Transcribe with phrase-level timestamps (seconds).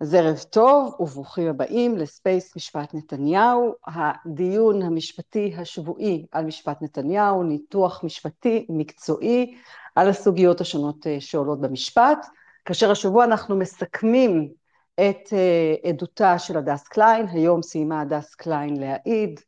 [0.00, 8.04] אז ערב טוב וברוכים הבאים לספייס משפט נתניהו, הדיון המשפטי השבועי על משפט נתניהו, ניתוח
[8.04, 9.56] משפטי מקצועי
[9.94, 12.26] על הסוגיות השונות אה, שעולות במשפט,
[12.64, 14.52] כאשר השבוע אנחנו מסכמים
[14.94, 19.40] את אה, עדותה של הדס קליין, היום סיימה הדס קליין להעיד,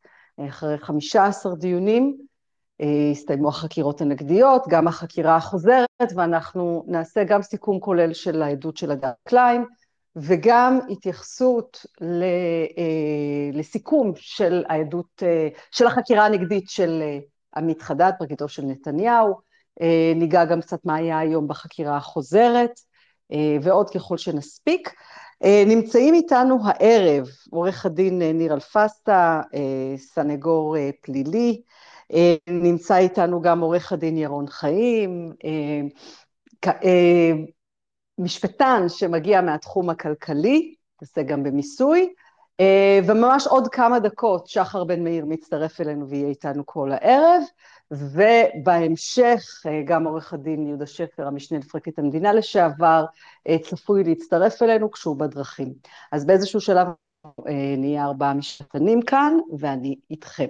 [0.49, 2.17] אחרי 15 דיונים,
[2.81, 8.91] אה, הסתיימו החקירות הנגדיות, גם החקירה החוזרת, ואנחנו נעשה גם סיכום כולל של העדות של
[8.91, 9.65] הדס קליין,
[10.21, 12.07] וגם התייחסות אה,
[13.53, 17.19] לסיכום של העדות, אה, של החקירה הנגדית של אה,
[17.57, 19.49] עמית חדד, פרקליטו של נתניהו,
[20.17, 22.81] ניגע גם קצת מה היה היום בחקירה החוזרת,
[23.63, 24.91] ועוד ככל שנספיק.
[25.45, 29.43] נמצאים איתנו הערב עורך הדין ניר אלפסטה,
[29.97, 31.63] סנגור פלילי,
[32.49, 35.33] נמצא איתנו גם עורך הדין ירון חיים,
[38.19, 42.13] משפטן שמגיע מהתחום הכלכלי, עושה גם במיסוי,
[42.61, 47.43] אה, וממש עוד כמה דקות שחר בן מאיר מצטרף אלינו ויהיה איתנו כל הערב,
[47.91, 53.05] ובהמשך אה, גם עורך הדין יהודה שפר, המשנה לפרקליט המדינה לשעבר,
[53.49, 55.75] אה, צפוי להצטרף אלינו כשהוא בדרכים.
[56.13, 56.87] אז באיזשהו שלב
[57.79, 60.47] נהיה ארבעה משפטנים כאן, ואני איתכם.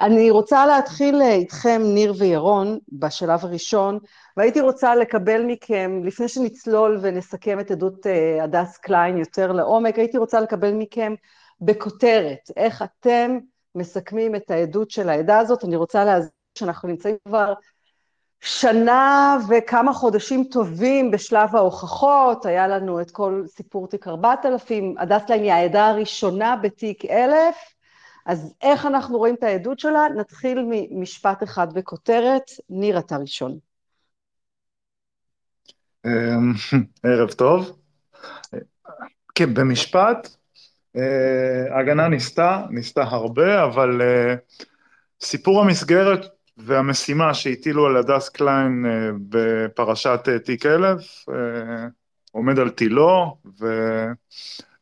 [0.00, 3.98] אני רוצה להתחיל איתכם, ניר וירון, בשלב הראשון,
[4.36, 10.18] והייתי רוצה לקבל מכם, לפני שנצלול ונסכם את עדות אה, הדס קליין יותר לעומק, הייתי
[10.18, 11.14] רוצה לקבל מכם
[11.60, 13.38] בכותרת, איך אתם
[13.74, 15.64] מסכמים את העדות של העדה הזאת.
[15.64, 17.52] אני רוצה להזכיר שאנחנו נמצאים כבר
[18.40, 25.42] שנה וכמה חודשים טובים בשלב ההוכחות, היה לנו את כל סיפור תיק 4000, הדס קליין
[25.42, 27.54] היא העדה הראשונה בתיק 1000,
[28.26, 30.06] אז איך אנחנו רואים את העדות שלה?
[30.16, 33.58] נתחיל ממשפט אחד בכותרת, ניר אתה ראשון.
[36.06, 36.52] אמ,
[37.02, 37.78] ערב טוב.
[39.34, 40.28] כן, במשפט,
[40.96, 44.34] אה, ההגנה ניסתה, ניסתה הרבה, אבל אה,
[45.20, 46.26] סיפור המסגרת
[46.56, 51.26] והמשימה שהטילו על הדס קליין אה, בפרשת תיק אלף
[52.36, 53.36] עומד על תילו,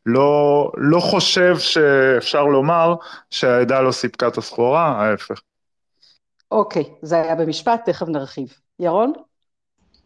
[0.05, 2.95] ולא לא חושב שאפשר לומר
[3.29, 5.41] שהעדה לא סיפקה את הסחורה, ההפך.
[6.51, 8.53] אוקיי, זה היה במשפט, תכף נרחיב.
[8.79, 9.13] ירון?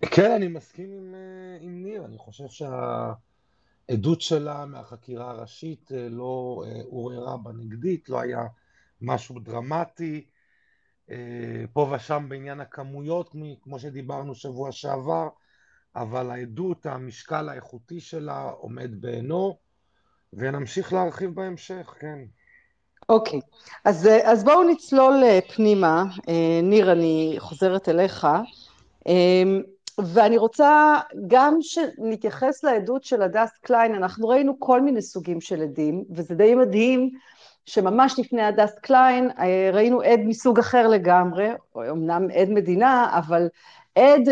[0.02, 6.64] כן, אני מסכים עם, אה, עם ניר, אני חושב שהעדות שלה מהחקירה הראשית אה, לא
[6.66, 8.42] אה, עוררה בנגדית, לא היה
[9.02, 10.26] משהו דרמטי.
[11.74, 15.28] פה ושם בעניין הכמויות, כמו שדיברנו שבוע שעבר,
[15.96, 19.58] אבל העדות, המשקל האיכותי שלה עומד בעינו,
[20.34, 22.20] ונמשיך להרחיב בהמשך, כן.
[23.10, 23.80] אוקיי, okay.
[23.86, 25.24] אז, אז בואו נצלול
[25.56, 26.04] פנימה.
[26.64, 28.28] ניר, אני חוזרת אליך.
[30.06, 30.96] ואני רוצה
[31.28, 36.56] גם שנתייחס לעדות של הדס קליין, אנחנו ראינו כל מיני סוגים של עדים, וזה די
[36.56, 37.10] מדהים
[37.70, 43.48] שממש לפני הדס קליין אה, ראינו עד מסוג אחר לגמרי, אמנם עד מדינה, אבל
[43.96, 44.30] עד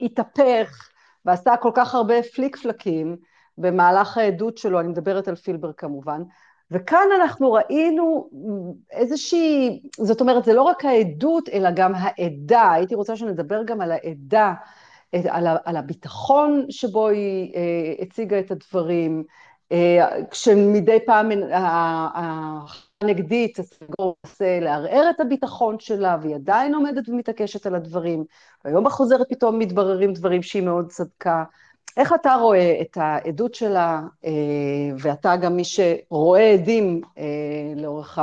[0.00, 0.88] שהתהפך
[1.24, 3.16] ועשה כל כך הרבה פליק פלקים
[3.58, 6.22] במהלך העדות שלו, אני מדברת על פילבר כמובן,
[6.70, 8.30] וכאן אנחנו ראינו
[8.90, 13.92] איזושהי, זאת אומרת, זה לא רק העדות, אלא גם העדה, הייתי רוצה שנדבר גם על
[13.92, 14.54] העדה,
[15.12, 19.24] על, על הביטחון שבו היא אה, הציגה את הדברים,
[20.30, 21.30] כשמדי פעם
[23.02, 28.24] הנגדית, הסגור מנסה לערער את הביטחון שלה, והיא עדיין עומדת ומתעקשת על הדברים,
[28.64, 31.44] והיום בחוזרת פתאום מתבררים דברים שהיא מאוד צדקה.
[31.96, 34.30] איך אתה רואה את העדות שלה, אה,
[34.98, 38.18] ואתה גם מי שרואה עדים אה, לאורך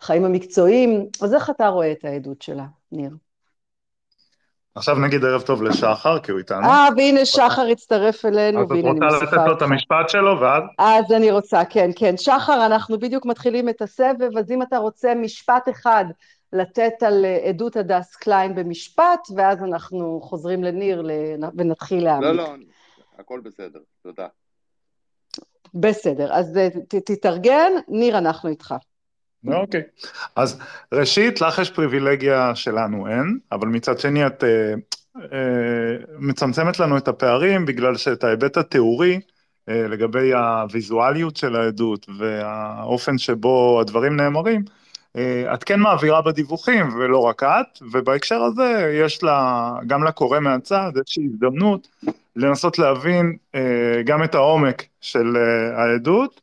[0.00, 3.10] החיים המקצועיים, אז איך אתה רואה את העדות שלה, ניר?
[4.78, 6.64] עכשיו נגיד ערב טוב לשחר, כי הוא איתנו.
[6.64, 9.14] אה, והנה שחר הצטרף אלינו, והנה אני מוסיפה אותך.
[9.14, 10.62] אז את רוצה לתת לו את המשפט שלו, ואז?
[10.78, 12.16] אז אני רוצה, כן, כן.
[12.16, 16.04] שחר, אנחנו בדיוק מתחילים את הסבב, אז אם אתה רוצה משפט אחד
[16.52, 21.08] לתת על עדות הדס קליין במשפט, ואז אנחנו חוזרים לניר
[21.56, 22.26] ונתחיל להעמיק.
[22.26, 22.54] לא, לא,
[23.18, 24.26] הכל בסדר, תודה.
[25.74, 28.74] בסדר, אז אה, תתארגן, ניר, אנחנו איתך.
[29.46, 29.82] אוקיי,
[30.36, 30.60] אז
[30.92, 34.74] ראשית, לך יש פריבילגיה שלנו אין, אבל מצד שני את אה,
[35.32, 39.20] אה, מצמצמת לנו את הפערים, בגלל שאת ההיבט התיאורי,
[39.68, 44.64] אה, לגבי הוויזואליות של העדות והאופן שבו הדברים נאמרים,
[45.16, 50.90] אה, את כן מעבירה בדיווחים, ולא רק את, ובהקשר הזה יש לה, גם לקורא מהצד
[50.96, 51.88] איזושהי הזדמנות
[52.36, 56.40] לנסות להבין אה, גם את העומק של אה, העדות,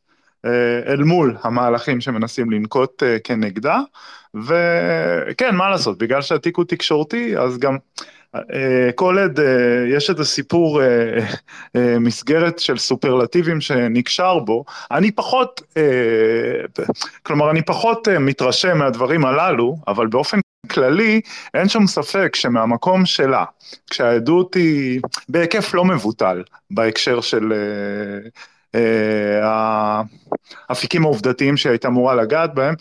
[0.86, 3.80] אל מול המהלכים שמנסים לנקוט כנגדה,
[4.34, 7.76] וכן, מה לעשות, בגלל שהתיק הוא תקשורתי, אז גם
[8.94, 9.40] כל עד
[9.88, 10.80] יש איזה סיפור
[12.00, 15.62] מסגרת של סופרלטיבים שנקשר בו, אני פחות,
[17.22, 20.38] כלומר אני פחות מתרשם מהדברים הללו, אבל באופן
[20.70, 21.20] כללי
[21.54, 23.44] אין שום ספק שמהמקום שלה,
[23.90, 27.52] כשהעדות היא בהיקף לא מבוטל בהקשר של
[30.68, 32.74] האפיקים העובדתיים שהייתה אמורה לגעת בהם,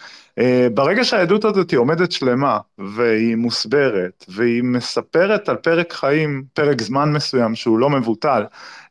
[0.73, 2.59] ברגע שהעדות הזאת היא עומדת שלמה
[2.95, 8.43] והיא מוסברת והיא מספרת על פרק חיים, פרק זמן מסוים שהוא לא מבוטל,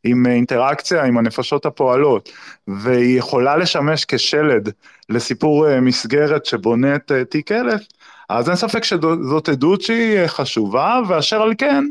[0.05, 2.33] עם אינטראקציה עם הנפשות הפועלות
[2.69, 4.69] והיא יכולה לשמש כשלד
[5.09, 7.81] לסיפור מסגרת שבונה את תיק אלף,
[8.29, 11.85] אז אין ספק שזאת עדות שהיא חשובה ואשר על כן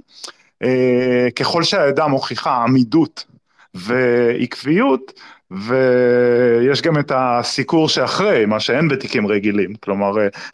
[1.35, 3.25] ככל שהעדה מוכיחה עמידות
[3.73, 5.13] ועקביות,
[5.51, 10.11] ויש גם את הסיקור שאחרי, מה שאין בתיקים רגילים, כלומר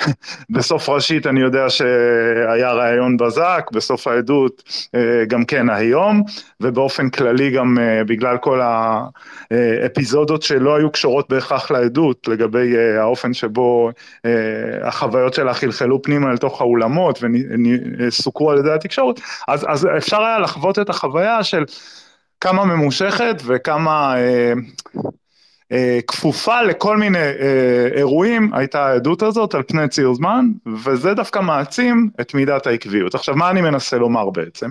[0.50, 4.64] בסוף ראשית אני יודע שהיה ראיון בזק, בסוף העדות
[5.28, 6.24] גם כן היום,
[6.62, 7.78] ובאופן כללי גם
[8.08, 8.62] בגלל כל
[9.52, 13.92] האפיזודות שלא היו קשורות בהכרח לעדות, לגבי האופן שבו
[14.84, 17.20] החוויות שלה חלחלו פנימה לתוך האולמות
[18.00, 21.64] וסוקרו על ידי התקשורת, אז, אז אפשר היה לחוות את החוויה של
[22.42, 24.54] כמה ממושכת וכמה אה,
[25.72, 30.46] אה, כפופה לכל מיני אה, אירועים הייתה העדות הזאת על פני ציר זמן,
[30.84, 33.16] וזה דווקא מעצים את מידת העקביות.
[33.16, 34.70] עכשיו, מה אני מנסה לומר בעצם?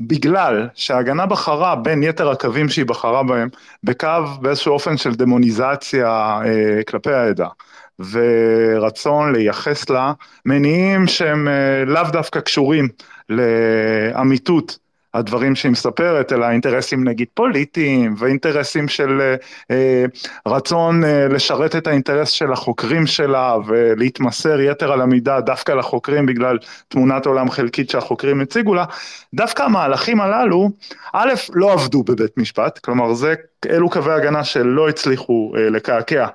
[0.00, 3.48] בגלל שההגנה בחרה בין יתר הקווים שהיא בחרה בהם,
[3.84, 4.08] בקו
[4.40, 7.48] באיזשהו אופן של דמוניזציה אה, כלפי העדה.
[8.10, 10.12] ורצון לייחס לה
[10.46, 11.48] מניעים שהם
[11.86, 12.88] לאו דווקא קשורים
[13.28, 14.78] לאמיתות
[15.14, 19.34] הדברים שהיא מספרת, אלא אינטרסים נגיד פוליטיים ואינטרסים של
[19.70, 20.04] אה,
[20.46, 26.58] רצון אה, לשרת את האינטרס של החוקרים שלה ולהתמסר יתר על המידה דווקא לחוקרים בגלל
[26.88, 28.84] תמונת עולם חלקית שהחוקרים הציגו לה,
[29.34, 30.70] דווקא המהלכים הללו,
[31.12, 33.34] א', לא עבדו בבית משפט, כלומר זה,
[33.70, 36.26] אלו קווי הגנה שלא הצליחו אה, לקעקע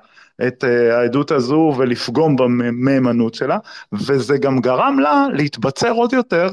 [0.46, 3.58] את העדות הזו ולפגום במהימנות שלה,
[3.92, 6.48] וזה גם גרם לה להתבצר עוד יותר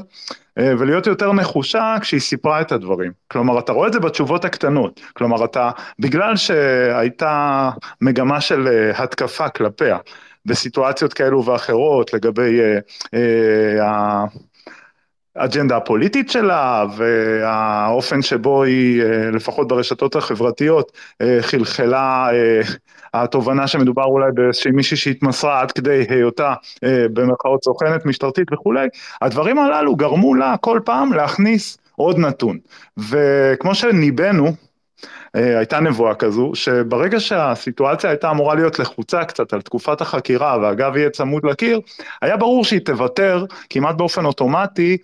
[0.56, 3.12] ולהיות יותר נחושה כשהיא סיפרה את הדברים.
[3.28, 5.00] כלומר, אתה רואה את זה בתשובות הקטנות.
[5.12, 9.98] כלומר, אתה, בגלל שהייתה מגמה של התקפה כלפיה,
[10.46, 12.60] בסיטואציות כאלו ואחרות לגבי
[13.14, 14.24] אה,
[15.36, 19.02] האג'נדה הפוליטית שלה והאופן שבו היא,
[19.32, 20.92] לפחות ברשתות החברתיות,
[21.40, 22.28] חלחלה
[23.14, 28.86] התובנה שמדובר אולי באיזושהי מישהי שהתמסרה עד כדי היותה במרכאות סוכנת משטרתית וכולי,
[29.22, 32.58] הדברים הללו גרמו לה כל פעם להכניס עוד נתון.
[33.10, 34.52] וכמו שניבאנו,
[35.36, 41.10] הייתה נבואה כזו, שברגע שהסיטואציה הייתה אמורה להיות לחוצה קצת על תקופת החקירה והגב יהיה
[41.10, 41.80] צמוד לקיר,
[42.22, 44.96] היה ברור שהיא תוותר כמעט באופן אוטומטי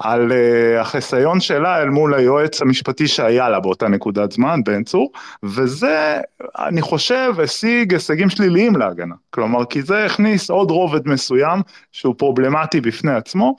[0.00, 0.32] על
[0.80, 5.12] החיסיון שלה אל מול היועץ המשפטי שהיה לה באותה נקודת זמן, בן צור,
[5.42, 6.20] וזה,
[6.58, 9.14] אני חושב, השיג הישגים שליליים להגנה.
[9.30, 11.60] כלומר, כי זה הכניס עוד רובד מסוים
[11.92, 13.56] שהוא פרובלמטי בפני עצמו,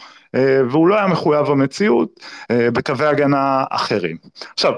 [0.69, 2.19] והוא לא היה מחויב המציאות
[2.51, 4.17] בקווי הגנה אחרים.
[4.53, 4.73] עכשיו,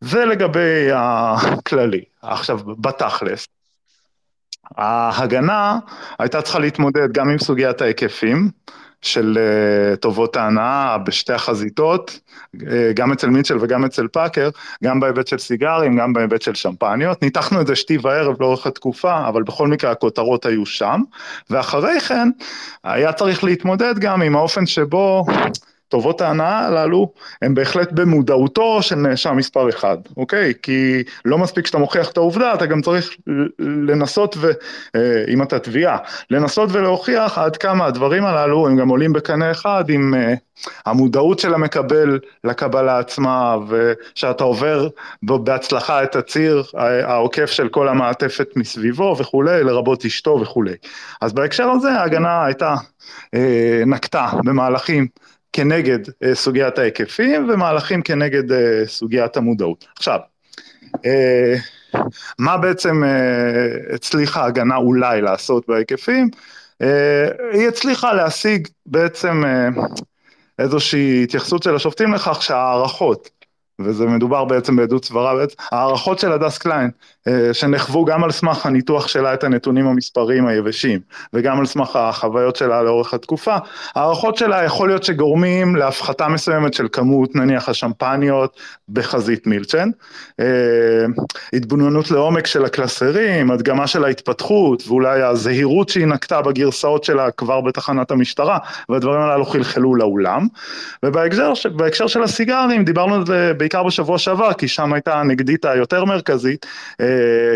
[0.00, 2.02] זה לגבי הכללי.
[2.22, 3.46] עכשיו, בתכלס,
[4.76, 5.78] ההגנה
[6.18, 8.50] הייתה צריכה להתמודד גם עם סוגיית ההיקפים
[9.02, 9.38] של
[10.00, 12.20] טובות ההנאה בשתי החזיתות,
[12.94, 14.48] גם אצל מיטשל וגם אצל פאקר,
[14.84, 17.22] גם בהיבט של סיגרים, גם בהיבט של שמפניות.
[17.22, 21.00] ניתחנו את זה שתי וערב לאורך התקופה, אבל בכל מקרה הכותרות היו שם,
[21.50, 22.28] ואחרי כן
[22.84, 25.24] היה צריך להתמודד גם עם האופן שבו
[25.88, 30.52] טובות ההנאה הללו הם בהחלט במודעותו של נאשם מספר אחד, אוקיי?
[30.62, 33.16] כי לא מספיק שאתה מוכיח את העובדה, אתה גם צריך
[33.58, 34.50] לנסות ו...
[35.28, 35.98] אם אתה תביעה,
[36.30, 40.14] לנסות ולהוכיח עד כמה הדברים הללו הם גם עולים בקנה אחד עם
[40.86, 44.88] המודעות של המקבל לקבלה עצמה ושאתה עובר
[45.22, 46.62] בהצלחה את הציר
[47.04, 50.74] העוקף של כל המעטפת מסביבו וכולי, לרבות אשתו וכולי.
[51.20, 52.74] אז בהקשר הזה ההגנה הייתה
[53.86, 55.06] נקטה במהלכים
[55.52, 55.98] כנגד
[56.32, 58.42] סוגיית ההיקפים ומהלכים כנגד
[58.86, 59.86] סוגיית המודעות.
[59.96, 60.18] עכשיו,
[62.38, 63.02] מה בעצם
[63.94, 66.30] הצליחה ההגנה אולי לעשות בהיקפים?
[67.52, 69.42] היא הצליחה להשיג בעצם
[70.58, 73.30] איזושהי התייחסות של השופטים לכך שהערכות
[73.80, 75.34] וזה מדובר בעצם בעדות סברה,
[75.72, 76.90] הערכות של הדס קליין,
[77.52, 81.00] שנחוו גם על סמך הניתוח שלה את הנתונים המספריים היבשים,
[81.32, 83.56] וגם על סמך החוויות שלה לאורך התקופה,
[83.94, 89.90] הערכות שלה יכול להיות שגורמים להפחתה מסוימת של כמות נניח השמפניות בחזית מילצ'ן,
[91.52, 98.10] התבוננות לעומק של הקלסרים, הדגמה של ההתפתחות, ואולי הזהירות שהיא נקטה בגרסאות שלה כבר בתחנת
[98.10, 98.58] המשטרה,
[98.88, 100.46] והדברים הללו חלחלו לאולם,
[101.02, 106.66] ובהקשר של הסיגרים דיברנו על זה בעיקר בשבוע שעבר, כי שם הייתה הנגדית היותר מרכזית,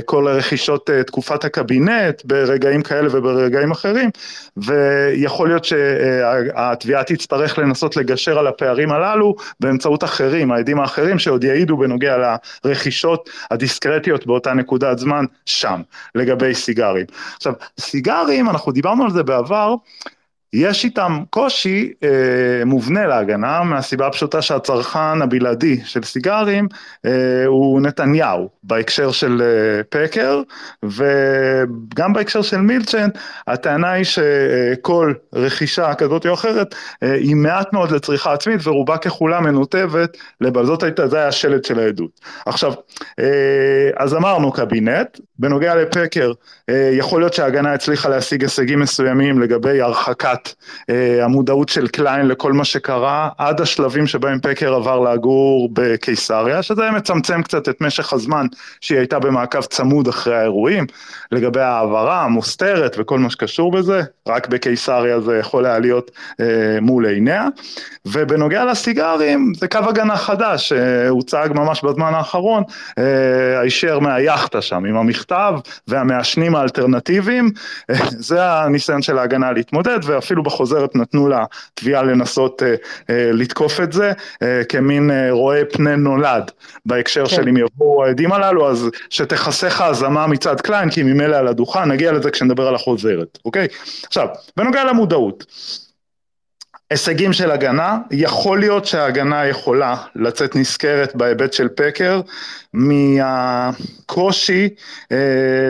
[0.05, 4.11] כל רכישות תקופת הקבינט ברגעים כאלה וברגעים אחרים,
[4.57, 11.77] ויכול להיות שהתביעה תצטרך לנסות לגשר על הפערים הללו באמצעות אחרים, העדים האחרים שעוד יעידו
[11.77, 15.81] בנוגע לרכישות הדיסקרטיות באותה נקודת זמן שם,
[16.15, 17.07] לגבי סיגרים.
[17.37, 19.75] עכשיו, סיגרים, אנחנו דיברנו על זה בעבר,
[20.53, 26.69] יש איתם קושי אה, מובנה להגנה מהסיבה הפשוטה שהצרכן הבלעדי של סיגרים
[27.07, 30.43] אה, הוא נתניהו בהקשר של אה, פקר
[30.83, 33.09] וגם בהקשר של מילצ'ן
[33.47, 39.41] הטענה היא שכל רכישה כזאת או אחרת אה, היא מעט מאוד לצריכה עצמית ורובה ככולה
[39.41, 42.21] מנותבת לבלזות הייתה, זה היה השלד של העדות.
[42.47, 42.73] עכשיו,
[43.19, 43.25] אה,
[43.97, 46.33] אז אמרנו קבינט, בנוגע לפקר
[46.69, 50.42] אה, יכול להיות שההגנה הצליחה להשיג הישגים מסוימים לגבי הרחקת
[51.23, 57.43] המודעות של קליין לכל מה שקרה עד השלבים שבהם פקר עבר לגור בקיסריה, שזה מצמצם
[57.43, 58.47] קצת את משך הזמן
[58.81, 60.87] שהיא הייתה במעקב צמוד אחרי האירועים,
[61.33, 66.47] לגבי העברה המוסתרת וכל מה שקשור בזה, רק בקיסריה זה יכול היה להיות אה,
[66.81, 67.49] מול עיניה,
[68.07, 72.63] ובנוגע לסיגרים זה קו הגנה חדש שהוצג ממש בזמן האחרון,
[72.99, 75.55] אה, הישר מהיאכטה שם עם המכתב
[75.89, 77.51] והמעשנים האלטרנטיביים,
[77.91, 82.75] אה, זה הניסיון של ההגנה להתמודד ואפילו אפילו בחוזרת נתנו לה תביעה לנסות אה,
[83.11, 84.13] אה, לתקוף את זה
[84.43, 86.51] אה, כמין אה, רואה פני נולד
[86.87, 87.37] בהקשר כן.
[87.37, 92.13] של אם יבואו העדים הללו אז שתכסה הזמה מצד קליין כי ממילא על הדוכן נגיע
[92.13, 93.67] לזה כשנדבר על החוזרת אוקיי
[94.07, 95.45] עכשיו בנוגע לנקודות
[96.93, 102.21] הישגים של הגנה, יכול להיות שההגנה יכולה לצאת נשכרת בהיבט של פאקר
[102.75, 104.69] מהקושי
[105.13, 105.17] אה,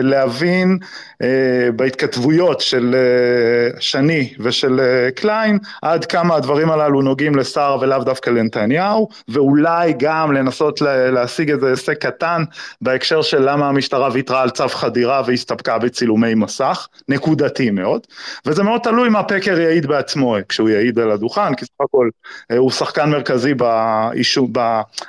[0.01, 0.77] להבין
[1.23, 8.03] אה, בהתכתבויות של אה, שני ושל אה, קליין עד כמה הדברים הללו נוגעים לשרה ולאו
[8.03, 12.43] דווקא לנתניהו ואולי גם לנסות להשיג איזה הישג קטן
[12.81, 18.07] בהקשר של למה המשטרה ויתרה על צו חדירה והסתפקה בצילומי מסך, נקודתי מאוד.
[18.45, 22.09] וזה מאוד תלוי מה פקר יעיד בעצמו כשהוא יעיד על הדוכן כי סך הכל
[22.57, 24.47] הוא שחקן מרכזי באישו,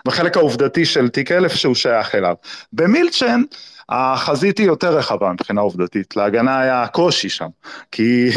[0.06, 2.34] בחלק העובדתי של תיק אלף שהוא שייך אליו.
[2.72, 3.42] במילצ'ן
[3.88, 7.48] החזית היא יותר רחבה מבחינה עובדתית, להגנה היה קושי שם,
[7.92, 8.30] כי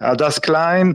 [0.00, 0.92] הדס קליין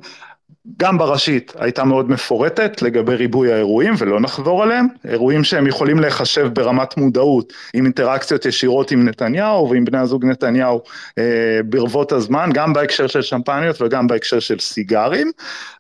[0.78, 6.50] גם בראשית הייתה מאוד מפורטת לגבי ריבוי האירועים ולא נחזור עליהם, אירועים שהם יכולים להיחשב
[6.54, 10.82] ברמת מודעות עם אינטראקציות ישירות עם נתניהו ועם בני הזוג נתניהו
[11.18, 11.24] אה,
[11.66, 15.32] ברבות הזמן, גם בהקשר של שמפניות וגם בהקשר של סיגרים,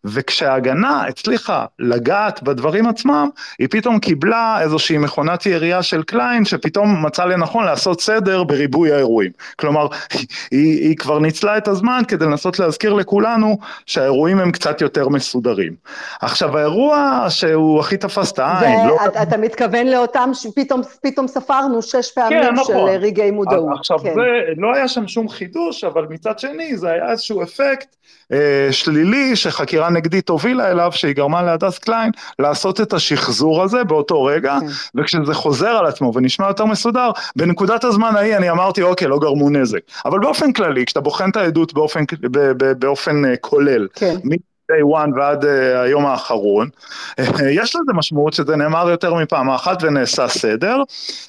[0.06, 7.25] וכשההגנה הצליחה לגעת בדברים עצמם, היא פתאום קיבלה איזושהי מכונת ירייה של קליין שפתאום מצא
[7.25, 9.88] לנכון לעשות סדר בריבוי האירועים, כלומר
[10.52, 15.10] היא, היא כבר ניצלה את הזמן כדי לנסות להזכיר לכולנו שהאירועים הם קצת קצת יותר
[15.10, 15.74] מסודרים.
[16.22, 18.98] עכשיו האירוע שהוא הכי תפס את העין, לא...
[19.22, 22.75] אתה מתכוון לאותם שפתאום ספרנו שש פעמים כן, נכון.
[22.75, 23.77] של רגעי מודעות.
[23.80, 24.13] עכשיו כן.
[24.13, 24.22] זה,
[24.58, 27.96] לא היה שם שום חידוש, אבל מצד שני זה היה איזשהו אפקט
[28.32, 34.24] אה, שלילי שחקירה נגדית הובילה אליו, שהיא גרמה להדס קליין לעשות את השחזור הזה באותו
[34.24, 35.00] רגע, כן.
[35.01, 39.50] וכשזה חוזר על עצמו ונשמע יותר מסודר, בנקודת הזמן ההיא אני אמרתי אוקיי לא גרמו
[39.50, 42.03] נזק, אבל באופן כללי כשאתה בוחן את העדות באופן,
[42.80, 44.15] באופן אה, כולל, כן.
[44.74, 45.48] Day one ועד uh,
[45.84, 46.70] היום האחרון,
[47.22, 50.77] uh, יש לזה משמעות שזה נאמר יותר מפעם אחת ונעשה סדר.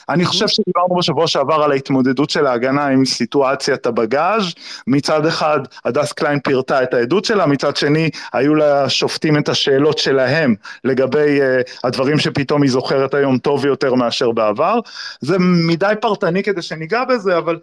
[0.08, 4.44] אני חושב שדיברנו בשבוע שעבר על ההתמודדות של ההגנה עם סיטואציית הבגאז',
[4.86, 10.54] מצד אחד הדס קליין פירטה את העדות שלה, מצד שני היו לשופטים את השאלות שלהם
[10.84, 14.78] לגבי uh, הדברים שפתאום היא זוכרת היום טוב יותר מאשר בעבר.
[15.20, 17.58] זה מדי פרטני כדי שניגע בזה, אבל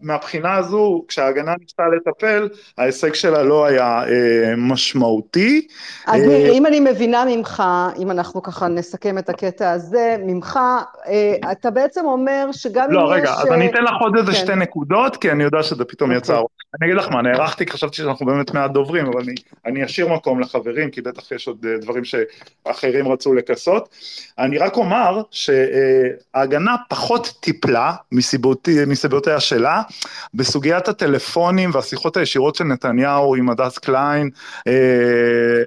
[0.00, 4.08] מהבחינה הזו, כשההגנה ניסתה לטפל, ההישג שלה לא היה uh,
[4.56, 5.66] משמעותי.
[6.06, 7.62] אז אה, אם אני מבינה ממך,
[7.98, 10.58] אם אנחנו ככה נסכם את הקטע הזה, ממך,
[11.06, 12.96] אה, אתה בעצם אומר שגם אם יש...
[12.96, 14.38] לא, רגע, אז אני אתן לך עוד איזה כן.
[14.38, 16.36] שתי נקודות, כי אני יודע שזה פתאום יצא.
[16.36, 16.60] אוקיי.
[16.80, 19.34] אני אגיד לך מה, נערכתי, חשבתי שאנחנו באמת מעט דוברים, אבל אני,
[19.66, 23.88] אני אשאיר מקום לחברים, כי בטח יש עוד אה, דברים שאחרים רצו לכסות.
[24.38, 27.92] אני רק אומר שההגנה פחות טיפלה
[28.86, 29.82] מסיבותיה שלה
[30.34, 34.30] בסוגיית הטלפונים והשיחות הישירות של נתניהו עם הדס קליין
[34.66, 34.72] אה,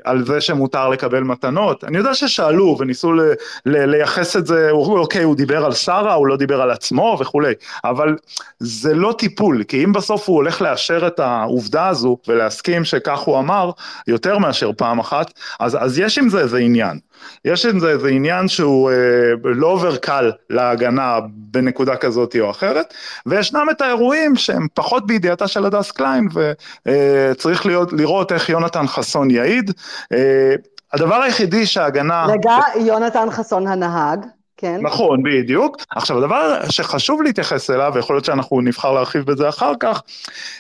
[0.03, 1.83] על זה שמותר לקבל מתנות.
[1.83, 3.21] אני יודע ששאלו וניסו ל,
[3.65, 7.53] ל, לייחס את זה, אוקיי, הוא דיבר על שרה, הוא לא דיבר על עצמו וכולי,
[7.83, 8.15] אבל
[8.59, 13.39] זה לא טיפול, כי אם בסוף הוא הולך לאשר את העובדה הזו ולהסכים שכך הוא
[13.39, 13.71] אמר,
[14.07, 16.99] יותר מאשר פעם אחת, אז, אז יש עם זה איזה עניין.
[17.45, 18.95] יש איזה עניין שהוא אה,
[19.43, 22.93] לא עובר קל להגנה בנקודה כזאת או אחרת,
[23.25, 29.31] וישנם את האירועים שהם פחות בידיעתה של הדס קליין, וצריך אה, לראות איך יונתן חסון
[29.31, 29.71] יעיד.
[30.13, 30.55] אה,
[30.93, 32.25] הדבר היחידי שההגנה...
[32.29, 34.25] רגע, יונתן חסון הנהג.
[34.63, 34.79] כן.
[34.81, 35.77] נכון, בדיוק.
[35.95, 40.01] עכשיו, הדבר שחשוב להתייחס אליו, ויכול להיות שאנחנו נבחר להרחיב בזה אחר כך,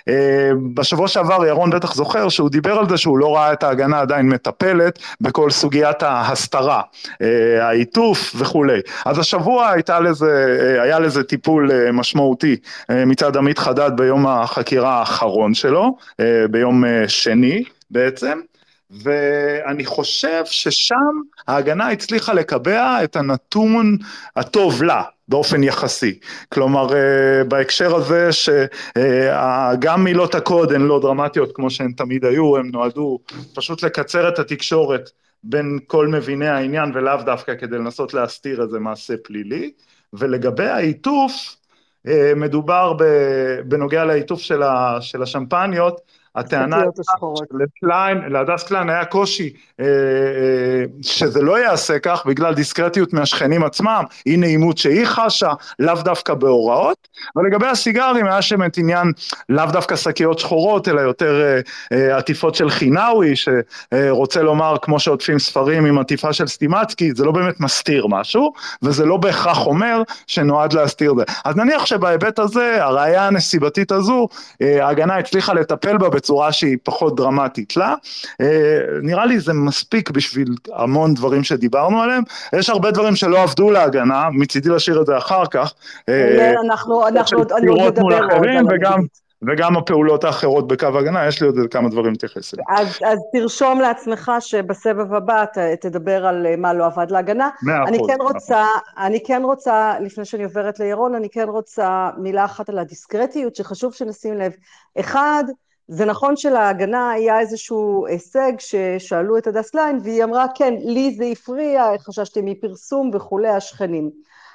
[0.07, 3.99] אה, בשבוע שעבר ירון בטח זוכר שהוא דיבר על זה שהוא לא ראה את ההגנה
[3.99, 6.81] עדיין מטפלת בכל סוגיית ההסתרה,
[7.21, 8.79] אה, העיטוף וכולי.
[9.05, 12.55] אז השבוע הייתה לזה, אה, היה לזה טיפול משמעותי
[12.89, 15.97] מצד עמית חדד ביום החקירה האחרון שלו,
[16.49, 18.39] ביום שני בעצם.
[18.91, 23.97] ואני חושב ששם ההגנה הצליחה לקבע את הנתון
[24.35, 26.19] הטוב לה באופן יחסי.
[26.49, 32.69] כלומר, אה, בהקשר הזה שגם מילות הקוד הן לא דרמטיות כמו שהן תמיד היו, הן
[32.73, 33.19] נועדו
[33.55, 35.09] פשוט לקצר את התקשורת
[35.43, 39.71] בין כל מביני העניין ולאו דווקא כדי לנסות להסתיר איזה מעשה פלילי.
[40.13, 41.55] ולגבי העיטוף,
[42.07, 42.93] אה, מדובר
[43.65, 44.41] בנוגע לעיטוף
[44.99, 46.01] של השמפניות,
[46.35, 46.83] הטענה
[47.51, 54.03] לקליין, להדס קליין היה קושי אה, אה, שזה לא יעשה כך בגלל דיסקרטיות מהשכנים עצמם,
[54.25, 59.11] אי נעימות שהיא חשה, לאו דווקא בהוראות, ולגבי הסיגרים היה שם את עניין
[59.49, 61.59] לאו דווקא שקיות שחורות, אלא יותר
[61.91, 67.31] אה, עטיפות של חינאווי, שרוצה לומר כמו שעוטפים ספרים עם עטיפה של סטימצקי, זה לא
[67.31, 71.23] באמת מסתיר משהו, וזה לא בהכרח אומר שנועד להסתיר זה.
[71.45, 74.27] אז נניח שבהיבט הזה, הראייה הנסיבתית הזו,
[74.61, 77.95] ההגנה הצליחה לטפל בה בצורה שהיא פחות דרמטית לה.
[78.41, 82.23] אה, נראה לי זה מספיק בשביל המון דברים שדיברנו עליהם.
[82.55, 85.73] יש הרבה דברים שלא עבדו להגנה, מצידי להשאיר את זה אחר כך.
[86.09, 88.71] אה, אנחנו, אנחנו עוד נדבר עוד.
[88.71, 88.99] וגם,
[89.47, 92.67] וגם הפעולות האחרות בקו הגנה, יש לי עוד כמה דברים להתייחס אליהם.
[92.77, 97.49] אז, אז תרשום לעצמך שבסבב הבא ת, תדבר על אה, מה לא עבד להגנה.
[97.63, 97.89] מאה אחוז.
[97.89, 98.65] אני כן רוצה,
[98.97, 103.93] אני כן רוצה, לפני שאני עוברת לירון, אני כן רוצה מילה אחת על הדיסקרטיות, שחשוב
[103.93, 104.51] שנשים לב.
[104.99, 105.43] אחד,
[105.87, 111.25] זה נכון שלהגנה היה איזשהו הישג ששאלו את הדס קליין, והיא אמרה, כן, לי זה
[111.25, 114.11] הפריע, חששתי מפרסום וכולי, השכנים.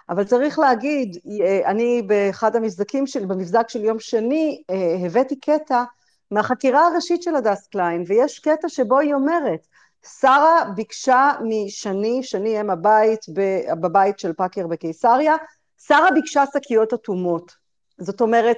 [0.09, 1.17] אבל צריך להגיד,
[1.65, 5.85] אני באחד המבזקים שלי, במבזק של יום שני, אה, הבאתי קטע
[6.31, 9.67] מהחקירה הראשית של הדס קליין, ויש קטע שבו היא אומרת,
[10.21, 13.21] שרה ביקשה משני, שני אם הבית,
[13.81, 15.37] בבית של פאקר בקיסריה,
[15.87, 17.53] שרה ביקשה שקיות אטומות.
[17.99, 18.57] זאת אומרת,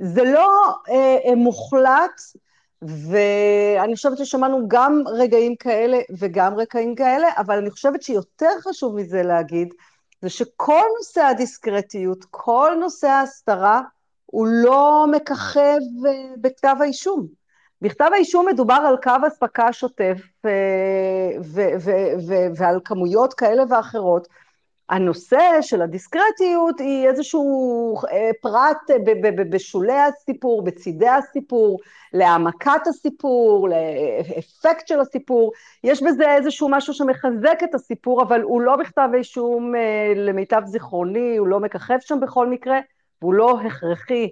[0.00, 2.20] זה לא אה, אה, מוחלט,
[2.82, 9.22] ואני חושבת ששמענו גם רגעים כאלה וגם רגעים כאלה, אבל אני חושבת שיותר חשוב מזה
[9.22, 9.68] להגיד,
[10.22, 13.80] זה שכל נושא הדיסקרטיות, כל נושא ההסתרה,
[14.26, 17.26] הוא לא מככב אה, בכתב האישום.
[17.82, 21.30] בכתב האישום מדובר על קו אספקה שוטף אה,
[22.56, 24.28] ועל כמויות כאלה ואחרות,
[24.90, 28.90] הנושא של הדיסקרטיות היא איזשהו אה, פרט
[29.50, 31.80] בשולי הסיפור, בצידי הסיפור,
[32.12, 35.52] להעמקת הסיפור, לאפקט של הסיפור.
[35.84, 41.36] יש בזה איזשהו משהו שמחזק את הסיפור, אבל הוא לא בכתב אישום אה, למיטב זיכרוני,
[41.36, 42.78] הוא לא מככב שם בכל מקרה,
[43.22, 44.28] והוא לא הכרחי,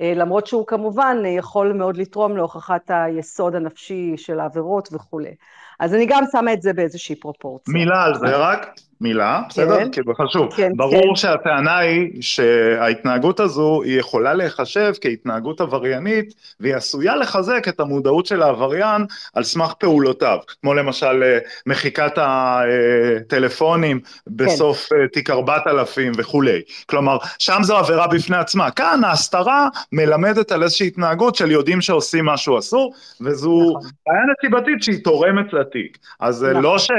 [0.00, 5.34] אה, למרות שהוא כמובן יכול מאוד לתרום להוכחת היסוד הנפשי של העבירות וכולי.
[5.80, 7.74] אז אני גם שמה את זה באיזושהי פרופורציה.
[7.74, 8.87] מילה על זה רק.
[9.00, 9.78] מילה, בסדר?
[9.78, 10.54] כן, כי זה חשוב.
[10.56, 11.16] כן, ברור כן.
[11.16, 18.42] שהטענה היא שההתנהגות הזו היא יכולה להיחשב כהתנהגות עבריינית והיא עשויה לחזק את המודעות של
[18.42, 24.96] העבריין על סמך פעולותיו, כמו למשל אה, מחיקת הטלפונים בסוף כן.
[24.96, 26.60] אה, תיק 4000 וכולי.
[26.86, 28.70] כלומר, שם זו עבירה בפני עצמה.
[28.70, 33.90] כאן ההסתרה מלמדת על איזושהי התנהגות של יודעים שעושים משהו אסור, וזו נכון.
[34.06, 35.98] בעיה נסיבתית שהיא תורמת לתיק.
[36.20, 36.62] אז נכון.
[36.62, 36.90] לא ש...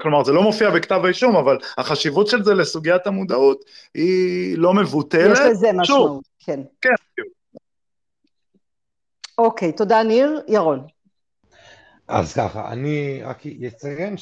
[0.00, 5.32] כלומר, זה לא מופיע בכתב האישום, אבל החשיבות של זה לסוגיית המודעות היא לא מבוטלת.
[5.32, 6.60] יש לזה משמעות, כן.
[6.80, 6.94] כן.
[9.38, 10.42] אוקיי, תודה ניר.
[10.48, 10.86] ירון.
[12.08, 14.16] אז ככה, אני רק אציין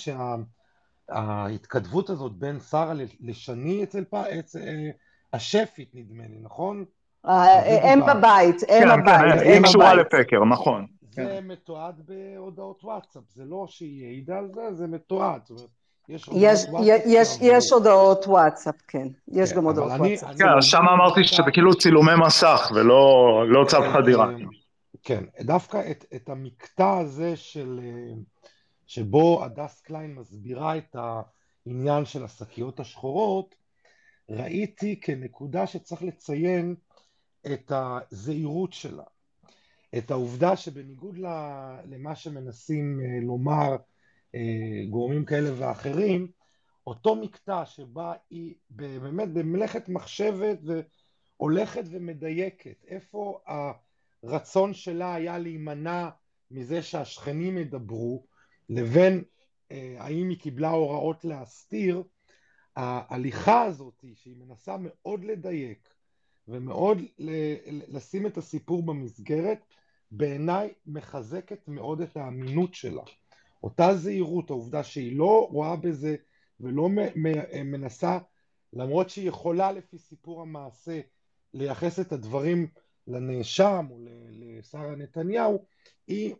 [1.08, 4.14] שההתכתבות הזאת בין שרה לשני אצל פ...
[4.14, 4.58] אצל...
[4.58, 4.90] אה,
[5.32, 6.84] השפית נדמה לי, נכון?
[7.26, 9.32] אה, הם בבית, הם כן, בבית.
[9.32, 10.86] כן, היא קשורה לפקר, נכון.
[11.10, 15.40] זה מתועד בהודעות וואטסאפ, זה לא שהיא העידה על זה, זה מתועד.
[15.44, 15.70] זאת אומרת,
[16.08, 16.28] יש,
[17.06, 19.08] יש, יש הודעות וואטסאפ, כן.
[19.28, 20.36] יש כן, גם הודעות וואטסאפ.
[20.38, 23.04] כן, אז שם אמרתי שזה כאילו צילומי מסך ולא
[23.48, 24.30] לא צו חדירה.
[25.02, 27.80] כן, דווקא את, את המקטע הזה של,
[28.86, 30.96] שבו הדס קליין מסבירה את
[31.66, 33.54] העניין של השקיות השחורות,
[34.30, 36.74] ראיתי כנקודה שצריך לציין
[37.46, 39.02] את הזהירות שלה.
[39.98, 41.18] את העובדה שבניגוד
[41.88, 43.76] למה שמנסים אה, לומר אה,
[44.90, 46.28] גורמים כאלה ואחרים,
[46.86, 50.58] אותו מקטע שבה היא באמת במלאכת מחשבת
[51.38, 53.40] והולכת ומדייקת, איפה
[54.22, 56.08] הרצון שלה היה להימנע
[56.50, 58.26] מזה שהשכנים ידברו,
[58.68, 59.24] לבין
[59.70, 62.02] אה, האם היא קיבלה הוראות להסתיר,
[62.76, 65.94] ההליכה הזאת שהיא מנסה מאוד לדייק
[66.48, 66.98] ומאוד
[67.88, 69.58] לשים את הסיפור במסגרת,
[70.10, 73.02] בעיניי מחזקת מאוד את האמינות שלה.
[73.64, 76.16] אותה זהירות, העובדה שהיא לא רואה בזה
[76.60, 76.88] ולא
[77.64, 78.18] מנסה,
[78.72, 81.00] למרות שהיא יכולה לפי סיפור המעשה
[81.54, 82.66] לייחס את הדברים
[83.06, 83.98] לנאשם או
[84.30, 85.64] לשרה נתניהו,
[86.06, 86.34] היא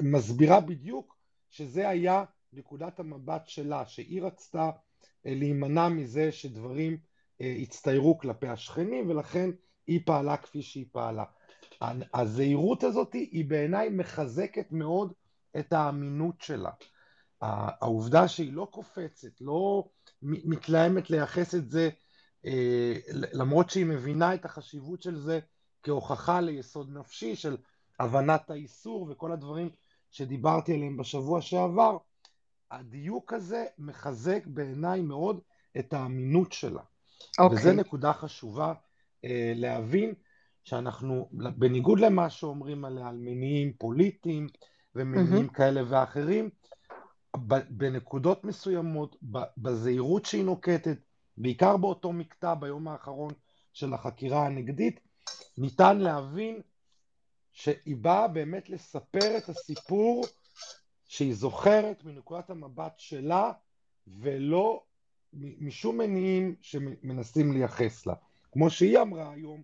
[0.00, 1.16] מסבירה בדיוק
[1.50, 4.70] שזה היה נקודת המבט שלה, שהיא רצתה
[5.26, 6.96] אה, להימנע מזה שדברים
[7.40, 9.50] אה, הצטיירו כלפי השכנים ולכן
[9.86, 11.24] היא פעלה כפי שהיא פעלה.
[12.14, 15.12] הזהירות הזאת היא בעיניי מחזקת מאוד
[15.58, 16.70] את האמינות שלה.
[17.40, 19.88] העובדה שהיא לא קופצת, לא
[20.22, 21.90] מתלהמת לייחס את זה,
[22.46, 25.40] אה, למרות שהיא מבינה את החשיבות של זה
[25.82, 27.56] כהוכחה ליסוד נפשי של
[28.00, 29.70] הבנת האיסור וכל הדברים
[30.10, 31.96] שדיברתי עליהם בשבוע שעבר,
[32.70, 35.40] הדיוק הזה מחזק בעיניי מאוד
[35.78, 36.80] את האמינות שלה.
[36.80, 37.42] Okay.
[37.42, 37.58] אוקיי.
[37.58, 38.74] וזו נקודה חשובה
[39.24, 40.14] אה, להבין
[40.64, 44.48] שאנחנו, בניגוד למה שאומרים עליה, על מניעים פוליטיים
[44.96, 45.54] ומניעים mm-hmm.
[45.54, 46.50] כאלה ואחרים,
[47.70, 49.16] בנקודות מסוימות,
[49.58, 50.98] בזהירות שהיא נוקטת,
[51.36, 53.32] בעיקר באותו מקטע ביום האחרון
[53.72, 55.00] של החקירה הנגדית,
[55.58, 56.60] ניתן להבין
[57.52, 60.24] שהיא באה באמת לספר את הסיפור
[61.04, 63.52] שהיא זוכרת מנקודת המבט שלה
[64.06, 64.82] ולא
[65.34, 68.14] משום מניעים שמנסים לייחס לה.
[68.52, 69.62] כמו שהיא אמרה היום,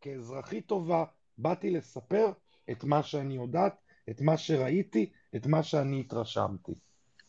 [0.00, 1.04] כאזרחית טובה,
[1.38, 2.32] באתי לספר
[2.70, 3.76] את מה שאני יודעת,
[4.10, 6.72] את מה שראיתי, את מה שאני התרשמתי.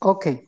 [0.01, 0.45] אוקיי.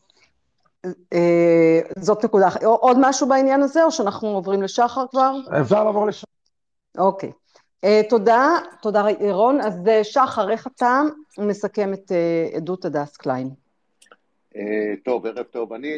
[0.85, 5.31] אה, זאת נקודה, עוד משהו בעניין הזה, או שאנחנו עוברים לשחר כבר?
[5.61, 6.31] אפשר לעבור לשחר.
[6.97, 7.31] אוקיי.
[7.85, 9.61] Uh, תודה, תודה רון.
[9.61, 11.01] אז uh, שחר, איך אתה
[11.37, 13.49] מסכם את uh, עדות הדס קליין?
[15.05, 15.73] טוב, ערב טוב.
[15.73, 15.93] אני,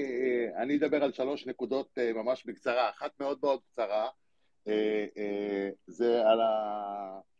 [0.58, 2.90] אני אדבר על שלוש נקודות ממש בקצרה.
[2.90, 4.08] אחת מאוד מאוד קצרה,
[5.88, 6.54] זה על, ה,
[7.16, 7.33] על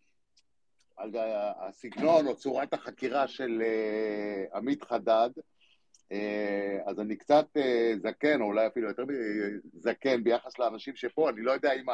[1.60, 5.30] הסגנון או צורת החקירה של uh, עמית חדד.
[6.10, 6.16] Uh,
[6.86, 9.04] אז אני קצת uh, זקן, או אולי אפילו יותר
[9.74, 11.86] זקן ביחס לאנשים שפה, אני לא יודע אם.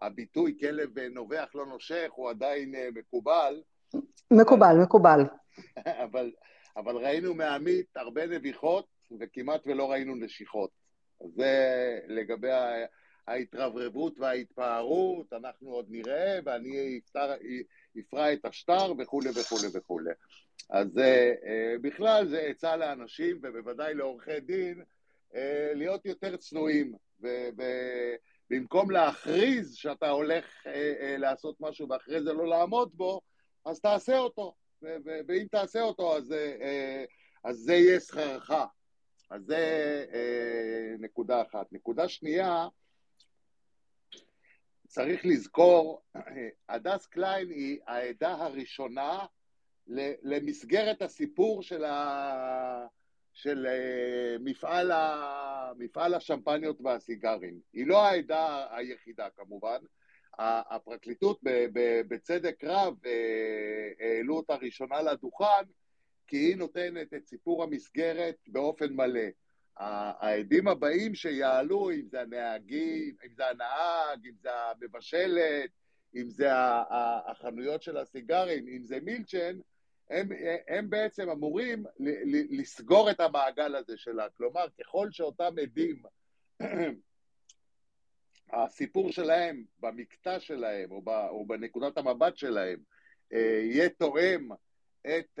[0.00, 3.62] הביטוי כלב נובח לא נושך הוא עדיין אה, מקובל.
[4.30, 5.20] מקובל, מקובל.
[6.04, 6.32] אבל,
[6.76, 8.86] אבל ראינו מעמית הרבה נביחות
[9.20, 10.70] וכמעט ולא ראינו נשיכות.
[11.36, 12.50] זה לגבי
[13.26, 17.00] ההתרברבות וההתפארות, אנחנו עוד נראה, ואני
[17.98, 20.10] אפרע את השטר וכולי וכולי וכולי.
[20.70, 24.82] אז אה, בכלל זה עצה לאנשים, ובוודאי לעורכי דין,
[25.34, 26.94] אה, להיות יותר צנועים.
[28.50, 33.20] במקום להכריז שאתה הולך אה, אה, לעשות משהו ואחרי זה לא לעמוד בו,
[33.64, 34.54] אז תעשה אותו.
[35.28, 37.04] ואם תעשה אותו, אז, אה, אה,
[37.44, 38.50] אז זה יהיה שכרך.
[39.30, 41.72] אז זה אה, נקודה אחת.
[41.72, 42.68] נקודה שנייה,
[44.90, 46.02] צריך לזכור,
[46.68, 49.26] הדס קליין היא העדה הראשונה
[50.22, 52.86] למסגרת הסיפור של, ה...
[53.32, 55.72] של אה, מפעל, ה...
[55.78, 57.60] מפעל השמפניות והסיגרים.
[57.72, 59.78] היא לא העדה היחידה כמובן.
[60.38, 61.40] הפרקליטות
[62.08, 65.64] בצדק רב אה, העלו אותה ראשונה לדוכן
[66.26, 69.28] כי היא נותנת את סיפור המסגרת באופן מלא.
[69.76, 75.70] העדים הבאים שיעלו, אם זה הנהגים, אם זה הנהג, אם זה המבשלת,
[76.14, 76.48] אם זה
[77.26, 79.58] החנויות של הסיגרים, אם זה מילצ'ן,
[80.10, 80.28] הם,
[80.68, 81.84] הם בעצם אמורים
[82.50, 84.26] לסגור את המעגל הזה שלה.
[84.36, 86.02] כלומר, ככל שאותם עדים,
[88.52, 92.78] הסיפור שלהם במקטע שלהם או, ב, או בנקודת המבט שלהם
[93.32, 94.48] אה, יהיה תואם
[95.06, 95.40] את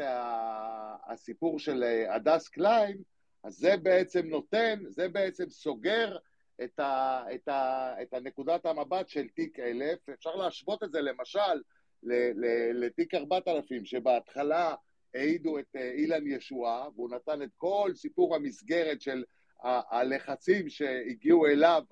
[1.06, 3.02] הסיפור של הדס קליין,
[3.44, 6.16] אז זה בעצם נותן, זה בעצם סוגר
[6.64, 10.08] את, ה, את, ה, את הנקודת המבט של תיק אלף.
[10.08, 11.62] אפשר להשוות את זה למשל
[12.74, 14.74] לתיק 4000, שבהתחלה
[15.14, 19.24] העידו את אילן ישועה, והוא נתן את כל סיפור המסגרת של
[19.62, 21.82] הלחצים שהגיעו אליו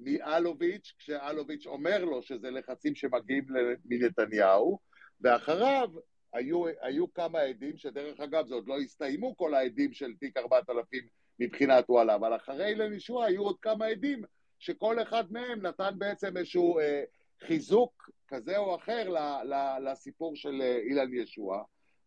[0.00, 3.44] מאלוביץ', כשאלוביץ' אומר לו שזה לחצים שמגיעים
[3.84, 4.78] מנתניהו,
[5.20, 5.88] ואחריו
[6.36, 11.06] היו, היו כמה עדים, שדרך אגב זה עוד לא הסתיימו כל העדים של תיק 4000
[11.38, 14.22] מבחינת וואלה, אבל אחרי אילן ישועה היו עוד כמה עדים
[14.58, 17.04] שכל אחד מהם נתן בעצם איזשהו אה,
[17.46, 21.62] חיזוק כזה או אחר ל, ל, לסיפור של אה, אילן ישועה.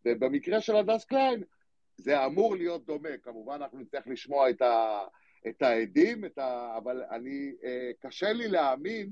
[0.06, 1.44] ובמקרה של הדס קליין
[1.98, 5.02] זה אמור להיות דומה, כמובן אנחנו נצטרך לשמוע את, ה,
[5.48, 9.10] את העדים, את ה, אבל אני, אה, קשה לי להאמין,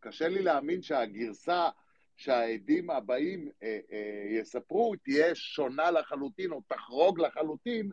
[0.00, 1.68] קשה לי להאמין שהגרסה
[2.16, 7.90] שהעדים הבאים אה, אה, יספרו תהיה שונה לחלוטין או תחרוג לחלוטין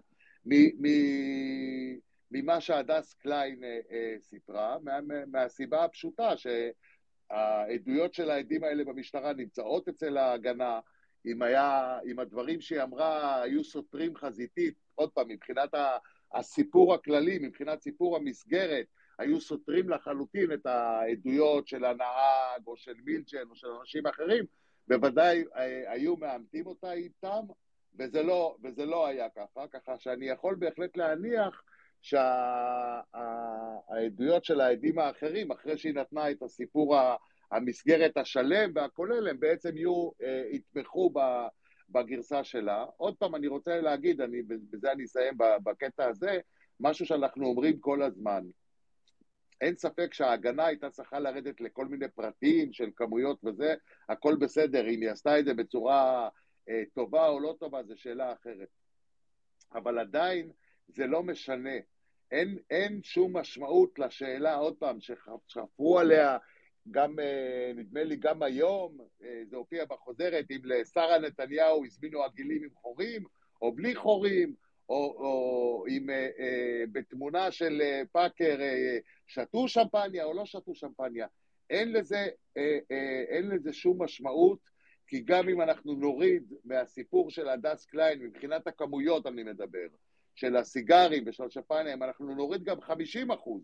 [2.31, 9.87] ממה שהדס קליין אה, אה, סיפרה, מה, מהסיבה הפשוטה שהעדויות של העדים האלה במשטרה נמצאות
[9.87, 10.79] אצל ההגנה,
[11.25, 15.69] אם, היה, אם הדברים שהיא אמרה היו סותרים חזיתית, עוד פעם, מבחינת
[16.33, 18.85] הסיפור הכללי, מבחינת סיפור המסגרת,
[19.19, 24.45] היו סותרים לחלוטין את העדויות של הנהג או של מילצ'ן או של אנשים אחרים,
[24.87, 27.41] בוודאי אה, היו מאמתים אותה איתם,
[27.99, 31.63] וזה לא, וזה לא היה ככה, ככה שאני יכול בהחלט להניח
[32.01, 33.15] שהעדויות
[34.45, 36.95] של העדים האחרים, אחרי שהיא נתנה את הסיפור
[37.51, 41.13] המסגרת השלם והכולל, הם בעצם יהיו, אה, יתמכו
[41.89, 42.85] בגרסה שלה.
[42.97, 46.39] עוד פעם, אני רוצה להגיד, אני, בזה אני אסיים בקטע הזה,
[46.79, 48.43] משהו שאנחנו אומרים כל הזמן.
[49.61, 53.73] אין ספק שההגנה הייתה צריכה לרדת לכל מיני פרטים של כמויות וזה,
[54.09, 56.29] הכל בסדר, אם היא עשתה את זה בצורה
[56.69, 58.67] אה, טובה או לא טובה, זו שאלה אחרת.
[59.73, 60.51] אבל עדיין
[60.87, 61.75] זה לא משנה.
[62.31, 64.97] אין, אין שום משמעות לשאלה, עוד פעם,
[65.47, 66.37] שחפרו עליה,
[66.91, 72.63] גם, אה, נדמה לי גם היום, אה, זה הופיע בחוזרת, אם לשרה נתניהו הזמינו עגילים
[72.63, 73.23] עם חורים,
[73.61, 74.55] או בלי חורים,
[74.91, 80.75] או, או אם אה, אה, בתמונה של אה, פאקר אה, שתו שמפניה או לא שתו
[80.75, 81.27] שמפניה.
[81.69, 82.27] אין לזה,
[82.57, 84.59] אה, אה, אין לזה שום משמעות,
[85.07, 89.87] כי גם אם אנחנו נוריד מהסיפור של הדס קליין, מבחינת הכמויות אני מדבר,
[90.35, 93.61] של הסיגרים ושל השמפניה, אנחנו נוריד גם 50 אחוז.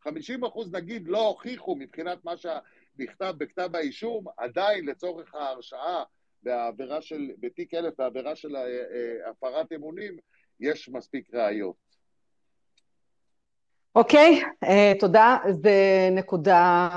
[0.00, 6.04] 50 אחוז נגיד לא הוכיחו מבחינת מה שנכתב בכתב האישום, עדיין לצורך ההרשעה
[6.42, 10.16] בעבירה של, בתיק אלף, בעבירה של אה, אה, הפרת אמונים,
[10.60, 11.82] יש מספיק ראיות.
[13.94, 15.36] אוקיי, okay, uh, תודה.
[15.50, 15.68] זו
[16.12, 16.88] נקודה,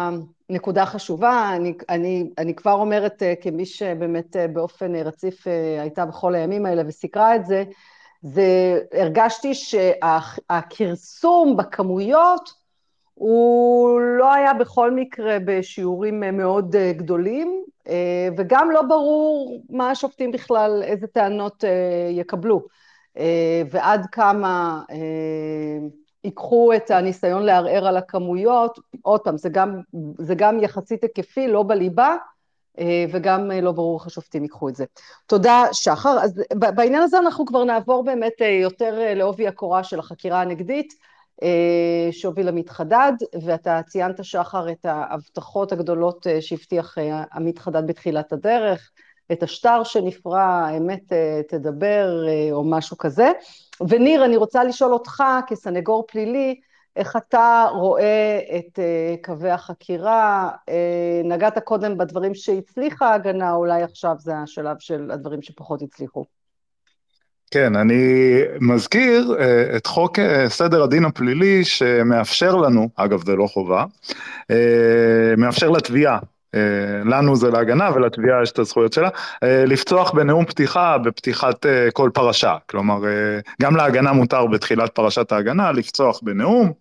[0.49, 1.51] נקודה חשובה.
[1.55, 5.49] אני, אני, אני כבר אומרת, uh, כמי שבאמת uh, באופן רציף uh,
[5.81, 7.63] הייתה בכל הימים האלה וסיקרה את זה,
[8.21, 12.53] זה הרגשתי שהכרסום בכמויות
[13.13, 17.63] הוא לא היה בכל מקרה בשיעורים מאוד גדולים,
[18.37, 21.63] וגם לא ברור מה השופטים בכלל, איזה טענות
[22.11, 22.67] יקבלו.
[23.17, 25.87] אה, ועד כמה אה,
[26.23, 29.79] ייקחו את הניסיון לערער על הכמויות, עוד פעם, זה גם,
[30.17, 32.15] זה גם יחסית היקפי, לא בליבה,
[32.79, 34.85] אה, וגם לא ברור איך השופטים ייקחו את זה.
[35.25, 36.17] תודה, שחר.
[36.23, 40.93] אז בעניין הזה אנחנו כבר נעבור באמת יותר לעובי הקורה של החקירה הנגדית,
[42.11, 43.13] שהוביל עמית חדד,
[43.45, 46.97] ואתה ציינת, שחר, את ההבטחות הגדולות שהבטיח
[47.33, 48.91] עמית חדד בתחילת הדרך,
[49.31, 53.31] את השטר שנפרע, האמת אה, תדבר, אה, או משהו כזה.
[53.89, 56.59] וניר, אני רוצה לשאול אותך, כסנגור פלילי,
[56.95, 60.49] איך אתה רואה את אה, קווי החקירה?
[61.23, 66.25] נגעת קודם בדברים שהצליחה ההגנה, אולי עכשיו זה השלב של הדברים שפחות הצליחו.
[67.51, 69.37] כן, אני מזכיר
[69.75, 73.85] את חוק סדר הדין הפלילי שמאפשר לנו, אגב זה לא חובה,
[75.37, 76.19] מאפשר לתביעה
[77.05, 79.09] לנו זה להגנה ולתביעה יש את הזכויות שלה,
[79.43, 82.99] אה, לפצוח בנאום פתיחה בפתיחת אה, כל פרשה, כלומר
[83.61, 86.71] גם להגנה מותר בתחילת פרשת ההגנה לפצוח בנאום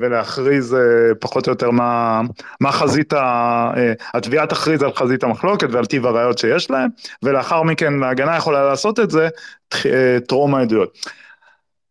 [0.00, 0.76] ולהכריז
[1.20, 2.20] פחות או יותר מה,
[2.60, 3.12] מה חזית,
[4.14, 6.88] התביעה תכריז על חזית המחלוקת ועל טיב הראיות שיש להם
[7.22, 9.28] ולאחר מכן ההגנה יכולה לעשות את זה
[10.28, 10.98] טרום העדויות.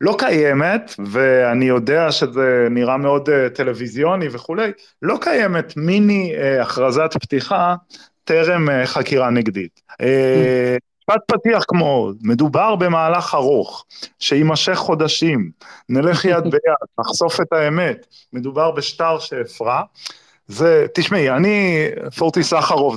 [0.02, 7.14] לא קיימת, ואני יודע שזה נראה מאוד uh, טלוויזיוני וכולי, לא קיימת מיני uh, הכרזת
[7.22, 7.76] פתיחה
[8.24, 9.82] טרם uh, חקירה נגדית.
[11.02, 13.86] משפט פתיח כמו, מדובר במהלך ארוך,
[14.20, 15.52] שיימשך חודשים,
[15.90, 19.82] נלך יד ביד, נחשוף את האמת, מדובר בשטר שהפרע.
[20.48, 21.88] זה, תשמעי, אני,
[22.18, 22.96] פורטי סחרוף,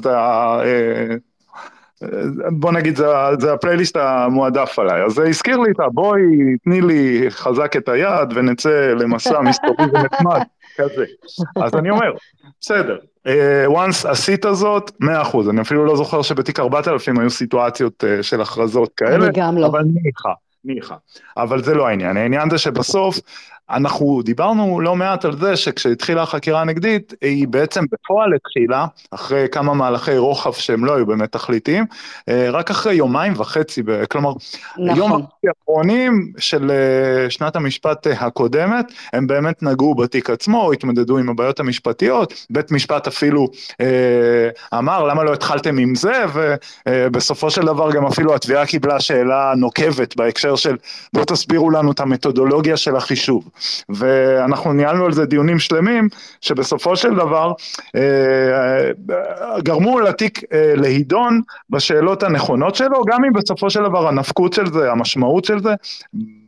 [2.51, 3.07] בוא נגיד, זה,
[3.41, 5.05] זה הפלייליסט המועדף עליי.
[5.05, 6.23] אז זה הזכיר לי את הבואי,
[6.65, 10.41] תני לי חזק את היד ונצא למסע מסתורי ונחמד.
[10.77, 11.05] כזה.
[11.57, 12.13] אז אני אומר,
[12.61, 13.31] בסדר, uh,
[13.71, 18.41] once עשית זאת, מאה אחוז, אני אפילו לא זוכר שבתיק 4000 היו סיטואציות uh, של
[18.41, 19.67] הכרזות כאלה, אני גם לא.
[19.67, 20.29] אבל ניחא,
[20.65, 20.95] ניחא.
[21.37, 23.21] אבל זה לא העניין, העניין זה שבסוף
[23.71, 29.75] אנחנו דיברנו לא מעט על זה שכשהתחילה החקירה הנגדית, היא בעצם בפועל התחילה, אחרי כמה
[29.75, 31.85] מהלכי רוחב שהם לא היו באמת תכליתיים,
[32.29, 34.33] אה, רק אחרי יומיים וחצי, כלומר,
[34.79, 34.97] נכון.
[34.97, 41.29] יום האחרונים של אה, שנת המשפט אה, הקודמת, הם באמת נגעו בתיק עצמו, התמודדו עם
[41.29, 43.49] הבעיות המשפטיות, בית משפט אפילו
[44.75, 46.25] אמר למה לא התחלתם עם זה,
[46.89, 50.77] ובסופו של דבר גם אפילו התביעה קיבלה שאלה נוקבת בהקשר של
[51.13, 53.49] בואו תסבירו לנו את המתודולוגיה של החישוב.
[53.89, 56.09] ואנחנו ניהלנו על זה דיונים שלמים,
[56.41, 57.53] שבסופו של דבר
[57.97, 58.91] אה,
[59.59, 61.41] גרמו לתיק אה, להידון
[61.71, 65.75] בשאלות הנכונות שלו, גם אם בסופו של דבר הנפקות של זה, המשמעות של זה,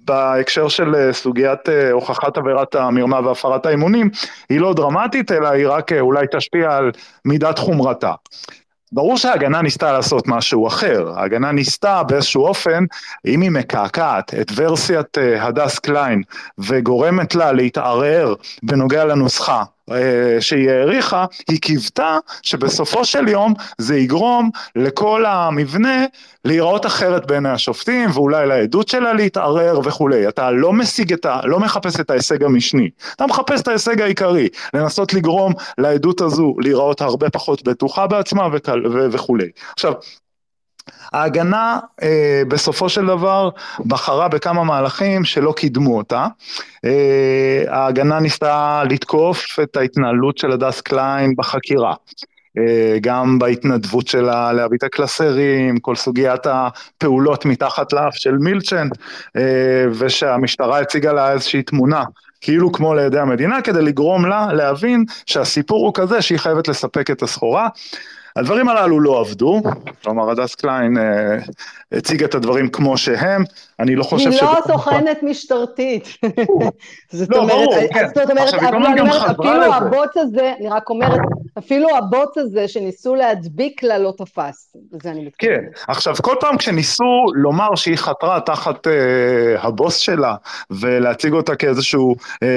[0.04, 4.10] בהקשר של אה, סוגיית הוכחת עבירת המרמה והפרת האימונים,
[4.48, 6.90] היא לא דרמטית, אלא היא רק אולי תשפיע על
[7.24, 8.12] מידת חומרתה.
[8.92, 12.84] ברור שההגנה ניסתה לעשות משהו אחר, ההגנה ניסתה באיזשהו אופן,
[13.26, 16.22] אם היא מקעקעת את ורסיית אה, הדס קליין
[16.58, 19.64] וגורמת לה להתערער בנוגע לנוסחה
[20.40, 26.04] שהיא העריכה, היא קיוותה שבסופו של יום זה יגרום לכל המבנה
[26.44, 30.28] להיראות אחרת בעיני השופטים ואולי לעדות שלה להתערער וכולי.
[30.28, 31.40] אתה לא משיג את ה...
[31.44, 37.00] לא מחפש את ההישג המשני, אתה מחפש את ההישג העיקרי, לנסות לגרום לעדות הזו להיראות
[37.00, 38.48] הרבה פחות בטוחה בעצמה
[39.10, 39.48] וכולי.
[39.72, 39.92] עכשיו,
[41.12, 43.50] ההגנה אה, בסופו של דבר
[43.86, 46.26] בחרה בכמה מהלכים שלא קידמו אותה.
[46.84, 51.94] אה, ההגנה ניסתה לתקוף את ההתנהלות של הדס קליין בחקירה.
[52.58, 58.88] אה, גם בהתנדבות שלה להביא את הקלסרים, כל סוגיית הפעולות מתחת לאף של מילצ'ן,
[59.36, 62.04] אה, ושהמשטרה הציגה לה איזושהי תמונה.
[62.40, 67.22] כאילו כמו לידי המדינה, כדי לגרום לה להבין שהסיפור הוא כזה שהיא חייבת לספק את
[67.22, 67.68] הסחורה.
[68.36, 69.62] הדברים הללו לא עבדו,
[70.02, 70.96] כלומר הדס קליין
[71.92, 73.44] אה, הציג את הדברים כמו שהם,
[73.80, 74.42] אני לא חושב ש...
[74.42, 76.08] היא לא סוכנת משטרתית.
[77.12, 78.08] זאת לא, אומרת, ברור, כן.
[78.14, 81.20] זאת אומרת, אני אומרת, אפילו הבוץ הזה, אני רק אומרת,
[81.58, 85.54] אפילו הבוץ הזה שניסו להדביק לה לא תפס, בזה אני מתכוונת.
[85.56, 88.92] כן, עכשיו כל פעם כשניסו לומר שהיא חתרה תחת אה,
[89.62, 90.34] הבוס שלה,
[90.70, 92.48] ולהציג אותה כאיזשהו, אה,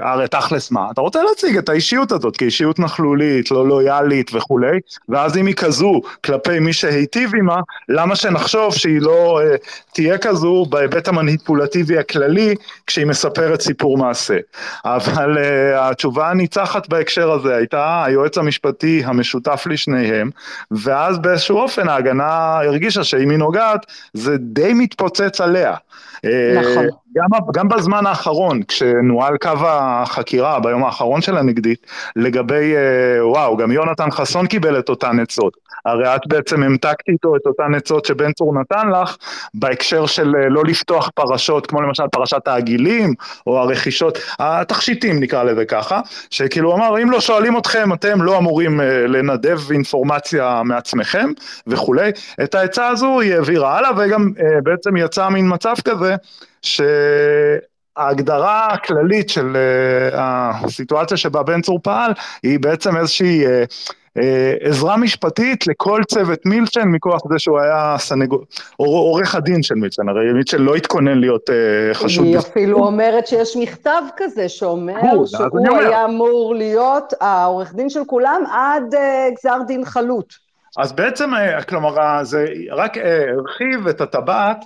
[0.00, 5.36] הרי תכלס מה, אתה רוצה להציג את האישיות הזאת כאישיות נכלולית, לא לויאלית וכולי, ואז
[5.36, 9.56] אם היא כזו כלפי מי שהיטיב עימה, למה שנחשוב שהיא לא אה,
[9.92, 12.54] תהיה כזו בהיבט המניפולטיבי הכללי,
[12.86, 14.36] כשהיא מספרת סיפור מעשה.
[14.84, 15.40] אבל uh,
[15.80, 20.30] התשובה הניצחת בהקשר הזה הייתה היועץ המשפטי המשותף לשניהם,
[20.70, 25.74] ואז באיזשהו אופן ההגנה הרגישה שאם היא נוגעת, זה די מתפוצץ עליה.
[26.24, 26.86] אה, נכון.
[27.16, 33.72] גם, גם בזמן האחרון, כשנוהל קו החקירה, ביום האחרון של הנגדית, לגבי, אה, וואו, גם
[33.72, 35.56] יונתן חסון קיבל את אותן עצות.
[35.84, 39.16] הרי את בעצם המתקת איתו את אותן עצות שבן צור נתן לך,
[39.54, 43.14] בהקשר של אה, לא לפתוח פרשות, כמו למשל פרשת העגילים,
[43.46, 46.00] או הרכישות, התכשיטים נקרא לזה ככה,
[46.30, 51.30] שכאילו אמר, אם לא שואלים אתכם, אתם לא אמורים לנדב אינפורמציה מעצמכם
[51.66, 52.10] וכולי.
[52.42, 54.30] את העצה הזו היא העבירה הלאה, וגם
[54.62, 56.16] בעצם יצא מין מצב כזה,
[57.96, 63.48] שההגדרה הכללית של uh, הסיטואציה שבה בן צור פעל היא בעצם איזושהי uh,
[64.18, 64.20] uh,
[64.60, 68.44] עזרה משפטית לכל צוות מילצ'ן מכוח זה שהוא היה סנגור,
[68.76, 71.50] עורך הדין של מילצ'ן, הרי מילצ'ן לא התכונן להיות
[71.92, 72.24] חשוד.
[72.24, 78.42] היא אפילו אומרת שיש מכתב כזה שאומר שהוא היה אמור להיות העורך דין של כולם
[78.52, 78.94] עד
[79.32, 80.34] גזר דין חלוט.
[80.76, 81.30] אז בעצם,
[81.68, 84.64] כלומר, זה רק הרחיב את הטבעת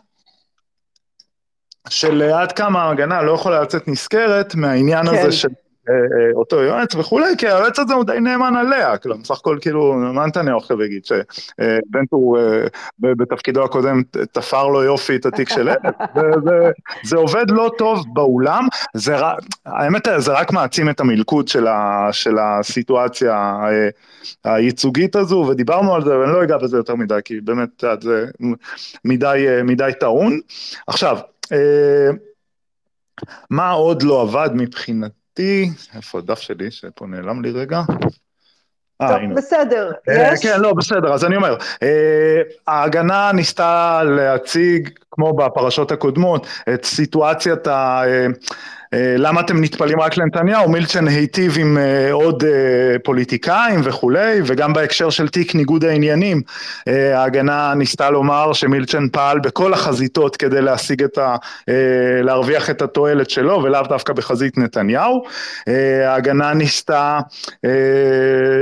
[1.88, 5.14] של עד כמה ההגנה לא יכולה לצאת נשכרת מהעניין כן.
[5.14, 5.48] הזה של
[5.90, 9.58] אה, אה, אותו יועץ וכולי, כי היועץ הזה הוא די נאמן עליה, כלומר, בסך הכל
[9.60, 12.04] כאילו, מה נתניהו עכשיו יגיד, שבן
[12.36, 12.66] אה,
[13.00, 15.78] בתפקידו הקודם תפר לו יופי את התיק של אלף,
[16.44, 16.70] זה,
[17.02, 19.16] זה עובד לא טוב באולם, זה,
[19.66, 23.60] האמת זה רק מעצים את המלכוד של, ה, של הסיטואציה
[24.44, 28.26] הייצוגית הזו, ודיברנו על זה, ואני לא אגע בזה יותר מדי, כי באמת זה
[29.04, 30.40] מדי, מדי טעון.
[30.86, 31.18] עכשיו,
[33.50, 35.70] מה עוד לא עבד מבחינתי?
[35.96, 37.80] איפה הדף שלי שפה נעלם לי רגע?
[39.02, 39.34] אה, טוב.
[39.36, 40.42] בסדר, יש?
[40.42, 41.56] כן, לא, בסדר, אז אני אומר,
[42.66, 48.02] ההגנה ניסתה להציג כמו בפרשות הקודמות, את סיטואציית ה...
[48.94, 50.68] אה, למה אתם נטפלים רק לנתניהו?
[50.68, 56.42] מילצ'ן היטיב עם אה, עוד אה, פוליטיקאים וכולי, וגם בהקשר של תיק ניגוד העניינים,
[56.86, 61.36] ההגנה ניסתה לומר שמילצ'ן פעל בכל החזיתות כדי להשיג את ה...
[62.22, 65.22] להרוויח את התועלת שלו, ולאו דווקא בחזית נתניהו.
[66.06, 67.20] ההגנה ניסתה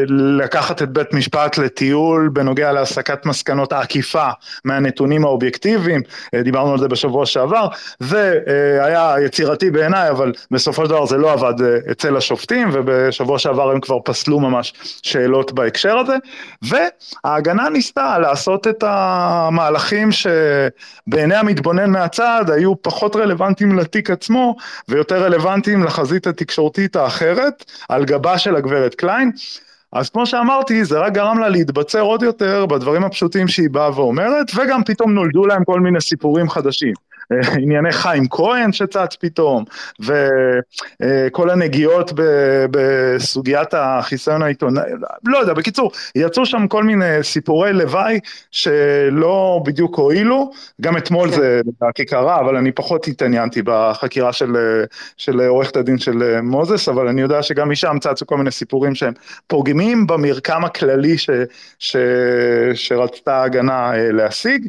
[0.09, 4.29] לקחת את בית משפט לטיול בנוגע להסקת מסקנות העקיפה
[4.64, 6.01] מהנתונים האובייקטיביים,
[6.45, 7.69] דיברנו על זה בשבוע שעבר,
[8.00, 13.71] והיה יצירתי בעיניי, אבל בסופו של דבר זה לא עבד אה, אצל השופטים, ובשבוע שעבר
[13.71, 16.16] הם כבר פסלו ממש שאלות בהקשר הזה,
[16.62, 24.56] וההגנה ניסתה לעשות את המהלכים שבעיני המתבונן מהצד היו פחות רלוונטיים לתיק עצמו,
[24.88, 29.31] ויותר רלוונטיים לחזית התקשורתית האחרת, על גבה של הגברת קליין.
[29.92, 34.46] אז כמו שאמרתי, זה רק גרם לה להתבצר עוד יותר בדברים הפשוטים שהיא באה ואומרת,
[34.56, 37.08] וגם פתאום נולדו להם כל מיני סיפורים חדשים.
[37.62, 39.64] ענייני חיים כהן שצץ פתאום,
[40.00, 42.12] וכל הנגיעות
[42.70, 44.83] בסוגיית החיסיון העיתונאי,
[45.24, 48.20] לא יודע, בקיצור, יצאו שם כל מיני סיפורי לוואי
[48.50, 50.50] שלא בדיוק הועילו,
[50.81, 51.37] גם אתמול כן.
[51.37, 54.56] זה לדעתי קרה, אבל אני פחות התעניינתי בחקירה של,
[55.16, 59.12] של עורכת הדין של מוזס, אבל אני יודע שגם משם צצו כל מיני סיפורים שהם
[59.46, 61.31] פוגמים במרקם הכללי ש,
[61.79, 61.96] ש,
[62.74, 64.68] שרצתה ההגנה אה, להשיג.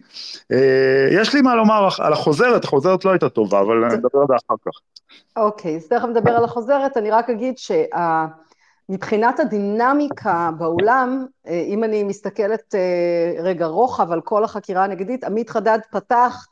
[0.51, 4.25] אה, יש לי מה לומר על החוזר החוזרת, החוזרת לא הייתה טובה, אבל נדבר על
[4.27, 4.71] זה אחר כך.
[5.37, 7.55] אוקיי, אז תכף נדבר על החוזרת, אני רק אגיד
[8.89, 15.49] שמבחינת הדינמיקה באולם, אה, אם אני מסתכלת אה, רגע רוחב על כל החקירה הנגדית, עמית
[15.49, 16.47] חדד פתח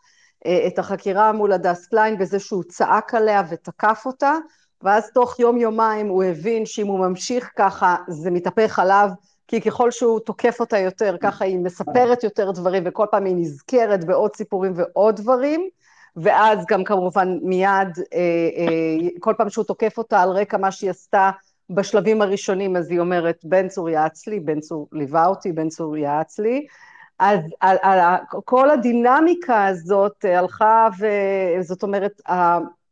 [0.46, 4.34] אה, את החקירה מול הדס קליין בזה שהוא צעק עליה ותקף אותה,
[4.82, 9.10] ואז תוך יום-יומיים הוא הבין שאם הוא ממשיך ככה, זה מתהפך עליו,
[9.48, 14.06] כי ככל שהוא תוקף אותה יותר, ככה היא מספרת יותר דברים, וכל פעם היא נזכרת
[14.06, 15.70] בעוד סיפורים ועוד דברים.
[16.18, 18.20] ואז גם כמובן מיד, אה,
[18.58, 21.32] אה, כל פעם שהוא תוקף אותה על רקע מה שהיא עשתה
[21.70, 25.98] בשלבים הראשונים, אז היא אומרת, בן צור יעץ לי, בן צור ליווה אותי, בן צור
[25.98, 26.68] יעץ לי.
[27.20, 28.00] אז על, על,
[28.46, 32.22] כל הדינמיקה הזאת הלכה, וזאת אומרת,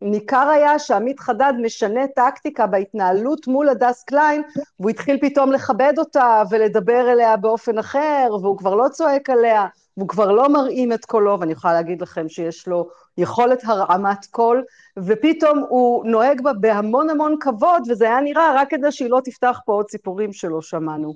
[0.01, 4.41] ניכר היה שעמית חדד משנה טקטיקה בהתנהלות מול הדס קליין,
[4.79, 9.65] והוא התחיל פתאום לכבד אותה ולדבר אליה באופן אחר, והוא כבר לא צועק עליה,
[9.97, 14.63] והוא כבר לא מרעים את קולו, ואני יכולה להגיד לכם שיש לו יכולת הרעמת קול,
[14.97, 19.59] ופתאום הוא נוהג בה בהמון המון כבוד, וזה היה נראה רק כדי שהיא לא תפתח
[19.65, 21.13] פה עוד סיפורים שלא שמענו.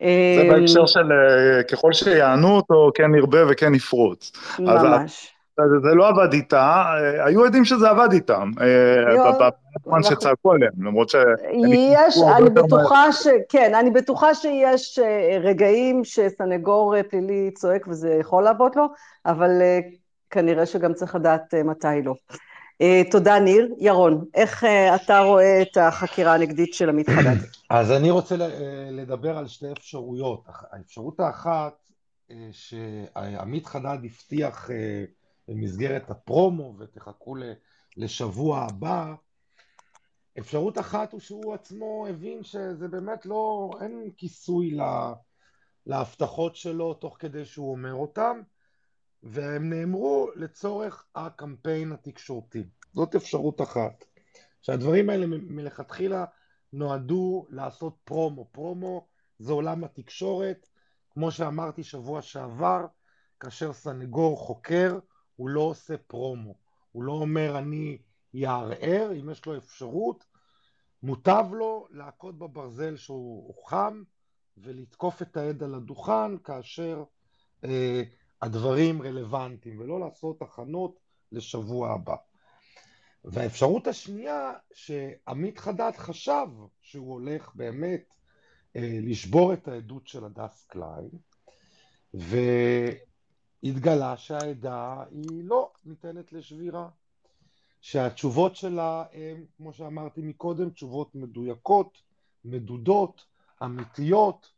[0.00, 4.32] זה בהקשר של אה, ככל שיענו אותו, כן ירבה וכן יפרוץ.
[4.58, 5.32] ממש.
[5.82, 9.42] זה לא עבד איתה, אה, היו עדים שזה עבד איתם, אה,
[9.86, 11.14] בזמן שצעקו עליהם, למרות ש...
[11.66, 13.26] יש, אני בטוחה ש...
[13.48, 14.98] כן, אני בטוחה שיש
[15.40, 18.86] רגעים שסנגור פלילי צועק וזה יכול לעבוד לו,
[19.26, 19.50] אבל
[20.30, 22.14] כנראה שגם צריך לדעת אה, מתי לא.
[22.82, 23.74] Uh, תודה, ניר.
[23.78, 27.36] ירון, איך uh, אתה רואה את החקירה הנגדית של עמית חדד?
[27.70, 28.36] אז אני רוצה
[28.90, 30.44] לדבר על שתי אפשרויות.
[30.70, 31.74] האפשרות האחת,
[32.50, 34.70] שעמית חדד הבטיח
[35.48, 37.34] במסגרת הפרומו, ותחכו
[37.96, 39.14] לשבוע הבא,
[40.38, 45.12] אפשרות אחת הוא שהוא עצמו הבין שזה באמת לא, אין כיסוי לה,
[45.86, 48.40] להבטחות שלו תוך כדי שהוא אומר אותן,
[49.28, 52.64] והם נאמרו לצורך הקמפיין התקשורתי.
[52.94, 54.04] זאת אפשרות אחת.
[54.62, 56.24] שהדברים האלה מלכתחילה
[56.72, 58.48] נועדו לעשות פרומו.
[58.52, 59.06] פרומו
[59.38, 60.68] זה עולם התקשורת,
[61.10, 62.86] כמו שאמרתי שבוע שעבר,
[63.40, 64.98] כאשר סנגור חוקר,
[65.36, 66.54] הוא לא עושה פרומו.
[66.92, 67.98] הוא לא אומר אני
[68.34, 70.24] יערער, אם יש לו אפשרות,
[71.02, 74.02] מוטב לו להכות בברזל שהוא חם
[74.56, 77.04] ולתקוף את העד על הדוכן כאשר
[77.64, 78.02] אה,
[78.42, 80.98] הדברים רלוונטיים, ולא לעשות הכנות
[81.32, 82.16] לשבוע הבא.
[83.24, 86.46] והאפשרות השנייה, שעמית חדד חשב
[86.80, 88.04] שהוא הולך באמת
[88.76, 91.10] אה, לשבור את העדות של הדס קליין,
[93.62, 96.88] והתגלה שהעדה היא לא ניתנת לשבירה.
[97.80, 101.98] שהתשובות שלה הן, כמו שאמרתי מקודם, תשובות מדויקות,
[102.44, 103.24] מדודות,
[103.62, 104.50] אמיתיות,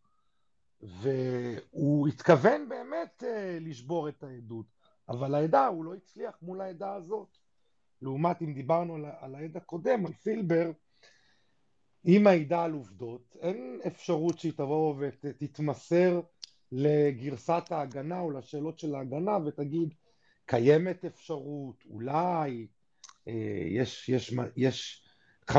[0.80, 4.66] והוא התכוון באמת אה, לשבור את העדות,
[5.08, 7.38] אבל העדה, הוא לא הצליח מול העדה הזאת.
[8.02, 10.70] לעומת אם דיברנו על, העד הקודם, על פילבר,
[12.04, 16.20] היא מעידה על עובדות, אין אפשרות שהיא תבוא ותתמסר
[16.72, 19.94] לגרסת ההגנה או לשאלות של ההגנה ותגיד,
[20.46, 22.66] קיימת אפשרות, אולי,
[23.28, 25.04] אה, יש, יש, יש
[25.50, 25.54] 50-50,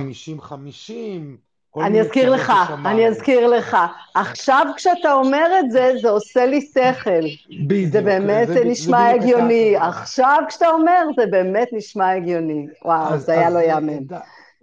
[1.78, 2.54] אני אזכיר לך,
[2.86, 3.78] אני אזכיר לך.
[4.16, 7.26] עכשיו כשאתה אומר את זה, זה עושה לי שכל.
[7.68, 7.92] בדיוק.
[7.92, 9.76] זה באמת זה, נשמע זה הגיוני.
[9.76, 12.68] עכשיו כשאתה אומר, זה באמת נשמע הגיוני.
[12.86, 14.04] וואו, אז, זה היה לא יאמן.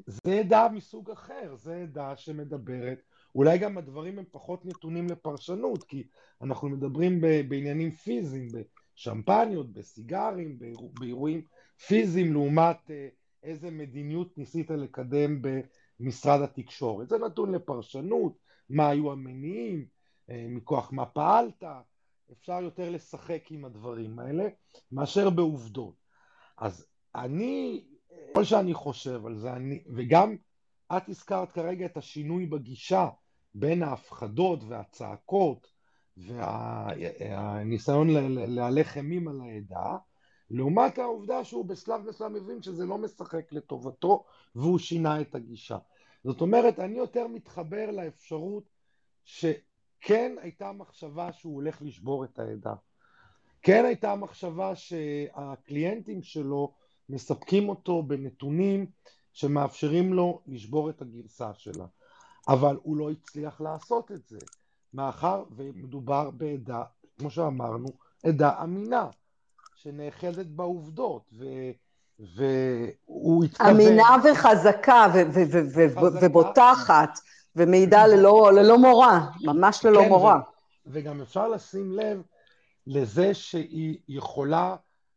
[0.06, 2.98] זה עדה מסוג אחר, זה עדה שמדברת,
[3.34, 6.02] אולי גם הדברים הם פחות נתונים לפרשנות, כי
[6.42, 8.48] אנחנו מדברים בעניינים פיזיים,
[8.94, 10.58] בשמפניות, בסיגרים,
[10.98, 11.42] באירועים
[11.86, 13.08] פיזיים, לעומת אה,
[13.42, 15.42] איזה מדיניות ניסית לקדם
[16.00, 17.08] במשרד התקשורת.
[17.08, 18.32] זה נתון לפרשנות,
[18.70, 19.86] מה היו המניעים,
[20.30, 21.62] אה, מכוח מה פעלת,
[22.32, 24.48] אפשר יותר לשחק עם הדברים האלה,
[24.92, 25.94] מאשר בעובדות.
[26.58, 27.84] אז אני,
[28.34, 30.36] כל שאני חושב על זה, אני, וגם
[30.96, 33.08] את הזכרת כרגע את השינוי בגישה
[33.54, 35.66] בין ההפחדות והצעקות
[36.16, 39.96] והניסיון להלך אימים על העדה,
[40.50, 44.24] לעומת העובדה שהוא בשלב מסוים מבין שזה לא משחק לטובתו
[44.54, 45.78] והוא שינה את הגישה.
[46.24, 48.64] זאת אומרת, אני יותר מתחבר לאפשרות
[49.24, 52.74] שכן הייתה מחשבה שהוא הולך לשבור את העדה.
[53.62, 56.74] כן הייתה מחשבה שהקליינטים שלו
[57.08, 58.86] מספקים אותו בנתונים
[59.32, 61.86] שמאפשרים לו לשבור את הגרסה שלה.
[62.48, 64.38] אבל הוא לא הצליח לעשות את זה,
[64.94, 66.82] מאחר ומדובר בעדה,
[67.18, 67.88] כמו שאמרנו,
[68.24, 69.08] עדה אמינה.
[69.86, 71.44] שנאחזת בעובדות, ו...
[72.18, 73.70] והוא התכוון...
[73.70, 77.18] אמינה וחזקה ו- ו- ו- ו- ובוטחת,
[77.56, 80.34] ומעידה ללא, ללא מורא, ממש ללא כן, מורא.
[80.34, 80.40] ו-
[80.86, 82.22] וגם אפשר לשים לב
[82.86, 84.76] לזה שהיא יכולה,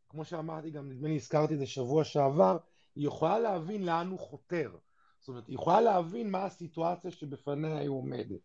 [0.10, 2.58] כמו שאמרתי, גם נדמה לי הזכרתי את זה שבוע שעבר,
[2.96, 4.72] היא יכולה להבין לאן הוא חותר.
[5.20, 8.40] זאת אומרת, היא יכולה להבין מה הסיטואציה שבפניה היא עומדת.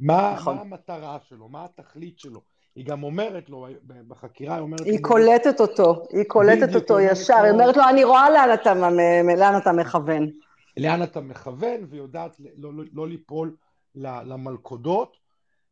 [0.00, 0.54] מה, נכון.
[0.54, 2.55] מה המטרה שלו, מה התכלית שלו.
[2.76, 4.80] היא גם אומרת לו, בחקירה היא אומרת...
[4.80, 10.30] היא קולטת אותו, היא קולטת אותו ישר, היא אומרת לו, אני רואה לאן אתה, מכוון.
[10.76, 13.56] לאן אתה מכוון, ויודעת לא, לא, לא ליפול
[13.94, 15.16] למלכודות.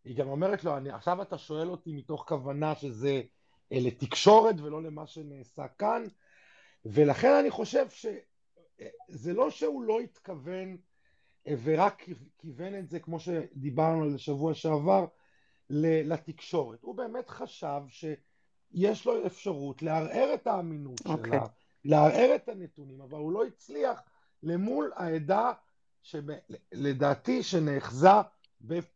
[0.04, 3.22] היא גם אומרת לו, עכשיו אתה שואל אותי מתוך כוונה שזה
[3.72, 6.02] אה, לתקשורת ולא למה שנעשה כאן,
[6.84, 10.76] ולכן אני חושב שזה לא שהוא לא התכוון
[11.48, 12.02] אה, ורק
[12.38, 15.04] כיוון את זה, כמו שדיברנו על זה שבוע שעבר,
[15.82, 16.82] לתקשורת.
[16.82, 21.08] הוא באמת חשב שיש לו אפשרות לערער את האמינות okay.
[21.08, 21.30] אוקיי.
[21.30, 21.46] שלה,
[21.84, 24.02] לערער את הנתונים, אבל הוא לא הצליח
[24.42, 25.52] למול העדה
[26.02, 28.08] שלדעתי שנאחזה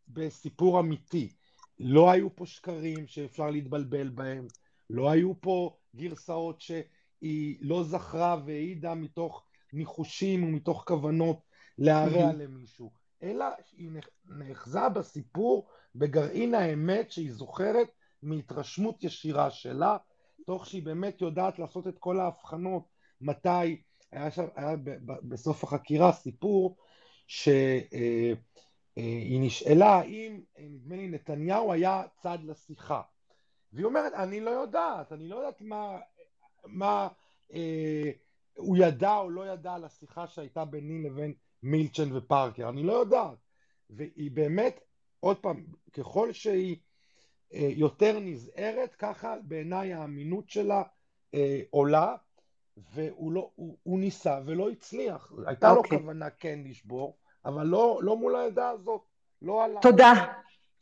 [0.09, 1.33] בסיפור אמיתי.
[1.79, 4.47] לא היו פה שקרים שאפשר להתבלבל בהם,
[4.91, 11.41] לא היו פה גרסאות שהיא לא זכרה והעידה מתוך ניחושים ומתוך כוונות
[11.79, 12.33] להרע.
[12.33, 13.91] למישהו, אלא היא
[14.27, 15.69] נאחזה בסיפור
[15.99, 17.89] בגרעין האמת שהיא זוכרת
[18.23, 19.97] מהתרשמות ישירה שלה,
[20.47, 22.89] תוך שהיא באמת יודעת לעשות את כל ההבחנות
[23.21, 23.83] מתי,
[24.13, 26.77] היה, שם, היה בסוף החקירה סיפור
[27.27, 28.33] שהיא אה,
[28.99, 33.03] אה, נשאלה האם, אה, נדמה לי, נתניהו היה צד לשיחה.
[33.73, 35.99] והיא אומרת, אני לא יודעת, אני לא יודעת מה,
[36.65, 37.09] מה
[37.55, 38.11] אה,
[38.57, 43.39] הוא ידע או לא ידע על השיחה שהייתה ביני לבין מילצ'ן ופארקר, אני לא יודעת.
[43.91, 44.81] והיא באמת
[45.21, 46.77] עוד פעם, ככל שהיא
[47.55, 50.83] אה, יותר נזהרת, ככה בעיניי האמינות שלה
[51.35, 52.15] אה, עולה,
[52.95, 55.33] והוא לא, הוא, הוא ניסה ולא הצליח.
[55.47, 55.75] הייתה okay.
[55.75, 55.99] לו אוקיי.
[55.99, 59.01] כוונה כן לשבור, אבל לא, לא מול העדה הזאת,
[59.43, 59.81] לא עלה.
[59.81, 60.13] תודה.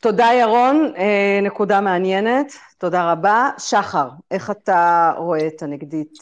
[0.01, 3.51] תודה ירון, אה, נקודה מעניינת, תודה רבה.
[3.59, 6.19] שחר, איך אתה רואה את הנגדית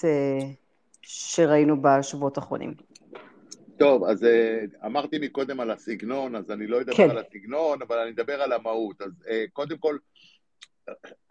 [1.02, 2.74] שראינו בשבועות האחרונים?
[3.78, 7.10] טוב, אז אה, אמרתי מקודם על הסגנון, אז אני לא אדבר כן.
[7.10, 9.02] על הסגנון, אבל אני אדבר על המהות.
[9.02, 9.98] אז אה, קודם כל,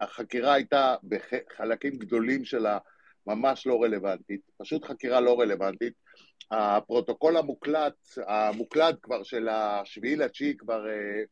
[0.00, 2.78] החקירה הייתה בחלקים גדולים שלה
[3.26, 5.92] ממש לא רלוונטית, פשוט חקירה לא רלוונטית.
[6.50, 7.94] הפרוטוקול המוקלט,
[8.26, 11.22] המוקלט כבר של השביעי לתשיעי כבר אה,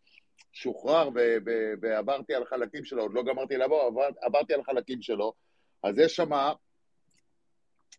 [0.53, 1.09] שוחרר
[1.81, 5.33] ועברתי על חלקים שלו, עוד לא גמרתי לעבור, עבר, עברתי על חלקים שלו,
[5.83, 6.31] אז יש שם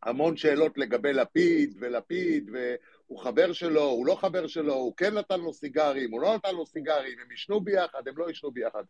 [0.03, 2.49] המון שאלות לגבי לפיד ולפיד,
[3.13, 6.55] הוא חבר שלו, הוא לא חבר שלו, הוא כן נתן לו סיגרים, הוא לא נתן
[6.55, 8.83] לו סיגרים, הם ישנו ביחד, הם לא ישנו ביחד.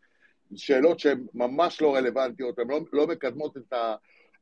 [0.55, 3.95] שאלות שהן ממש לא רלוונטיות, הן לא, לא מקדמות את, ה,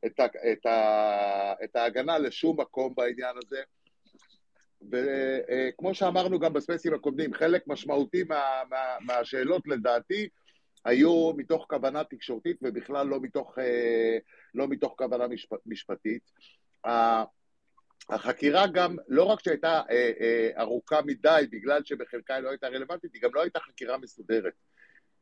[0.06, 3.62] את, ה, את, ה, את ההגנה לשום מקום בעניין הזה.
[4.90, 10.28] וכמו שאמרנו גם בספייסים הקודמים, חלק משמעותי מה, מה, מהשאלות לדעתי
[10.84, 14.18] היו מתוך כוונה תקשורתית ובכלל לא מתוך, אה,
[14.54, 16.22] לא מתוך כוונה משפ, משפטית.
[18.14, 23.14] החקירה גם, לא רק שהייתה אה, אה, ארוכה מדי בגלל שבחלקה היא לא הייתה רלוונטית,
[23.14, 24.52] היא גם לא הייתה חקירה מסודרת.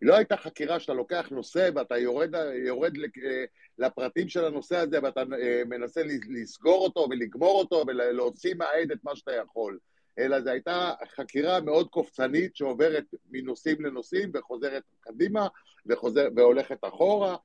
[0.01, 2.35] היא לא הייתה חקירה שאתה לוקח נושא ואתה יורד,
[2.67, 3.45] יורד אה,
[3.79, 9.17] לפרטים של הנושא הזה ואתה אה, מנסה לסגור אותו ולגמור אותו ולהוציא מהעד את מה
[9.17, 9.79] שאתה יכול.
[10.19, 15.49] אלא זו הייתה חקירה מאוד קופצנית שעוברת מנושאים לנושאים וחוזרת קדימה
[15.87, 17.37] וחוזר, והולכת אחורה.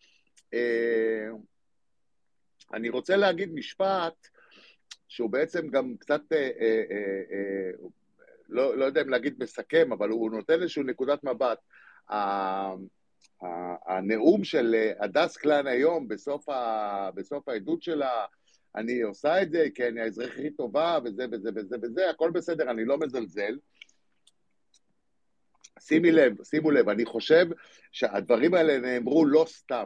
[0.53, 1.27] אה,
[2.73, 4.27] אני רוצה להגיד משפט
[5.15, 7.71] שהוא בעצם גם קצת, אה, אה,
[8.49, 11.59] לא, לא יודע אם להגיד מסכם, אבל הוא נותן איזושהי נקודת מבט.
[13.87, 18.25] הנאום של הדס קלן היום, בסוף, ה, בסוף העדות שלה,
[18.75, 22.85] אני עושה את זה כי אני האזרחית טובה וזה וזה וזה וזה, הכל בסדר, אני
[22.85, 23.57] לא מזלזל.
[25.79, 27.45] שימי לב, שימו לב, אני חושב
[27.91, 29.85] שהדברים האלה נאמרו לא סתם.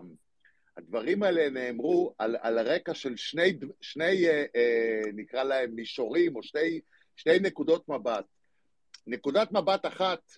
[0.79, 6.43] הדברים האלה נאמרו על, על הרקע של שני, שני אה, אה, נקרא להם מישורים, או
[6.43, 6.79] שני,
[7.15, 8.25] שני נקודות מבט.
[9.07, 10.31] נקודת מבט אחת,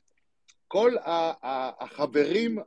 [0.68, 0.96] כל
[1.44, 2.58] החברים,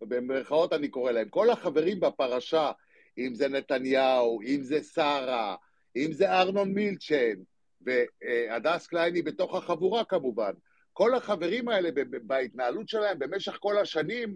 [0.00, 2.72] במרכאות אני קורא להם, כל החברים בפרשה,
[3.18, 5.56] אם זה נתניהו, אם זה שרה,
[5.96, 7.34] אם זה ארנון מילצ'ן,
[7.80, 10.52] והדס קלייני בתוך החבורה כמובן,
[10.92, 11.88] כל החברים האלה
[12.22, 14.34] בהתנהלות שלהם במשך כל השנים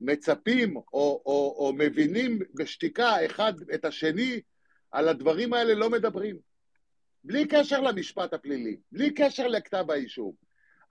[0.00, 4.40] מצפים או, או, או מבינים בשתיקה אחד את השני,
[4.92, 6.36] על הדברים האלה לא מדברים.
[7.24, 10.32] בלי קשר למשפט הפלילי, בלי קשר לכתב האישום.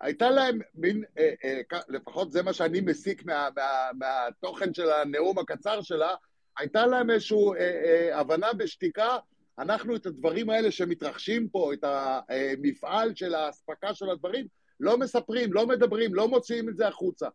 [0.02, 5.40] הייתה להם מין, אה, אה, לפחות זה מה שאני מסיק מה, מה, מהתוכן של הנאום
[5.40, 6.16] הקצר שלה,
[6.58, 9.18] הייתה להם איזושהי אה, אה, הבנה בשתיקה,
[9.60, 14.48] אנחנו את הדברים האלה שמתרחשים פה, את המפעל של האספקה של הדברים,
[14.80, 17.28] לא מספרים, לא מדברים, לא מוציאים את זה החוצה.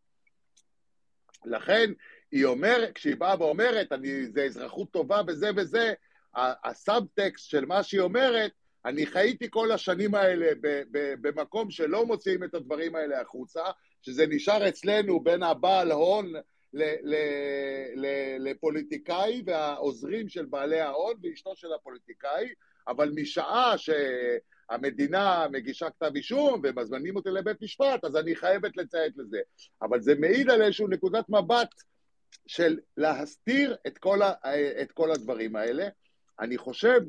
[1.45, 1.93] לכן
[2.33, 5.93] היא אומרת, כשהיא באה ואומרת, אני, זה אזרחות טובה וזה וזה,
[6.35, 8.51] הסאבטקסט של מה שהיא אומרת,
[8.85, 10.51] אני חייתי כל השנים האלה
[11.21, 13.63] במקום שלא מוציאים את הדברים האלה החוצה,
[14.03, 16.33] שזה נשאר אצלנו בין הבעל הון
[18.39, 22.49] לפוליטיקאי והעוזרים של בעלי ההון ואשתו של הפוליטיקאי,
[22.89, 23.75] אבל משעה
[24.71, 29.39] שהמדינה מגישה כתב אישום ומזמנים אותי לבית משפט, אז אני חייבת לציית לזה.
[29.83, 31.71] אבל זה מעיד על איזושהי נקודת מבט
[32.47, 34.33] של להסתיר את כל, ה,
[34.83, 35.89] את כל הדברים האלה.
[36.41, 37.01] אני חושב,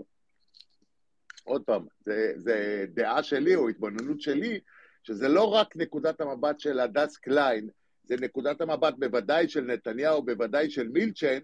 [1.44, 4.60] עוד פעם, זה, זה דעה שלי או התבוננות שלי,
[5.04, 7.70] שזה לא רק נקודת המבט של הדס קליין,
[8.04, 11.40] זה נקודת המבט בוודאי של נתניהו, בוודאי של מילצ'ן,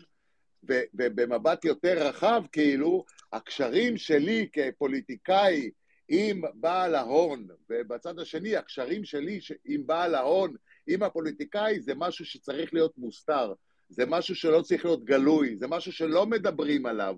[0.93, 5.69] ובמבט יותר רחב, כאילו, הקשרים שלי כפוליטיקאי
[6.07, 10.55] עם בעל ההון, ובצד השני, הקשרים שלי עם בעל ההון,
[10.87, 13.53] עם הפוליטיקאי, זה משהו שצריך להיות מוסתר,
[13.89, 17.15] זה משהו שלא צריך להיות גלוי, זה משהו שלא מדברים עליו,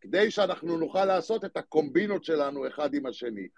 [0.00, 3.48] כדי שאנחנו נוכל לעשות את הקומבינות שלנו אחד עם השני.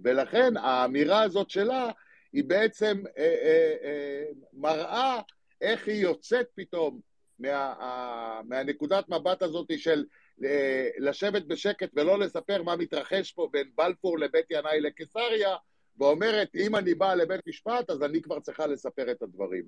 [0.00, 1.90] ולכן האמירה הזאת שלה,
[2.32, 5.20] היא בעצם אה, אה, אה, מראה
[5.60, 7.00] איך היא יוצאת פתאום
[7.38, 10.04] מה, אה, מהנקודת מבט הזאת של
[10.98, 15.56] לשבת בשקט ולא לספר מה מתרחש פה בין בלפור לבית ינאי לקיסריה,
[15.98, 19.64] ואומרת, אם אני באה לבית משפט, אז אני כבר צריכה לספר את הדברים.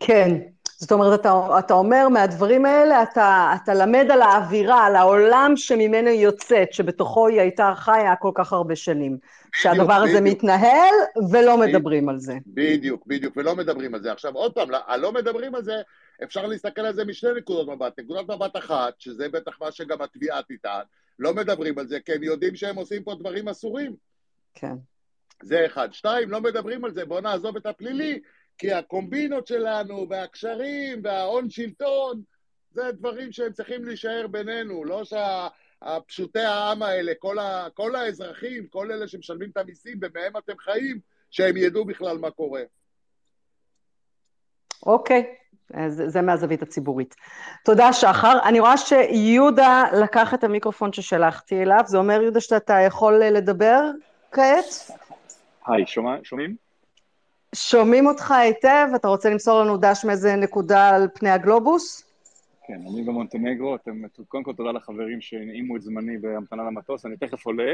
[0.00, 0.30] כן,
[0.78, 6.08] זאת אומרת, אתה, אתה אומר מהדברים האלה, אתה, אתה למד על האווירה, על העולם שממנו
[6.08, 9.18] היא יוצאת, שבתוכו היא הייתה חיה כל כך הרבה שנים.
[9.54, 10.94] שהדבר הזה מתנהל
[11.30, 12.38] ולא מדברים על זה.
[12.46, 14.12] בדיוק, בדיוק, ולא מדברים על זה.
[14.12, 15.82] עכשיו, עוד פעם, הלא מדברים על זה,
[16.24, 17.98] אפשר להסתכל על זה משני נקודות מבט.
[17.98, 20.82] נקודת מבט אחת, שזה בטח מה שגם התביעה תטען,
[21.18, 23.96] לא מדברים על זה, כי הם יודעים שהם עושים פה דברים אסורים.
[24.54, 24.74] כן.
[25.42, 25.88] זה אחד.
[25.92, 28.20] שתיים, לא מדברים על זה, בואו נעזוב את הפלילי,
[28.58, 32.22] כי הקומבינות שלנו, והקשרים, וההון שלטון,
[32.70, 38.92] זה דברים שהם צריכים להישאר בינינו, לא שהפשוטי העם האלה, כל, ה, כל האזרחים, כל
[38.92, 40.98] אלה שמשלמים את המיסים ומהם אתם חיים,
[41.30, 42.62] שהם ידעו בכלל מה קורה.
[44.86, 45.34] אוקיי,
[45.74, 47.14] אז זה מהזווית הציבורית.
[47.64, 48.38] תודה, שחר.
[48.44, 53.80] אני רואה שיהודה לקח את המיקרופון ששלחתי אליו, זה אומר, יהודה, שאתה יכול לדבר
[54.32, 54.64] כעת?
[55.66, 55.84] היי,
[56.22, 56.63] שומעים?
[57.54, 62.04] שומעים אותך היטב, אתה רוצה למסור לנו דש מאיזה נקודה על פני הגלובוס?
[62.66, 67.46] כן, אני במונטנגרו, אתם, קודם כל תודה לחברים שהנעימו את זמני בהמתנה למטוס, אני תכף
[67.46, 67.72] עולה,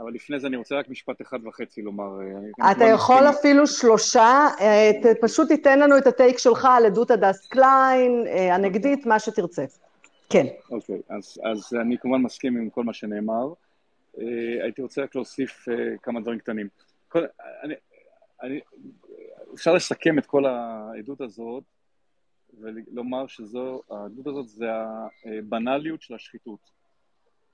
[0.00, 2.20] אבל לפני זה אני רוצה רק משפט אחד וחצי לומר.
[2.60, 3.38] אה, אתה יכול מסכים...
[3.38, 9.06] אפילו שלושה, אה, פשוט תיתן לנו את הטייק שלך על עדות הדס קליין, אה, הנגדית,
[9.06, 9.64] מה שתרצה.
[10.30, 10.46] כן.
[10.70, 13.52] אוקיי, אז, אז אני כמובן מסכים עם כל מה שנאמר.
[14.62, 15.66] הייתי רוצה רק להוסיף
[16.02, 16.68] כמה דברים קטנים.
[17.08, 17.24] כל,
[17.62, 17.74] אני,
[18.42, 18.60] אני,
[19.54, 21.64] אפשר לסכם את כל העדות הזאת
[22.60, 24.66] ולומר שזו, העדות הזאת זה
[25.24, 26.60] הבנאליות של השחיתות.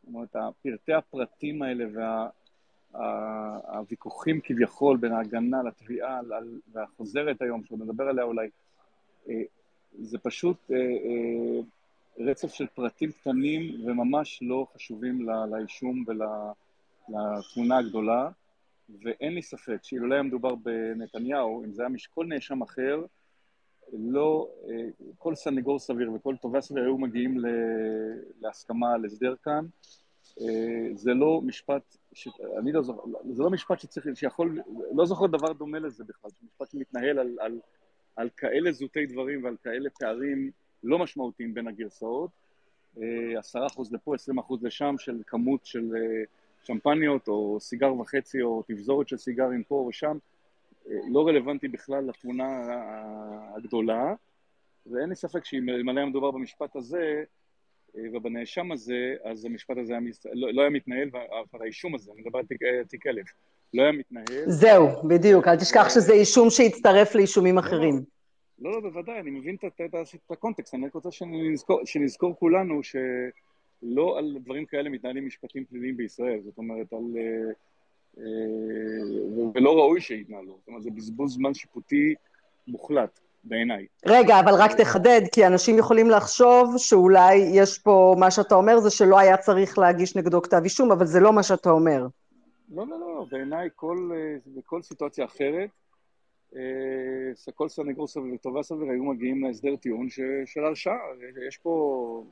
[0.03, 1.84] זאת אומרת, פרטי הפרטים האלה
[2.95, 6.20] והוויכוחים וה, כביכול בין ההגנה לתביעה
[6.72, 8.49] והחוזרת היום, שעוד נדבר עליה אולי,
[9.28, 9.42] אה,
[9.99, 11.61] זה פשוט אה, אה,
[12.18, 16.05] רצף של פרטים קטנים וממש לא חשובים לאישום
[17.09, 18.30] לתמונה הגדולה,
[18.89, 23.05] ואין לי ספק שאילו היה מדובר בנתניהו, אם זה היה כל נאשם אחר,
[23.93, 27.39] לא, אה, כל סנגור סביר וכל תובע סביר היו מגיעים
[28.41, 29.66] להסכמה, להסדר כאן.
[30.41, 32.28] אה, זה לא משפט, ש...
[32.59, 34.61] אני לא זוכר, זה לא משפט שצריך, שיכול,
[34.95, 37.61] לא זוכר דבר דומה לזה בכלל, זה משפט שמתנהל על, על,
[38.16, 40.51] על כאלה זוטי דברים ועל כאלה פערים
[40.82, 42.30] לא משמעותיים בין הגרסאות.
[43.03, 45.91] אה, עשרה אחוז לפה, עשרים אחוז לשם של כמות של
[46.67, 50.19] שמפניות או סיגר וחצי או תבזורת של סיגרים פה או שם.
[51.12, 52.61] לא רלוונטי בכלל לתמונה
[53.57, 54.15] הגדולה,
[54.87, 57.25] ואין לי ספק שאם היה מדובר במשפט הזה
[57.97, 60.01] אה, ובנאשם הזה, אז המשפט הזה היה,
[60.33, 61.11] לא, לא היה מתנהל,
[61.53, 63.27] והאישום הזה, אני מדבר על תיק, אה, תיק אלף,
[63.75, 64.45] לא היה מתנהל.
[64.47, 68.01] זהו, בדיוק, אל תשכח שזה אישום שהצטרף לאישומים אחרים.
[68.59, 72.81] לא, לא, בוודאי, אני מבין את, את, את הקונטקסט, אני רק רוצה שנזכור, שנזכור כולנו
[73.81, 77.05] שלא על דברים כאלה מתנהלים משפטים פליליים בישראל, זאת אומרת, על...
[77.16, 77.53] אה,
[78.18, 80.57] אה, ולא ראוי שיתנהלו.
[80.59, 82.14] זאת אומרת, זה בזבוז זמן שיפוטי
[82.68, 83.20] מוחלט.
[83.45, 83.87] בעיניי.
[84.07, 88.91] רגע, אבל רק תחדד, כי אנשים יכולים לחשוב שאולי יש פה, מה שאתה אומר זה
[88.91, 92.07] שלא היה צריך להגיש נגדו כתב אישום, אבל זה לא מה שאתה אומר.
[92.75, 95.70] לא, לא, לא, בעיניי כל, אה, בכל סיטואציה אחרת,
[97.55, 100.09] כל סנגור סביר וטובה סביר היו מגיעים להסדר טיעון
[100.45, 100.99] של הרשעה.
[101.49, 102.25] יש פה...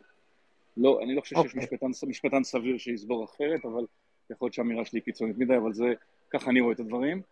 [0.76, 1.62] לא, אני לא חושב שיש אוקיי.
[1.62, 3.86] משפטן, משפטן סביר שיסבור אחרת, אבל
[4.30, 5.84] יכול להיות שהאמירה שלי קיצונית מדי, אבל זה,
[6.30, 7.22] ככה אני רואה את הדברים.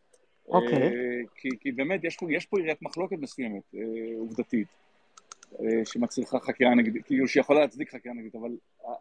[0.49, 0.79] אוקיי.
[0.79, 0.83] Okay.
[0.83, 3.81] אה, כי, כי באמת יש פה, יש פה עיריית מחלוקת מסוימת, אה,
[4.19, 4.69] עובדתית,
[5.61, 8.51] אה, שמצריכה חקירה נגדית, כאילו שיכולה להצדיק חקירה נגדית, אבל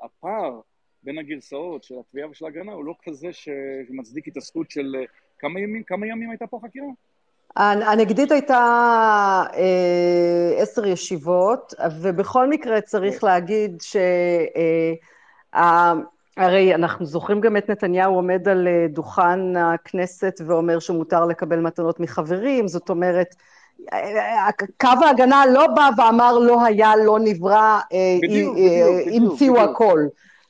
[0.04, 0.62] הפער
[1.04, 4.96] בין הגרסאות של התביעה ושל ההגנה הוא לא כזה שמצדיק התעסקות של
[5.40, 6.88] כמה ימים, כמה ימים הייתה פה חקירה?
[7.56, 9.44] הנגדית הייתה
[10.58, 14.00] עשר ישיבות, ובכל מקרה צריך להגיד שה...
[16.40, 22.00] הרי אנחנו זוכרים גם את נתניהו עומד על אה, דוכן הכנסת ואומר שמותר לקבל מתנות
[22.00, 23.36] מחברים, זאת אומרת,
[24.82, 28.18] קו ההגנה לא בא ואמר לא היה, לא נברא, אה,
[29.16, 30.00] המציאו הכל.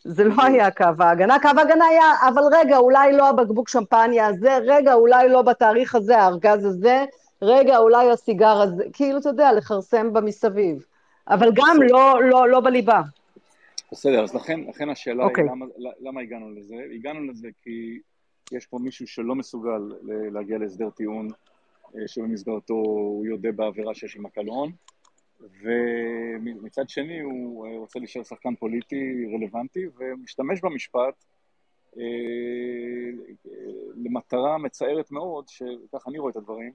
[0.04, 4.58] זה לא היה קו ההגנה, קו ההגנה היה, אבל רגע, אולי לא הבקבוק שמפניה הזה,
[4.58, 7.06] רגע, אולי לא בתאריך הזה, הארגז הזה,
[7.42, 10.86] רגע, אולי הסיגר הזה, כאילו, אתה יודע, לכרסם במסביב.
[11.28, 13.02] אבל גם לא, לא, לא בליבה.
[13.92, 15.26] בסדר, אז לכן, לכן השאלה okay.
[15.26, 15.46] היא אוקיי.
[15.46, 15.66] למה,
[16.00, 16.76] למה הגענו לזה?
[16.96, 18.00] הגענו לזה כי
[18.52, 19.82] יש פה מישהו שלא מסוגל
[20.32, 21.28] להגיע להסדר טיעון
[21.96, 24.72] אה, שבמסגרתו הוא יודה בעבירה שיש עם הקלון,
[25.42, 31.24] ומצד שני הוא אה, רוצה להישאר שחקן פוליטי רלוונטי ומשתמש במשפט
[31.98, 32.04] אה,
[33.96, 36.72] למטרה מצערת מאוד, שככה אני רואה את הדברים,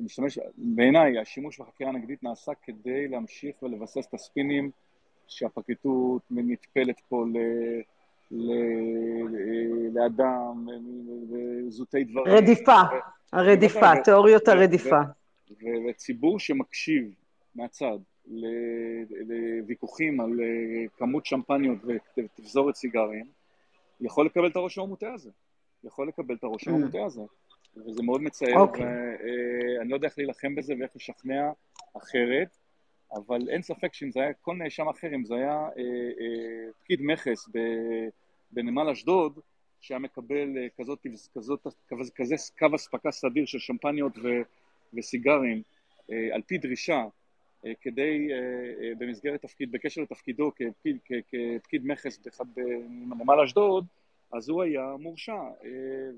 [0.00, 4.70] משתמש, בעיניי השימוש בחקירה הנגדית נעשה כדי להמשיך ולבסס את הספינים
[5.26, 7.38] שהפרקליטות נטפלת פה ל...
[8.30, 8.52] ל...
[9.94, 10.66] לאדם,
[11.68, 12.34] זוטי דברים.
[12.36, 12.80] רדיפה,
[13.32, 15.00] הרדיפה, תיאוריות הרדיפה.
[15.88, 17.14] וציבור שמקשיב
[17.54, 17.98] מהצד
[19.26, 21.78] לוויכוחים על אה, כמות שמפניות
[22.16, 23.26] ותפזורת סיגרים,
[24.00, 25.30] יכול לקבל את הראש המוטה הזה.
[25.84, 27.06] יכול לקבל את הראש המוטה mm.
[27.06, 27.22] הזה.
[27.76, 28.84] וזה מאוד מצער, אוקיי.
[29.78, 31.50] ואני לא יודע איך להילחם בזה ואיך לשכנע
[31.96, 32.48] אחרת.
[33.12, 35.82] אבל אין ספק שאם זה היה כל נאשם אחר, אם זה היה אה,
[36.20, 37.48] אה, פקיד מכס
[38.50, 39.38] בנמל אשדוד,
[39.80, 44.28] שהיה מקבל אה, כזאת, כזאת, כזה, כזה קו אספקה סדיר של שמפניות ו,
[44.94, 45.62] וסיגרים
[46.12, 47.08] אה, על פי דרישה, אה,
[47.80, 48.36] כדי, אה,
[48.82, 50.98] אה, במסגרת תפקיד, בקשר לתפקידו כפקיד,
[51.58, 52.18] כפקיד מכס
[52.54, 53.86] בנמל אשדוד,
[54.32, 55.70] אז הוא היה מורשע, אה,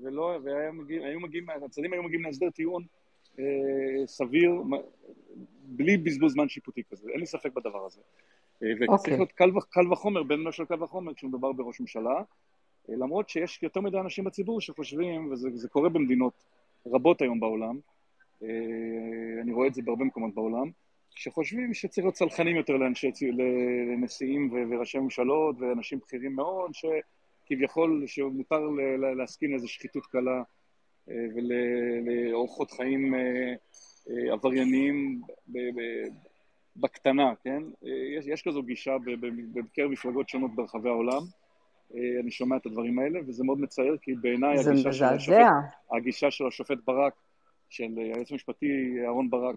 [0.03, 2.83] ולא, והיו מגיעים, הצדדים היו מגיעים להסדר טיעון
[3.39, 4.51] אה, סביר,
[5.63, 8.01] בלי בזבוז זמן שיפוטי כזה, אין לי ספק בדבר הזה.
[8.63, 8.93] אה, וצריך okay.
[8.93, 9.13] אוקיי.
[9.13, 12.21] להיות קל, קל וחומר, בין מה של קל וחומר כשמדובר בראש ממשלה,
[12.89, 16.33] אה, למרות שיש יותר מדי אנשים בציבור שחושבים, וזה קורה במדינות
[16.85, 17.79] רבות היום בעולם,
[19.41, 20.71] אני רואה את זה בהרבה מקומות בעולם,
[21.17, 23.11] שחושבים שצריך להיות צלחנים יותר לאנשי,
[23.87, 28.61] לנשיאים וראשי ממשלות ואנשים בכירים מאוד, שכביכול שמותר
[29.17, 30.41] להסכים לאיזו שחיתות קלה
[31.07, 33.53] ולאורחות חיים אה,
[34.09, 35.21] אה, עברייניים
[36.75, 37.63] בקטנה, כן?
[37.85, 38.97] אה, יש, יש כזו גישה
[39.53, 41.21] בקרב מפלגות שונות ברחבי העולם.
[42.21, 45.49] אני שומע את הדברים האלה, וזה מאוד מצער, כי בעיניי הגישה,
[45.91, 47.13] הגישה של השופט ברק,
[47.69, 49.55] של היועץ המשפטי אהרן ברק,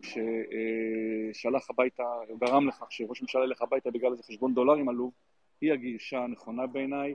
[1.32, 5.12] ששלח הביתה, או גרם לכך שראש הממשלה ילך הביתה בגלל איזה חשבון דולרים עלוב,
[5.60, 7.14] היא הגישה הנכונה בעיניי.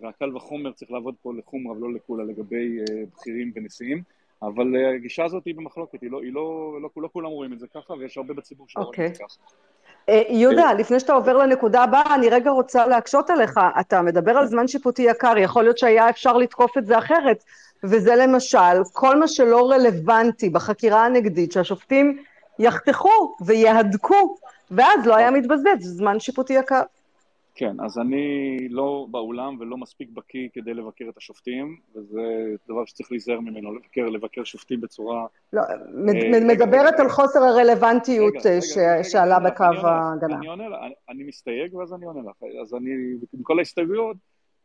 [0.00, 4.02] והקל וחומר צריך לעבוד פה לחומרה ולא לקולה לגבי אה, בכירים ונשיאים,
[4.42, 7.58] אבל אה, הגישה הזאת היא במחלוקת, היא לא, היא לא, לא, לא כולם רואים את
[7.58, 8.86] זה ככה, ויש הרבה בציבור שלא okay.
[8.86, 9.36] רואים את זה אוקיי.
[9.36, 9.68] ככה.
[10.08, 13.60] אה, יהודה, לפני שאתה עובר לנקודה הבאה, אני רגע רוצה להקשות עליך.
[13.80, 17.44] אתה מדבר על זמן שיפוטי יקר, יכול להיות שהיה אפשר לתקוף את זה אחרת,
[17.84, 22.22] וזה למשל, כל מה שלא רלוונטי בחקירה הנגדית, שהשופטים
[22.58, 24.36] יחתכו ויהדקו,
[24.70, 26.82] ואז לא היה מתבזבז, זמן שיפוטי יקר.
[27.58, 33.12] כן, אז אני לא באולם ולא מספיק בקיא כדי לבקר את השופטים, וזה דבר שצריך
[33.12, 35.26] להיזהר ממנו, לבקר, לבקר שופטים בצורה...
[35.52, 38.78] לא, אה, מדברת רגע, על חוסר הרלוונטיות רגע, ש...
[38.78, 40.36] רגע, שעלה רגע, בקו ההגנה.
[40.36, 42.36] אני עונה לך, אני, אני מסתייג ואז אני עונה לך.
[42.62, 42.90] אז אני,
[43.34, 44.16] עם כל ההסתייגויות,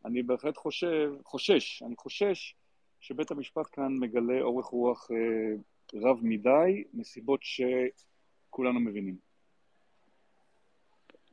[0.04, 2.54] אני בהחלט חושב, חושש, אני חושש
[3.06, 5.56] שבית המשפט כאן מגלה אורך רוח אה,
[6.00, 9.16] רב מדי, מסיבות שכולנו מבינים.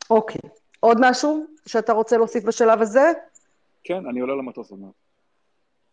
[0.10, 0.50] אוקיי.
[0.80, 3.12] עוד משהו שאתה רוצה להוסיף בשלב הזה?
[3.84, 4.92] כן, אני עולה למטוס עוד מעט.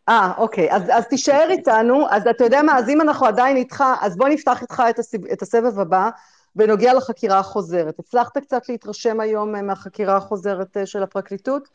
[0.09, 3.85] אה, אוקיי, אז, אז תישאר איתנו, אז אתה יודע מה, אז אם אנחנו עדיין איתך,
[4.01, 6.11] אז בוא נפתח איתך את, הסב, את הסבב הבא
[6.55, 7.99] בנוגע לחקירה החוזרת.
[7.99, 11.69] הצלחת קצת להתרשם היום אה, מהחקירה החוזרת אה, של הפרקליטות?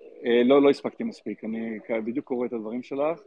[0.00, 3.20] אה, לא, לא הספקתי מספיק, אני בדיוק קורא את הדברים שלך.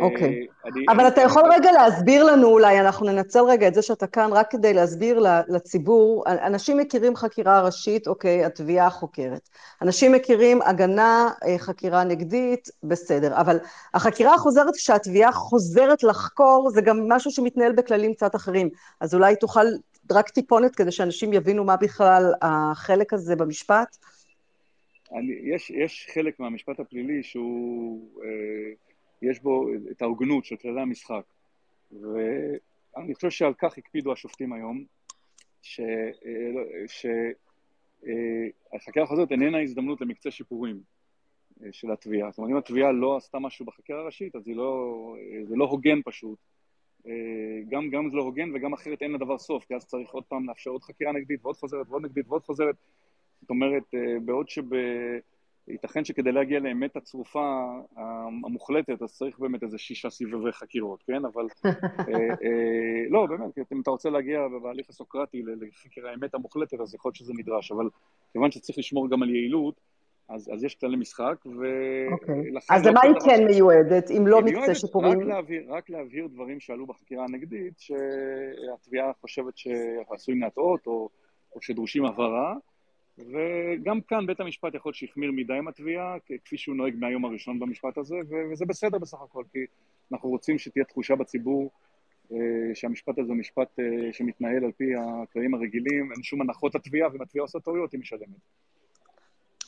[0.00, 0.46] אוקיי.
[0.64, 4.30] אה, אבל אתה יכול רגע להסביר לנו אולי, אנחנו ננצל רגע את זה שאתה כאן
[4.32, 9.48] רק כדי להסביר לציבור, אנשים מכירים חקירה ראשית, אוקיי, התביעה החוקרת.
[9.82, 13.40] אנשים מכירים הגנה, אה, חקירה נגדית, בסדר.
[13.40, 13.58] אבל
[13.94, 18.68] החקירה החוזרת, כשהתביעה חוזרת לחקור, זה גם משהו שמתנהל בכללים קצת אחרים.
[19.00, 19.66] אז אולי תוכל
[20.12, 23.96] רק טיפונת כדי שאנשים יבינו מה בכלל החלק הזה במשפט?
[25.12, 28.08] אני, יש, יש חלק מהמשפט הפלילי שהוא...
[28.24, 28.91] אה...
[29.22, 31.22] יש בו את ההוגנות של כללי המשחק.
[31.92, 34.84] ואני חושב שעל כך הקפידו השופטים היום,
[38.72, 40.80] שהחקירה החוזרת איננה הזדמנות למקצה שיפורים
[41.62, 42.30] אה, של התביעה.
[42.30, 45.14] זאת אומרת, אם התביעה לא עשתה משהו בחקירה הראשית, אז לא,
[45.44, 46.38] זה לא הוגן פשוט.
[47.06, 47.12] אה,
[47.68, 50.48] גם, גם זה לא הוגן וגם אחרת אין לדבר סוף, כי אז צריך עוד פעם
[50.48, 52.76] לאפשר עוד חקירה נגדית ועוד חוזרת ועוד נגדית ועוד חוזרת.
[53.40, 54.64] זאת אומרת, אה, בעוד שב...
[55.72, 57.64] ייתכן שכדי להגיע לאמת הצרופה
[58.44, 61.24] המוחלטת, אז צריך באמת איזה שישה סבבי חקירות, כן?
[61.24, 61.72] אבל אה,
[62.28, 67.16] אה, לא, באמת, אם אתה רוצה להגיע בהליך הסוקרטי לחקר האמת המוחלטת, אז יכול להיות
[67.16, 67.88] שזה נדרש, אבל
[68.32, 69.80] כיוון שצריך לשמור גם על יעילות,
[70.28, 72.12] אז, אז יש כללי משחק, ולכן...
[72.12, 72.50] אוקיי.
[72.70, 75.20] אז למה היא כן מיועדת, אם לא מקצה שיפורים?
[75.20, 81.08] רק להבהיר, רק להבהיר דברים שעלו בחקירה הנגדית, שהתביעה חושבת שעשויים להטעות, או,
[81.54, 82.54] או שדרושים הבהרה,
[83.18, 87.98] וגם כאן בית המשפט יכול שהחמיר מדי עם התביעה, כפי שהוא נוהג מהיום הראשון במשפט
[87.98, 88.16] הזה,
[88.52, 89.58] וזה בסדר בסך הכל, כי
[90.12, 91.70] אנחנו רוצים שתהיה תחושה בציבור
[92.32, 92.38] אה,
[92.74, 97.22] שהמשפט הזה הוא משפט אה, שמתנהל על פי הכללים הרגילים, אין שום הנחות לתביעה, ואם
[97.22, 98.28] התביעה עושה טעויות היא משלמת.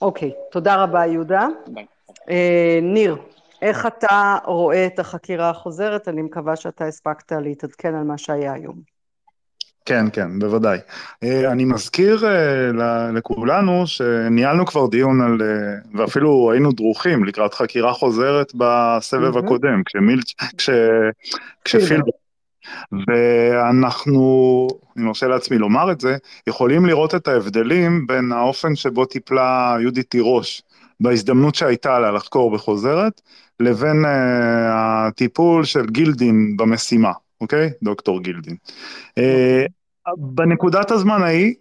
[0.03, 1.49] אוקיי, okay, תודה רבה יהודה.
[2.31, 3.17] אה, ניר,
[3.63, 6.09] איך אתה רואה את החקירה החוזרת?
[6.09, 8.94] אני מקווה שאתה הספקת להתעדכן על מה שהיה היום.
[9.85, 10.79] כן, כן, בוודאי.
[11.23, 17.93] אה, אני מזכיר אה, לכולנו שניהלנו כבר דיון על, אה, ואפילו היינו דרוכים לקראת חקירה
[17.93, 20.71] חוזרת בסבב הקודם, כשמילץ', כש...
[21.65, 22.11] כשפילבר.
[22.93, 26.17] ואנחנו, אני מרשה לעצמי לומר את זה,
[26.47, 30.63] יכולים לראות את ההבדלים בין האופן שבו טיפלה יהודית תירוש
[31.01, 33.21] בהזדמנות שהייתה לה לחקור בחוזרת,
[33.61, 34.09] לבין uh,
[34.73, 37.13] הטיפול של גילדין במשימה.
[37.45, 37.71] אוקיי?
[37.83, 38.57] דוקטור גילדין.
[39.19, 39.65] אה,
[40.17, 41.55] בנקודת הזמן ההיא,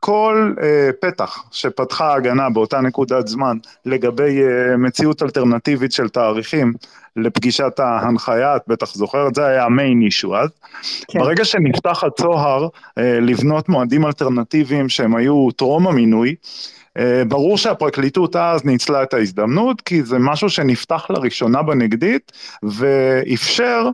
[0.00, 0.62] כל uh,
[1.00, 6.72] פתח שפתחה ההגנה באותה נקודת זמן לגבי uh, מציאות אלטרנטיבית של תאריכים
[7.16, 10.48] לפגישת ההנחיה, את בטח זוכרת, זה היה המיין אישו אז.
[11.08, 11.18] כן.
[11.18, 16.34] ברגע שנפתח הצוהר uh, לבנות מועדים אלטרנטיביים שהם היו טרום המינוי,
[16.98, 22.32] uh, ברור שהפרקליטות אז ניצלה את ההזדמנות, כי זה משהו שנפתח לראשונה בנגדית
[22.62, 23.88] ואפשר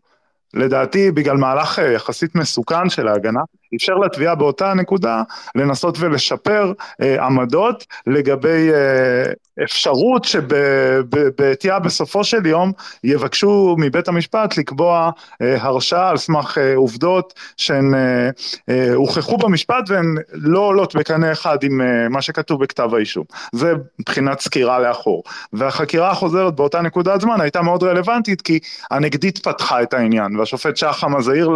[0.55, 3.41] לדעתי בגלל מהלך אה, יחסית מסוכן של ההגנה,
[3.77, 5.23] אפשר לתביעה באותה נקודה
[5.55, 6.73] לנסות ולשפר
[7.03, 9.33] אה, עמדות לגבי אה,
[9.65, 12.73] אפשרות שבעטייה בסופו של יום
[13.05, 15.11] יבקשו מבית המשפט לקבוע
[15.43, 18.31] אה, הרשעה על סמך אה, עובדות שהן אה,
[18.69, 23.25] אה, הוכחו במשפט והן לא עולות בקנה אחד עם אה, מה שכתוב בכתב האישום.
[23.53, 25.23] זה מבחינת סקירה לאחור.
[25.53, 28.59] והחקירה החוזרת באותה נקודת זמן הייתה מאוד רלוונטית כי
[28.91, 31.51] הנגדית פתחה את העניין והשופט שחם אז העיר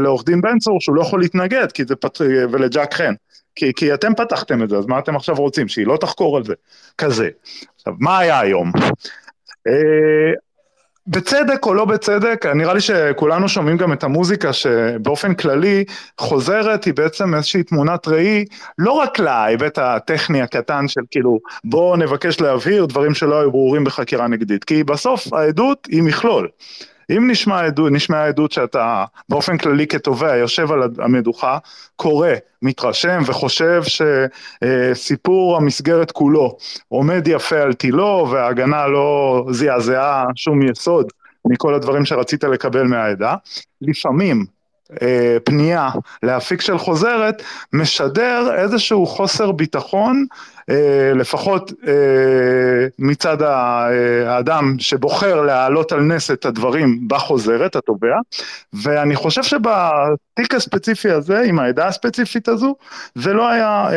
[0.00, 2.18] לעורך דין בן צור שהוא לא יכול להתנגד, כי זה פת...
[2.52, 3.14] ולג'אק חן,
[3.58, 6.44] כי, כי אתם פתחתם את זה, אז מה אתם עכשיו רוצים, שהיא לא תחקור על
[6.44, 6.54] זה,
[6.98, 7.28] כזה.
[7.76, 8.72] עכשיו, מה היה היום?
[9.66, 10.32] אה,
[11.06, 15.84] בצדק או לא בצדק, נראה לי שכולנו שומעים גם את המוזיקה שבאופן כללי
[16.18, 18.44] חוזרת, היא בעצם איזושהי תמונת ראי,
[18.78, 24.28] לא רק להיבט הטכני הקטן של כאילו בואו נבקש להבהיר דברים שלא היו ברורים בחקירה
[24.28, 26.48] נגדית, כי בסוף העדות היא מכלול.
[27.10, 31.58] אם נשמע עדות, נשמע עדות שאתה באופן כללי כתובע יושב על המדוכה,
[31.96, 32.28] קורא,
[32.62, 33.82] מתרשם וחושב
[34.62, 36.56] שסיפור המסגרת כולו
[36.88, 41.06] עומד יפה על תילו וההגנה לא זעזעה שום יסוד
[41.44, 43.34] מכל הדברים שרצית לקבל מהעדה,
[43.80, 44.57] לפעמים
[45.02, 45.90] אה, פנייה
[46.22, 50.26] לאפיק של חוזרת משדר איזשהו חוסר ביטחון
[50.70, 51.92] אה, לפחות אה,
[52.98, 53.42] מצד
[54.26, 58.16] האדם שבוחר להעלות על נס את הדברים בחוזרת, התובע,
[58.72, 62.76] ואני חושב שבתיק הספציפי הזה, עם העדה הספציפית הזו,
[63.14, 63.88] זה לא היה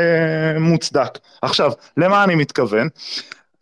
[0.60, 1.18] מוצדק.
[1.42, 2.88] עכשיו, למה אני מתכוון?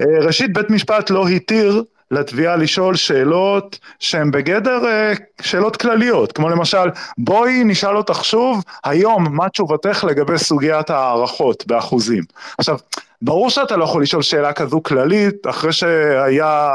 [0.01, 6.89] ראשית, בית משפט לא התיר לתביעה לשאול שאלות שהן בגדר אה, שאלות כלליות, כמו למשל,
[7.17, 12.23] בואי נשאל אותך שוב, היום, מה תשובתך לגבי סוגיית הערכות באחוזים?
[12.57, 12.77] עכשיו,
[13.21, 16.69] ברור שאתה לא יכול לשאול שאלה כזו כללית, אחרי שהיה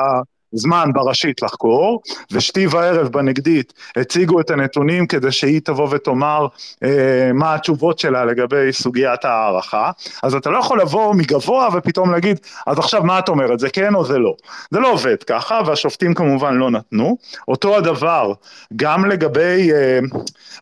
[0.54, 2.02] זמן בראשית לחקור,
[2.32, 6.46] ושתי וערב בנגדית הציגו את הנתונים כדי שהיא תבוא ותאמר
[6.84, 9.90] אה, מה התשובות שלה לגבי סוגיית הערכה,
[10.22, 13.94] אז אתה לא יכול לבוא מגבוה ופתאום להגיד, אז עכשיו מה את אומרת, זה כן
[13.94, 14.34] או זה לא.
[14.70, 17.16] זה לא עובד ככה, והשופטים כמובן לא נתנו.
[17.48, 18.32] אותו הדבר,
[18.76, 19.98] גם לגבי, אה,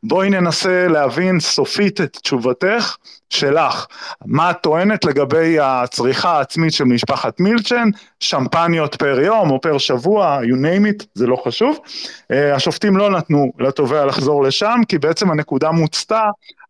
[0.02, 2.96] בואי ננסה להבין סופית את תשובתך,
[3.32, 3.86] שלך,
[4.26, 7.88] מה את טוענת לגבי הצריכה העצמית של משפחת מילצ'ן,
[8.20, 11.78] שמפניות פר יום או פר שבוע, you name it, זה לא חשוב.
[12.30, 16.22] אה, השופטים לא נתנו לתובע לחזור לשם, כי בעצם הנקודה מוצתה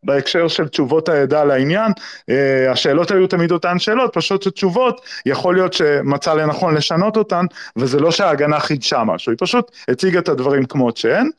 [0.03, 1.93] בהקשר של תשובות העדה לעניין,
[2.31, 7.47] אה, השאלות היו תמיד אותן שאלות, פשוט שתשובות, יכול להיות שמצא לנכון לשנות אותן,
[7.77, 11.31] וזה לא שההגנה חידשה משהו, היא פשוט הציגה את הדברים כמות שהן.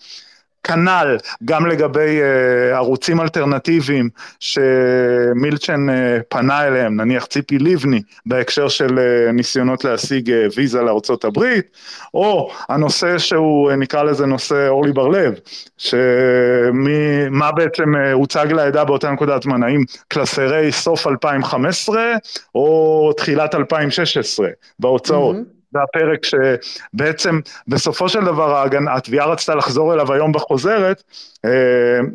[0.64, 4.09] כנ"ל גם לגבי uh, ערוצים אלטרנטיביים
[4.39, 5.93] שמילצ'ן uh,
[6.30, 11.66] פנה אליהם, נניח ציפי לבני בהקשר של uh, ניסיונות להשיג uh, ויזה לארצות הברית,
[12.14, 15.34] או הנושא שהוא uh, נקרא לזה נושא אורלי בר-לב,
[15.78, 22.14] שמה בעצם uh, הוצג לעדה באותה נקודת זמן, האם קלסרי סוף 2015
[22.55, 24.47] או תחילת 2016
[24.80, 25.36] בהוצאות.
[25.36, 25.62] Mm-hmm.
[25.74, 28.66] זה הפרק שבעצם בסופו של דבר
[28.96, 31.04] התביעה רצתה לחזור אליו היום בחוזרת
[31.46, 31.50] אה,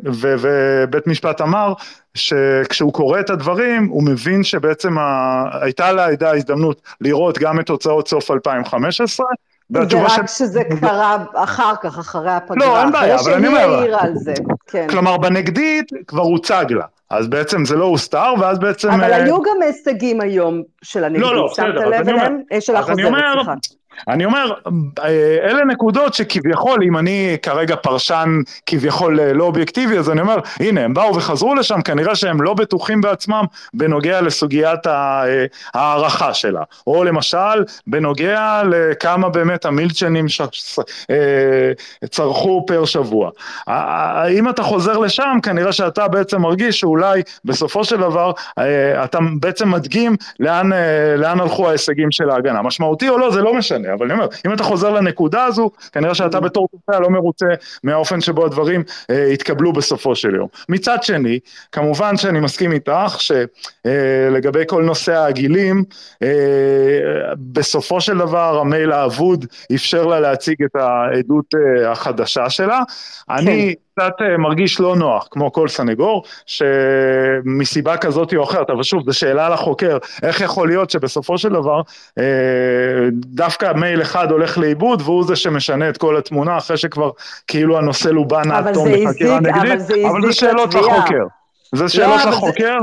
[0.03, 1.73] ובית משפט אמר
[2.13, 4.95] שכשהוא קורא את הדברים הוא מבין שבעצם
[5.61, 9.25] הייתה לעדה הזדמנות לראות גם את תוצאות סוף 2015
[9.69, 12.67] זה רק שזה קרה אחר כך, אחרי הפגרה.
[12.67, 13.59] לא, אין בעיה, אבל אני אומר...
[13.59, 14.33] אחרי שהיא העירה על זה,
[14.67, 14.87] כן.
[14.89, 16.85] כלומר, בנגדית כבר הוצג לה.
[17.09, 18.89] אז בעצם זה לא הוסתר, ואז בעצם...
[18.89, 19.15] אבל uh...
[19.15, 22.41] היו גם הישגים היום של לא, לא, שמת לב אליהם?
[22.51, 23.53] אה, של החוזרת, סליחה.
[24.07, 24.53] אני אומר,
[24.99, 28.29] אה, אלה נקודות שכביכול, אם אני כרגע פרשן
[28.65, 33.01] כביכול לא אובייקטיבי, אז אני אומר, הנה, הם באו וחזרו לשם, כנראה שהם לא בטוחים
[33.01, 33.43] בעצמם
[33.73, 34.87] בנוגע לסוגיית
[35.73, 36.63] ההערכה שלה.
[36.87, 40.25] או למשל, בנוגע לכמה באמת המילצ'נים
[42.09, 43.29] צרכו פר שבוע.
[44.29, 46.99] אם אתה חוזר לשם, כנראה שאתה בעצם מרגיש שאולי...
[46.99, 52.61] אולי בסופו של דבר אה, אתה בעצם מדגים לאן, אה, לאן הלכו ההישגים של ההגנה.
[52.61, 56.15] משמעותי או לא, זה לא משנה, אבל אני אומר, אם אתה חוזר לנקודה הזו, כנראה
[56.15, 57.45] שאתה בתור תופעה לא מרוצה
[57.83, 60.47] מהאופן שבו הדברים אה, התקבלו בסופו של יום.
[60.69, 61.39] מצד שני,
[61.71, 65.83] כמובן שאני מסכים איתך שלגבי כל נושא הגילים,
[67.37, 71.53] בסופו של דבר המייל האבוד אפשר לה להציג את העדות
[71.85, 72.81] החדשה שלה.
[73.27, 73.33] כן.
[73.33, 79.03] אני קצת אה, מרגיש לא נוח, כמו כל סנגור, שמסיבה כזאת או אחרת, אבל שוב,
[79.05, 81.81] זו שאלה לחוקר, איך יכול להיות שבסופו של דבר
[82.19, 82.23] אה,
[83.11, 87.09] דווקא מייל אחד הולך לאיבוד והוא זה שמשנה את כל התמונה אחרי שכבר
[87.47, 91.23] כאילו הנושא לובן עד תום בחקירה נגדית, אבל זה שאלות לחוקר.
[91.75, 92.77] זה לא, שאלות לא, לחוקר?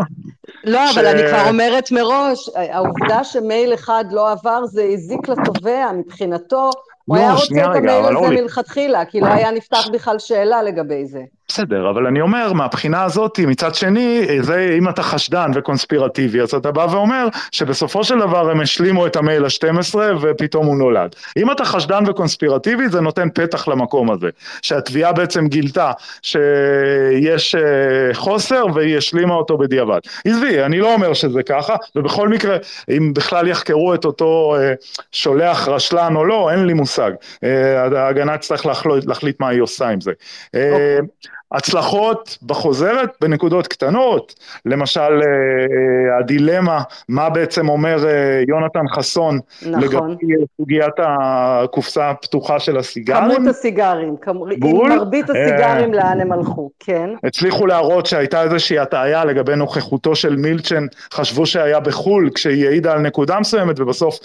[0.64, 0.70] זה...
[0.70, 0.98] לא, ש...
[0.98, 6.70] אבל אני כבר אומרת מראש, העובדה שמייל אחד לא עבר זה הזיק לתובע מבחינתו,
[7.06, 11.20] הוא היה רוצה את המייל הזה מלכתחילה, כי לא היה נפתח בכלל שאלה לגבי זה.
[11.48, 16.70] בסדר, אבל אני אומר, מהבחינה הזאת, מצד שני, זה אם אתה חשדן וקונספירטיבי, אז אתה
[16.70, 21.14] בא ואומר שבסופו של דבר הם השלימו את המייל ה-12 ופתאום הוא נולד.
[21.36, 24.28] אם אתה חשדן וקונספירטיבי, זה נותן פתח למקום הזה,
[24.62, 25.92] שהתביעה בעצם גילתה
[26.22, 30.00] שיש אה, חוסר והיא השלימה אותו בדיעבד.
[30.26, 32.56] עזבי, אני לא אומר שזה ככה, ובכל מקרה,
[32.96, 34.72] אם בכלל יחקרו את אותו אה,
[35.12, 37.10] שולח רשלן או לא, אין לי מושג.
[37.44, 38.66] אה, ההגנה תצטרך
[39.06, 40.12] להחליט מה היא עושה עם זה.
[40.56, 41.35] Okay.
[41.52, 44.34] הצלחות בחוזרת בנקודות קטנות,
[44.64, 49.80] למשל אה, אה, הדילמה, מה בעצם אומר אה, יונתן חסון נכון.
[49.82, 53.36] לגבי סוגיית הקופסה הפתוחה של הסיגרים.
[53.36, 54.36] כמות הסיגרים, כמ...
[54.64, 57.10] עם מרבית הסיגרים לאן הם הלכו, כן.
[57.24, 62.98] הצליחו להראות שהייתה איזושהי הטעיה לגבי נוכחותו של מילצ'ן, חשבו שהיה בחו"ל כשהיא העידה על
[62.98, 64.18] נקודה מסוימת ובסוף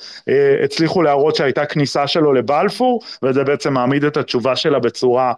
[0.63, 5.34] הצליחו להראות שהייתה כניסה שלו לבלפור, וזה בעצם מעמיד את התשובה שלה בצורה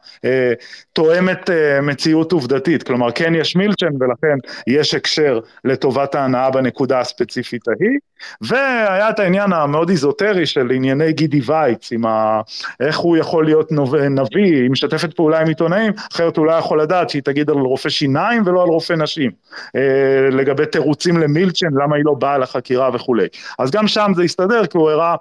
[0.94, 1.50] תואמת
[1.82, 8.00] מציאות עובדתית, כלומר כן יש מילצ'ן ולכן יש הקשר לטובת ההנאה בנקודה הספציפית ההיא,
[8.42, 12.42] והיה את העניין המאוד איזוטרי של ענייני גידי וייץ, עם ה...
[12.80, 13.72] איך הוא יכול להיות
[14.10, 17.90] נביא, היא משתפת פעולה עם עיתונאים, אחרת הוא לא יכול לדעת שהיא תגיד על רופא
[17.90, 19.32] שיניים ולא על רופא נשים,
[19.76, 23.28] אה, לגבי תירוצים למילצ'ן, למה היא לא באה לחקירה וכולי.
[23.60, 25.16] אז גם שם זה הסתדר, כי הוא הראה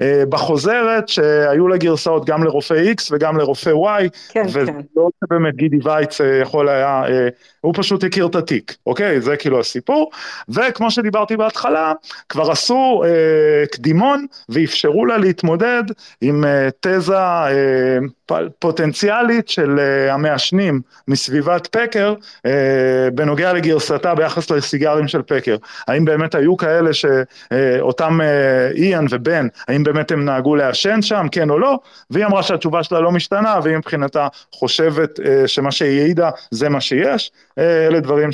[0.00, 4.80] אה, בחוזרת שהיו לה גרסאות גם לרופא X וגם לרופא Y, כן, וזה כן.
[4.96, 7.28] לא שבאמת גידי וייץ אה, יכול היה, אה,
[7.60, 9.20] הוא פשוט הכיר את התיק, אוקיי?
[9.20, 10.10] זה כאילו הסיפור,
[10.48, 11.92] וכמו שדיברתי בהתחלה,
[12.28, 15.82] כבר עשו אה, קדימון ואפשרו לה להתמודד
[16.20, 17.98] עם אה, תזה אה,
[18.58, 22.14] פוטנציאלית של uh, המעשנים מסביבת פקר
[22.46, 22.50] uh,
[23.14, 25.56] בנוגע לגרסתה ביחס לסיגרים של פקר.
[25.88, 31.50] האם באמת היו כאלה שאותם uh, איאן ובן, האם באמת הם נהגו לעשן שם, כן
[31.50, 31.78] או לא?
[32.10, 37.30] והיא אמרה שהתשובה שלה לא משתנה, והיא מבחינתה חושבת שמה שהיא העידה זה מה שיש.
[37.58, 38.30] אלה דברים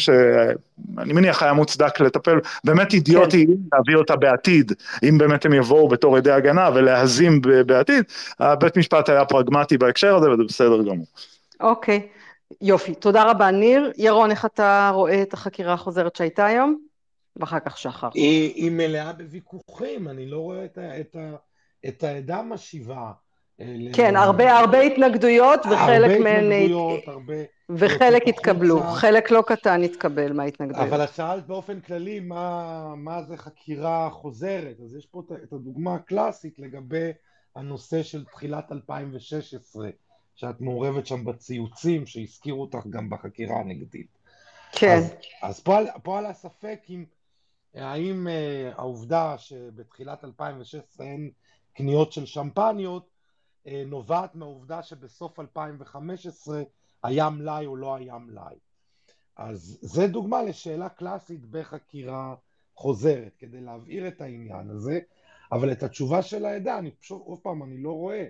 [0.96, 3.52] שאני מניח היה מוצדק לטפל, באמת אידיוטי כן.
[3.72, 4.72] להביא אותה בעתיד,
[5.08, 8.04] אם באמת הם יבואו בתור עדי הגנה ולהזים בעתיד.
[8.60, 11.06] בית משפט היה פרגמטי בהקשר הזה, וזה בסדר גמור.
[11.60, 12.08] אוקיי,
[12.60, 12.94] יופי.
[12.94, 13.92] תודה רבה, ניר.
[13.96, 16.76] ירון, איך אתה רואה את החקירה החוזרת שהייתה היום?
[17.36, 18.08] ואחר כך שחר.
[18.14, 21.36] היא, היא מלאה בוויכוחים, אני לא רואה את, ה, את, ה,
[21.88, 23.10] את העדה משיבה.
[23.60, 26.52] אה, כן, הרבה, הרבה התנגדויות, וחלק מהן...
[26.52, 27.34] התנגדויות, הרבה...
[27.76, 30.88] וחלק התקבלו, חלק לא קטן התקבל מההתנגדויות.
[30.88, 35.94] אבל את שאלת באופן כללי מה, מה זה חקירה חוזרת, אז יש פה את הדוגמה
[35.94, 37.10] הקלאסית לגבי
[37.56, 39.90] הנושא של תחילת 2016,
[40.34, 44.18] שאת מעורבת שם בציוצים שהזכירו אותך גם בחקירה הנגדית.
[44.72, 44.96] כן.
[44.96, 47.04] אז, אז פה, פה על הספק אם,
[47.74, 51.30] האם אה, העובדה שבתחילת 2016 אין
[51.74, 53.10] קניות של שמפניות,
[53.66, 56.62] אה, נובעת מהעובדה שבסוף 2015
[57.02, 58.54] היה מלאי או לא היה מלאי.
[59.36, 62.34] אז זה דוגמה לשאלה קלאסית בחקירה
[62.74, 64.98] חוזרת, כדי להבהיר את העניין הזה,
[65.52, 68.24] אבל את התשובה של העדה, אני פשוט, עוד פעם, אני לא רואה.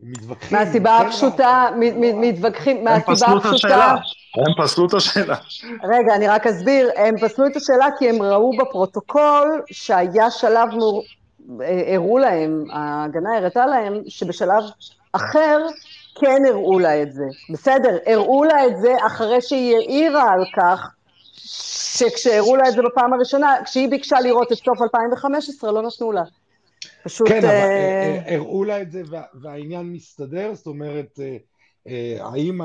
[0.00, 0.58] מתווכחים.
[0.58, 1.68] מהסיבה כן הפשוטה,
[2.20, 3.94] מתווכחים, מהסיבה הפשוטה...
[4.36, 5.36] הם פסלו את השאלה.
[5.84, 10.68] רגע, אני רק אסביר, הם פסלו את השאלה כי הם ראו בפרוטוקול שהיה שלב.
[11.60, 14.64] אה, הראו להם, ההגנה הראתה להם, שבשלב
[15.12, 15.66] אחר
[16.20, 17.24] כן הראו לה את זה.
[17.50, 20.88] בסדר, הראו לה את זה אחרי שהיא העירה על כך
[21.96, 26.22] שכשהראו לה את זה בפעם הראשונה, כשהיא ביקשה לראות את סוף 2015, לא נתנו לה.
[27.04, 27.28] פשוט...
[27.28, 29.02] כן, אבל אה, אה, אה, הראו לה את זה
[29.42, 31.18] והעניין מסתדר, זאת אומרת,
[32.20, 32.60] האם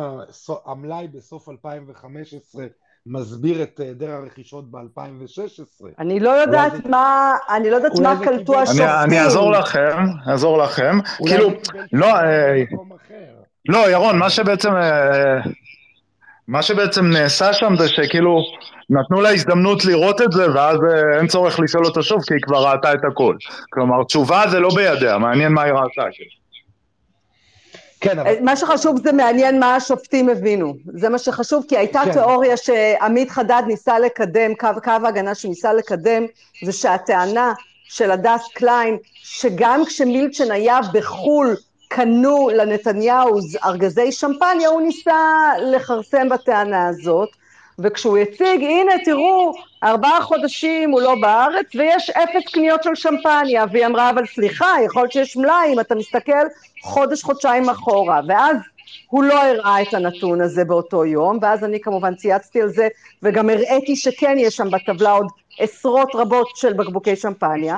[0.65, 2.65] המלאי בסוף 2015
[3.05, 5.85] מסביר את היעדר הרכישות ב-2016.
[5.99, 8.85] אני לא יודעת מה, אני לא יודעת מה קלטו השופטים.
[9.03, 9.97] אני אעזור לכם,
[10.27, 10.99] אעזור לכם.
[11.27, 11.49] כאילו,
[11.93, 12.07] לא,
[13.69, 14.69] לא, ירון, מה שבעצם,
[16.47, 18.37] מה שבעצם נעשה שם זה שכאילו
[18.89, 20.77] נתנו לה הזדמנות לראות את זה ואז
[21.17, 23.35] אין צורך לשאול אותה שוב כי היא כבר ראתה את הכל.
[23.69, 26.03] כלומר, תשובה זה לא בידיה, מעניין מה היא ראתה.
[28.01, 28.33] כן, אבל...
[28.41, 32.11] מה שחשוב זה מעניין מה השופטים הבינו, זה מה שחשוב, כי הייתה כן.
[32.11, 36.25] תיאוריה שעמית חדד ניסה לקדם, קו, קו ההגנה שניסה לקדם,
[36.65, 41.55] זה שהטענה של הדס קליין, שגם כשמילצ'ן היה בחו"ל,
[41.87, 47.29] קנו לנתניהו ארגזי שמפניה, הוא ניסה לכרסם בטענה הזאת,
[47.79, 49.53] וכשהוא הציג, הנה תראו,
[49.83, 55.01] ארבעה חודשים הוא לא בארץ ויש אפס קניות של שמפניה, והיא אמרה, אבל סליחה, יכול
[55.01, 56.45] להיות שיש מלאי אם אתה מסתכל
[56.83, 58.57] חודש, חודשיים אחורה, ואז
[59.09, 62.87] הוא לא הראה את הנתון הזה באותו יום, ואז אני כמובן צייצתי על זה,
[63.23, 65.27] וגם הראיתי שכן יש שם בטבלה עוד
[65.59, 67.77] עשרות רבות של בקבוקי שמפניה.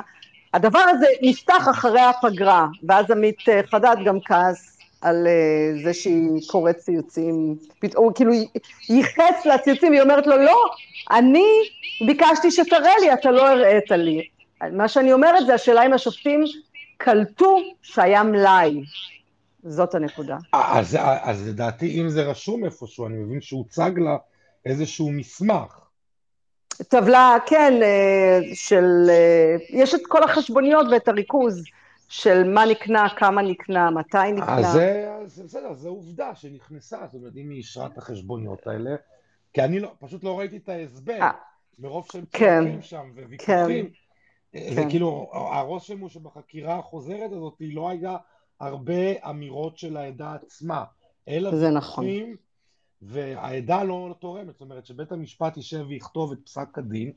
[0.54, 4.73] הדבר הזה נפתח אחרי הפגרה, ואז עמית אה, חדד גם כעס
[5.04, 8.48] על uh, זה שהיא קוראת ציוצים, פתאום כאילו היא
[8.88, 10.64] ייחס לציוצים, היא אומרת לו, לא,
[11.10, 11.46] אני
[12.06, 14.28] ביקשתי שתראה לי, אתה לא הראית לי.
[14.72, 16.44] מה שאני אומרת זה, השאלה אם השופטים
[16.96, 18.82] קלטו שהיה מלאי.
[19.64, 20.36] זאת הנקודה.
[20.52, 24.16] אז, אז לדעתי, אם זה רשום איפשהו, אני מבין שהוצג לה
[24.66, 25.80] איזשהו מסמך.
[26.88, 29.06] טבלה, כן, אה, של...
[29.08, 31.64] אה, יש את כל החשבוניות ואת הריכוז.
[32.08, 34.56] של מה נקנה, כמה נקנה, מתי נקנה.
[34.56, 38.94] אז זה, בסדר, זו עובדה שנכנסה, זאת אומרת, אם היא אישרה את החשבוניות האלה,
[39.52, 41.30] כי אני לא, פשוט לא ראיתי את ההסבר, אה,
[41.78, 43.90] מרוב שהם כן, צועקים שם וויכוחים.
[44.52, 44.90] כן, זה כן.
[44.90, 48.16] כאילו, הרושם הוא שבחקירה החוזרת הזאת לא היה
[48.60, 50.84] הרבה אמירות של העדה עצמה,
[51.28, 52.06] אלא זה נכון.
[53.02, 57.12] והעדה לא, תורמת, זאת אומרת שבית המשפט יישב ויכתוב את פסק הדין,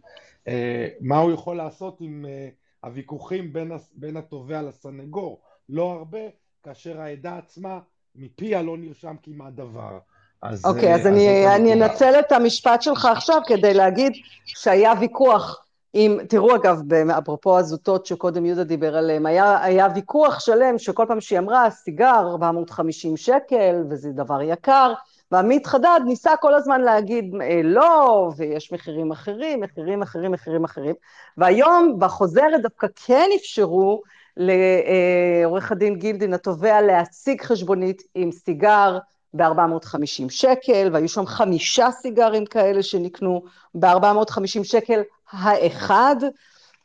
[0.47, 2.49] אה, מה הוא יכול לעשות עם אה,
[2.83, 6.19] הוויכוחים בין, בין התובע לסנגור, לא הרבה,
[6.63, 7.79] כאשר העדה עצמה
[8.15, 9.99] מפיה לא נרשם כמעט דבר.
[10.41, 14.11] אז, אוקיי, okay, אז, אז אני, אני אנצל את המשפט שלך עכשיו כדי להגיד
[14.45, 20.77] שהיה ויכוח עם, תראו אגב, אפרופו הזוטות שקודם יהודה דיבר עליהן, היה, היה ויכוח שלם
[20.77, 24.93] שכל פעם שהיא אמרה, סיגר 450 שקל, וזה דבר יקר,
[25.31, 30.95] ועמית חדד ניסה כל הזמן להגיד אה, לא, ויש מחירים אחרים, מחירים אחרים, מחירים אחרים,
[31.37, 34.01] והיום בחוזרת דווקא כן אפשרו
[34.37, 38.97] לעורך הדין גילדין התובע להציג חשבונית עם סיגר
[39.33, 43.43] ב-450 שקל, והיו שם חמישה סיגרים כאלה שנקנו
[43.75, 45.01] ב-450 שקל
[45.31, 46.15] האחד,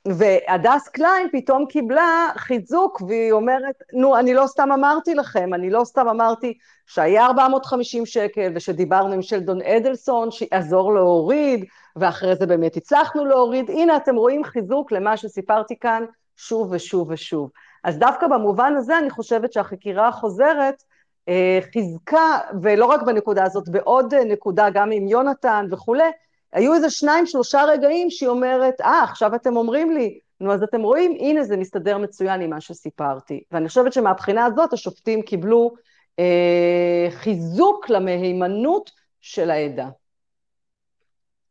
[0.08, 5.84] והדס קליין פתאום קיבלה חיזוק והיא אומרת, נו, אני לא סתם אמרתי לכם, אני לא
[5.84, 11.64] סתם אמרתי שהיה 450 שקל ושדיברנו עם שלדון אדלסון שיעזור להוריד,
[11.96, 16.04] ואחרי זה באמת הצלחנו להוריד, הנה אתם רואים חיזוק למה שסיפרתי כאן
[16.36, 17.50] שוב ושוב ושוב.
[17.84, 20.82] אז דווקא במובן הזה אני חושבת שהחקירה החוזרת
[21.28, 26.10] אה, חיזקה, ולא רק בנקודה הזאת, בעוד נקודה גם עם יונתן וכולי,
[26.52, 30.62] היו איזה שניים, שלושה רגעים שהיא אומרת, אה, ah, עכשיו אתם אומרים לי, נו, אז
[30.62, 33.42] אתם רואים, הנה זה מסתדר מצוין עם מה שסיפרתי.
[33.52, 35.74] ואני חושבת שמבחינה הזאת השופטים קיבלו
[36.18, 39.88] אה, חיזוק למהימנות של העדה.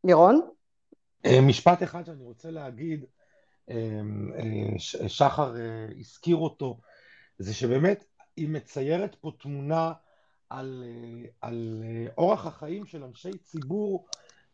[0.03, 0.41] ירון?
[1.25, 3.05] אה, משפט אחד שאני רוצה להגיד,
[3.69, 3.99] אה,
[4.35, 5.53] אה, שחר
[5.99, 6.77] הזכיר אותו,
[7.39, 8.03] זה שבאמת
[8.37, 9.93] היא מציירת פה תמונה
[10.49, 10.83] על,
[11.41, 11.83] על
[12.17, 14.07] אורח החיים של אנשי ציבור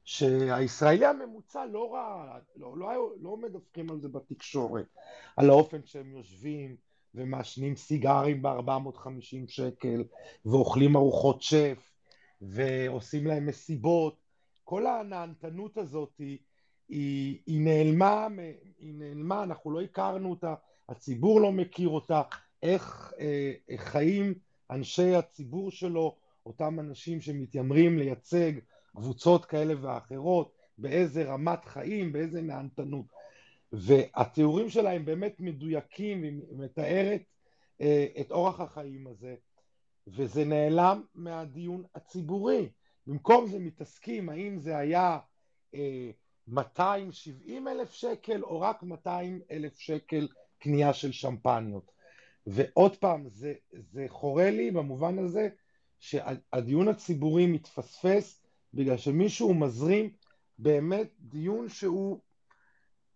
[0.07, 4.85] שהישראלי הממוצע לא ראה, לא, לא, לא מדווחים על זה בתקשורת,
[5.37, 6.75] על האופן שהם יושבים
[7.15, 10.03] ומעשנים סיגרים ב-450 שקל
[10.45, 11.91] ואוכלים ארוחות שף
[12.41, 14.17] ועושים להם מסיבות,
[14.63, 16.37] כל הנהנתנות הזאת היא,
[16.89, 18.27] היא, היא נעלמה,
[18.79, 20.55] היא נעלמה, אנחנו לא הכרנו אותה,
[20.89, 22.21] הציבור לא מכיר אותה,
[22.63, 24.33] איך אה, חיים
[24.71, 26.15] אנשי הציבור שלו,
[26.45, 28.51] אותם אנשים שמתיימרים לייצג
[28.97, 33.05] קבוצות כאלה ואחרות, באיזה רמת חיים, באיזה נהנתנות.
[33.71, 37.21] והתיאורים שלה הם באמת מדויקים, היא מתארת
[37.81, 39.35] אה, את אורח החיים הזה,
[40.07, 42.69] וזה נעלם מהדיון הציבורי.
[43.07, 45.19] במקום זה מתעסקים האם זה היה
[45.75, 46.11] אה,
[46.47, 50.27] 270 אלף שקל או רק 200 אלף שקל
[50.59, 51.91] קנייה של שמפניות.
[52.47, 55.49] ועוד פעם, זה, זה חורה לי במובן הזה
[55.99, 58.46] שהדיון הציבורי מתפספס
[58.77, 60.09] בגלל שמישהו מזרים
[60.59, 62.19] באמת דיון שהוא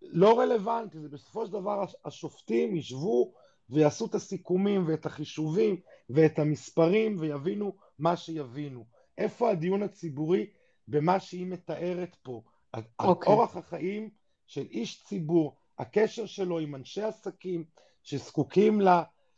[0.01, 3.33] לא רלוונטי, זה בסופו של דבר השופטים ישבו
[3.69, 5.79] ויעשו את הסיכומים ואת החישובים
[6.09, 8.85] ואת המספרים ויבינו מה שיבינו.
[9.17, 10.49] איפה הדיון הציבורי
[10.87, 12.41] במה שהיא מתארת פה?
[12.77, 12.79] Okay.
[12.99, 13.33] אוקיי.
[13.33, 14.09] אורח החיים
[14.47, 17.63] של איש ציבור, הקשר שלו עם אנשי עסקים
[18.03, 18.87] שזקוקים ל...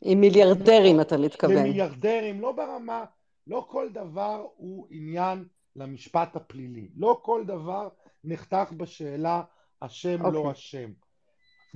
[0.02, 1.58] עם מיליארדרים אתה מתכוון.
[1.58, 3.06] עם מיליארדרים, לא ברמה,
[3.48, 5.46] לא כל דבר הוא עניין
[5.76, 6.90] למשפט הפלילי.
[6.96, 7.90] לא כל דבר
[8.24, 9.42] נחתך בשאלה
[9.80, 10.30] אשם okay.
[10.30, 10.52] לא אוקיי.
[10.52, 10.92] אשם.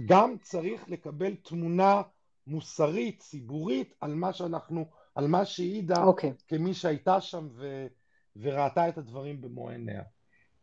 [0.05, 2.01] גם צריך לקבל תמונה
[2.47, 6.05] מוסרית, ציבורית, על מה שאנחנו, על מה שהעידה okay.
[6.05, 6.33] אוקיי.
[6.47, 7.87] כמי שהייתה שם ו,
[8.35, 10.01] וראתה את הדברים במו עיניה.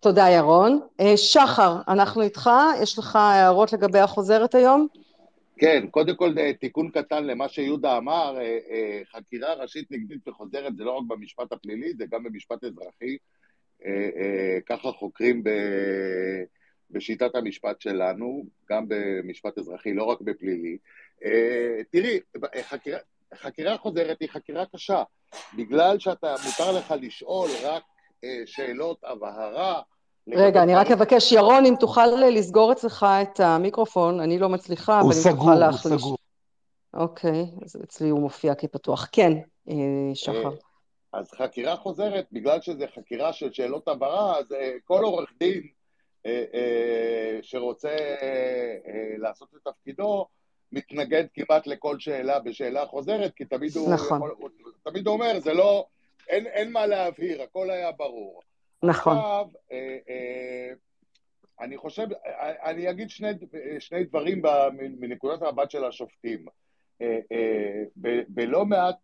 [0.00, 0.80] תודה ירון.
[1.00, 2.50] אה, שחר, אנחנו איתך,
[2.82, 4.86] יש לך הערות לגבי החוזרת היום?
[5.58, 10.84] כן, קודם כל אה, תיקון קטן למה שיהודה אמר, אה, חקירה ראשית נגדית וחוזרת זה
[10.84, 13.16] לא רק במשפט הפלילי, זה גם במשפט אזרחי.
[14.66, 15.50] ככה חוקרים ב...
[16.90, 20.78] בשיטת המשפט שלנו, גם במשפט אזרחי, לא רק בפלילי.
[21.90, 22.20] תראי,
[22.62, 22.98] חקירה,
[23.34, 25.02] חקירה חוזרת היא חקירה קשה,
[25.56, 27.82] בגלל שאתה, מותר לך לשאול רק
[28.46, 29.82] שאלות הבהרה,
[30.28, 35.08] רגע, אני רק אבקש, ירון, אם תוכל לסגור אצלך את המיקרופון, אני לא מצליחה, אבל
[35.08, 35.92] אם תוכל להחליש.
[35.92, 36.16] הוא סגור,
[36.94, 39.08] אוקיי, אז אצלי הוא מופיע כפתוח.
[39.12, 39.32] כן,
[39.68, 39.74] אה,
[40.14, 40.46] שחר.
[40.46, 40.50] אה,
[41.12, 45.62] אז חקירה חוזרת, בגלל שזו חקירה של שאלות הבהרה, אז אה, כל עורך דין
[47.42, 47.96] שרוצה
[49.18, 50.26] לעשות את תפקידו,
[50.72, 54.16] מתנגד כמעט לכל שאלה בשאלה חוזרת, כי תמיד הוא, נכון.
[54.16, 54.50] יכול,
[54.82, 55.86] תמיד הוא אומר, זה לא,
[56.28, 58.40] אין, אין מה להבהיר, הכל היה ברור.
[58.86, 59.16] נכון.
[59.16, 60.72] עכשיו, אה, אה,
[61.60, 62.06] אני חושב,
[62.64, 63.28] אני אגיד שני,
[63.78, 64.42] שני דברים
[64.78, 66.44] מנקודת המבט של השופטים.
[68.28, 68.96] בלא מעט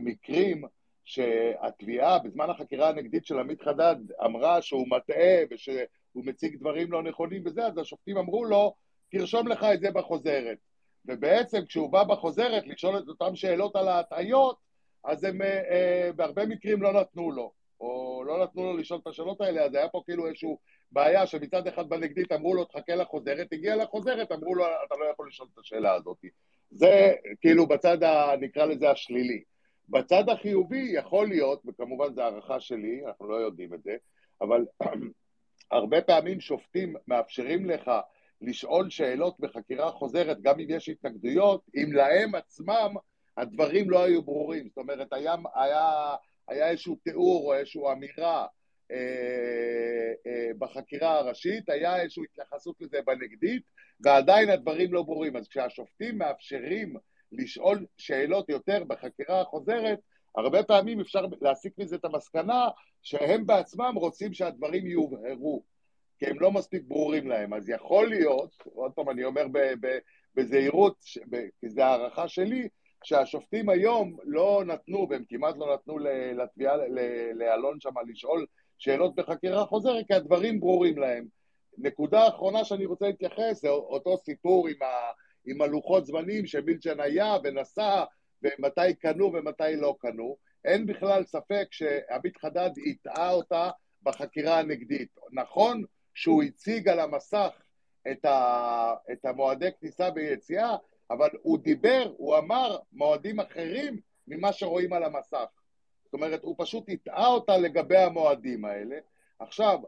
[0.00, 0.64] מקרים
[1.04, 5.84] שהתביעה בזמן החקירה הנגדית של עמית חדד אמרה שהוא מטעה ושהוא
[6.14, 8.74] מציג דברים לא נכונים וזה, אז השופטים אמרו לו,
[9.10, 10.58] תרשום לך את זה בחוזרת.
[11.04, 14.56] ובעצם כשהוא בא בחוזרת לשאול את אותן שאלות על ההטעיות,
[15.04, 17.52] אז הם אה, אה, בהרבה מקרים לא נתנו לו,
[17.84, 20.48] או לא נתנו לו לשאול את השאלות האלה, אז היה פה כאילו איזושהי
[20.92, 25.28] בעיה שמצד אחד בנגדית אמרו לו תחכה לחוזרת, הגיע לחוזרת, אמרו לו אתה לא יכול
[25.28, 26.24] לשאול את השאלה הזאת.
[26.70, 29.42] זה כאילו בצד, ה, נקרא לזה השלילי.
[29.88, 33.96] בצד החיובי יכול להיות, וכמובן זו הערכה שלי, אנחנו לא יודעים את זה,
[34.40, 34.64] אבל
[35.70, 37.90] הרבה פעמים שופטים מאפשרים לך
[38.40, 42.94] לשאול שאלות בחקירה חוזרת, גם אם יש התנגדויות, אם להם עצמם
[43.36, 44.68] הדברים לא היו ברורים.
[44.68, 46.14] זאת אומרת, היה, היה,
[46.48, 48.46] היה איזשהו תיאור או איזושהי אמירה
[48.90, 53.62] אה, אה, בחקירה הראשית, היה איזושהי התייחסות לזה בנגדית,
[54.00, 55.36] ועדיין הדברים לא ברורים.
[55.36, 56.96] אז כשהשופטים מאפשרים
[57.32, 59.98] לשאול שאלות יותר בחקירה החוזרת,
[60.36, 62.68] הרבה פעמים אפשר להסיק מזה את המסקנה
[63.02, 65.62] שהם בעצמם רוצים שהדברים יובהרו,
[66.18, 67.54] כי הם לא מספיק ברורים להם.
[67.54, 69.46] אז יכול להיות, עוד פעם אני אומר
[70.34, 70.96] בזהירות,
[71.60, 72.68] כי זו הערכה שלי,
[73.04, 75.98] שהשופטים היום לא נתנו, והם כמעט לא נתנו
[76.34, 76.76] לתביעה,
[77.34, 78.46] לאלון שם לשאול
[78.78, 81.26] שאלות בחקירה חוזרת, כי הדברים ברורים להם.
[81.78, 85.10] נקודה אחרונה שאני רוצה להתייחס, זה אותו סיפור עם, ה,
[85.46, 88.04] עם הלוחות זמנים שמילצ'ן היה ונסע,
[88.42, 90.36] ומתי קנו ומתי לא קנו.
[90.64, 93.70] אין בכלל ספק שעמית חדד הטעה אותה
[94.02, 95.08] בחקירה הנגדית.
[95.32, 95.82] נכון
[96.14, 97.50] שהוא הציג על המסך
[98.10, 100.76] את, ה, את המועדי כניסה ויציאה,
[101.10, 105.46] אבל הוא דיבר, הוא אמר מועדים אחרים ממה שרואים על המסך.
[106.04, 108.98] זאת אומרת, הוא פשוט הטעה אותה לגבי המועדים האלה.
[109.38, 109.78] עכשיו,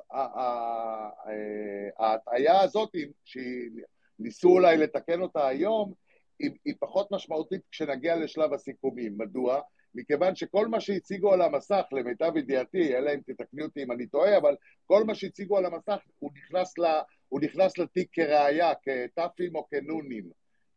[1.98, 2.90] ההטעיה הזאת,
[3.24, 5.93] שניסו אולי לתקן אותה היום,
[6.38, 9.18] היא, פחות משמעותית כשנגיע לשלב הסיכומים.
[9.18, 9.60] מדוע?
[9.94, 14.38] מכיוון שכל מה שהציגו על המסך, למיטב ידיעתי, אלא אם תתקני אותי אם אני טועה,
[14.38, 14.56] אבל
[14.86, 16.84] כל מה שהציגו על המסך, הוא נכנס, ל,
[17.28, 20.30] הוא נכנס לתיק כראיה, כת"פים או כנונים.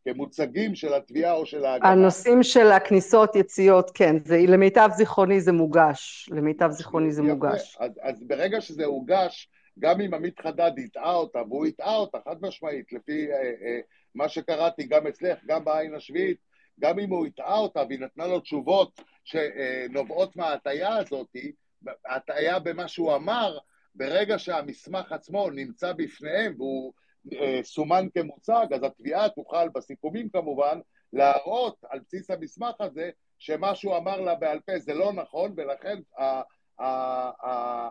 [0.04, 1.88] כמוצגים של התביעה או של ההגנה.
[1.90, 7.32] הנושאים של הכניסות, יציאות, כן, זה, למיטב זיכרוני זה מוגש, למיטב זיכרוני זה יפה.
[7.32, 7.76] מוגש.
[7.80, 9.48] אז, אז ברגע שזה הוגש,
[9.78, 13.80] גם אם עמית חדד הטעה אותה, והוא הטעה אותה חד משמעית, לפי אה, אה,
[14.14, 16.38] מה שקראתי גם אצלך, גם בעין השביעית,
[16.80, 21.36] גם אם הוא הטעה אותה והיא נתנה לו תשובות שנובעות מההטעיה הזאת,
[22.06, 23.58] הטעיה במה שהוא אמר,
[23.94, 26.92] ברגע שהמסמך עצמו נמצא בפניהם והוא
[27.62, 30.78] סומן כמוצג, אז התביעה תוכל, בסיכומים כמובן,
[31.12, 35.98] להראות על בסיס המסמך הזה שמה שהוא אמר לה בעל פה זה לא נכון, ולכן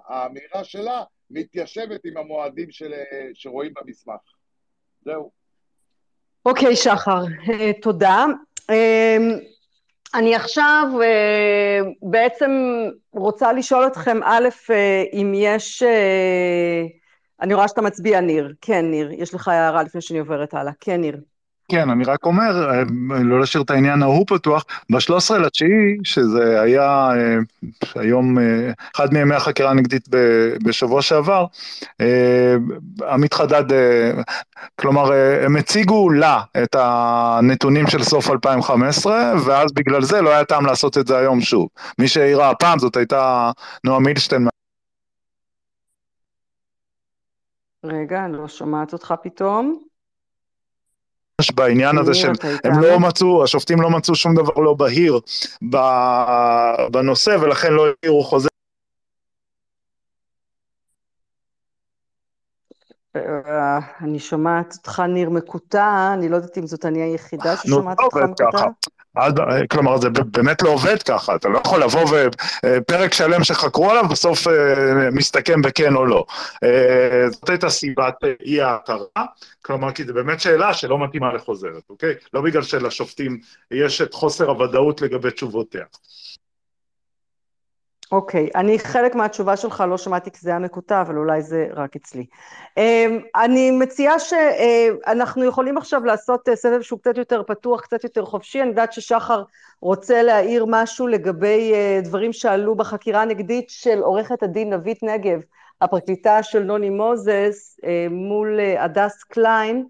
[0.07, 2.93] האמירה שלה מתיישבת עם המועדים של,
[3.33, 4.21] שרואים במסמך.
[5.05, 5.31] זהו.
[6.45, 8.25] אוקיי, okay, שחר, אה, תודה.
[8.69, 9.39] אמ,
[10.13, 12.51] אני עכשיו אה, בעצם
[13.11, 14.49] רוצה לשאול אתכם, א',
[15.13, 15.83] אם יש...
[17.41, 18.53] אני רואה שאתה מצביע, ניר.
[18.61, 20.71] כן, ניר, יש לך הערה לפני שאני עוברת הלאה.
[20.79, 21.17] כן, ניר.
[21.71, 22.83] כן, אני רק אומר, אה,
[23.23, 27.37] לא להשאיר את העניין ההוא פתוח, ב-13 לתשיעי, שזה היה אה,
[27.95, 30.07] היום אה, אחד מימי החקירה הנגדית
[30.63, 31.45] בשבוע שעבר,
[33.09, 33.63] עמית חדד,
[34.75, 35.11] כלומר,
[35.45, 40.97] הם הציגו לה את הנתונים של סוף 2015, ואז בגלל זה לא היה טעם לעשות
[40.97, 41.67] את זה היום שוב.
[41.99, 43.51] מי שהעירה הפעם זאת הייתה
[43.83, 44.47] נועה מילשטיין
[47.89, 49.83] רגע, אני לא שומעת אותך פתאום.
[51.55, 52.31] בעניין הזה של,
[52.63, 55.19] הם לא מצאו, השופטים לא מצאו שום דבר לא בהיר
[56.91, 58.49] בנושא ולכן לא העירו חוזה.
[63.15, 68.17] אה, אני שומעת אותך ניר מקוטע, אני לא יודעת אם זאת אני היחידה ששומעת אותך
[68.17, 68.67] מקוטע.
[69.69, 72.01] כלומר, זה באמת לא עובד ככה, אתה לא יכול לבוא
[72.65, 76.25] ופרק שלם שחקרו עליו, בסוף אה, מסתכם בכן או לא.
[76.63, 78.15] אה, זאת הייתה סיבת
[78.45, 79.25] אי ההכרה,
[79.61, 82.13] כלומר, כי זו באמת שאלה שלא מתאימה לחוזרת, אוקיי?
[82.33, 83.39] לא בגלל שלשופטים
[83.71, 85.83] יש את חוסר הוודאות לגבי תשובותיה.
[88.11, 91.67] אוקיי, okay, אני חלק מהתשובה שלך לא שמעתי כי זה היה מקוטע, אבל אולי זה
[91.73, 92.25] רק אצלי.
[92.77, 98.25] אמ, אני מציעה שאנחנו יכולים עכשיו לעשות אה, סבב שהוא קצת יותר פתוח, קצת יותר
[98.25, 98.61] חופשי.
[98.61, 99.43] אני יודעת ששחר
[99.81, 105.41] רוצה להעיר משהו לגבי אה, דברים שעלו בחקירה הנגדית של עורכת הדין נבית נגב,
[105.81, 109.85] הפרקליטה של נוני מוזס, אה, מול הדס קליין,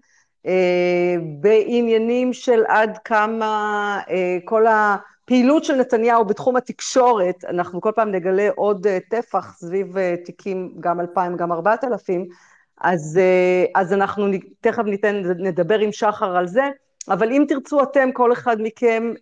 [1.40, 4.00] בעניינים של עד כמה
[4.44, 4.96] כל ה...
[5.30, 10.74] פעילות של נתניהו בתחום התקשורת, אנחנו כל פעם נגלה עוד אה, טפח סביב אה, תיקים,
[10.80, 12.26] גם 2,000, גם 4,000,
[12.80, 14.26] אז, אה, אז אנחנו
[14.60, 16.62] תכף ניתן, נדבר עם שחר על זה,
[17.08, 19.12] אבל אם תרצו אתם, כל אחד מכם,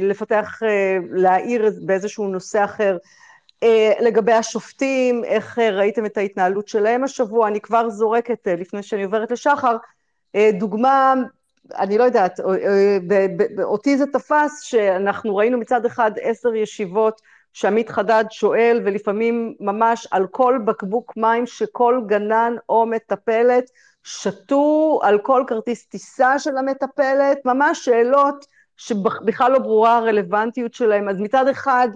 [0.00, 0.60] לפתח,
[1.10, 2.96] להעיר באיזשהו נושא אחר,
[4.00, 9.76] לגבי השופטים, איך ראיתם את ההתנהלות שלהם השבוע, אני כבר זורקת, לפני שאני עוברת לשחר,
[10.58, 11.14] דוגמה,
[11.72, 17.20] אני לא יודעת, אה, אה, אותי זה תפס שאנחנו ראינו מצד אחד עשר ישיבות
[17.52, 23.70] שעמית חדד שואל, ולפעמים ממש על כל בקבוק מים שכל גנן או מטפלת
[24.02, 28.46] שתו, על כל כרטיס טיסה של המטפלת, ממש שאלות
[28.76, 31.08] שבכלל לא ברורה הרלוונטיות שלהם.
[31.08, 31.88] אז מצד אחד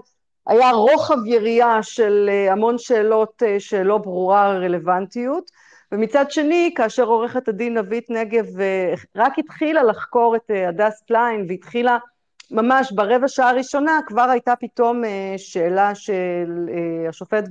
[0.47, 5.51] היה רוחב יריעה של אה, המון שאלות שלא ברורה הרלוונטיות,
[5.93, 11.99] ומצד שני, כאשר עורכת הדין נבית נגב אה, רק התחילה לחקור את הדס קליין והתחילה
[12.51, 17.45] ממש ברבע שעה הראשונה כבר הייתה פתאום אה, שאלה של אה, השופט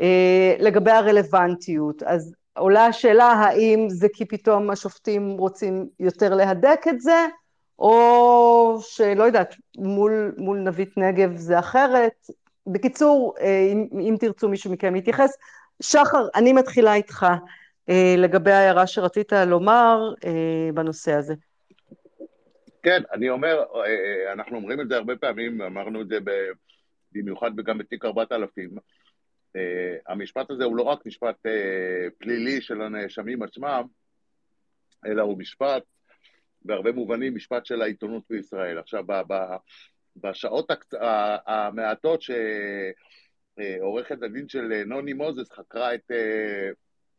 [0.00, 2.02] אה, לגבי הרלוונטיות.
[2.02, 7.26] אז עולה השאלה האם זה כי פתאום השופטים רוצים יותר להדק את זה,
[7.78, 12.26] או שלא יודעת, מול, מול נבית נגב זה אחרת.
[12.66, 13.34] בקיצור,
[13.72, 15.30] אם, אם תרצו מישהו מכם להתייחס.
[15.82, 17.26] שחר, אני מתחילה איתך
[18.18, 20.14] לגבי ההערה שרצית לומר
[20.74, 21.34] בנושא הזה.
[22.82, 26.18] כן, אני אומר, אה, אה, אנחנו אומרים את זה הרבה פעמים, אמרנו את זה
[27.12, 28.70] במיוחד גם בתיק 4000.
[29.56, 31.36] אה, המשפט הזה הוא לא רק משפט
[32.18, 33.82] פלילי של הנאשמים עצמם,
[35.06, 35.82] אלא הוא משפט,
[36.62, 38.78] בהרבה מובנים, משפט של העיתונות בישראל.
[38.78, 39.04] עכשיו,
[40.16, 40.70] בשעות
[41.46, 42.22] המעטות
[43.56, 46.10] שעורכת הדין של נוני מוזס חקרה את,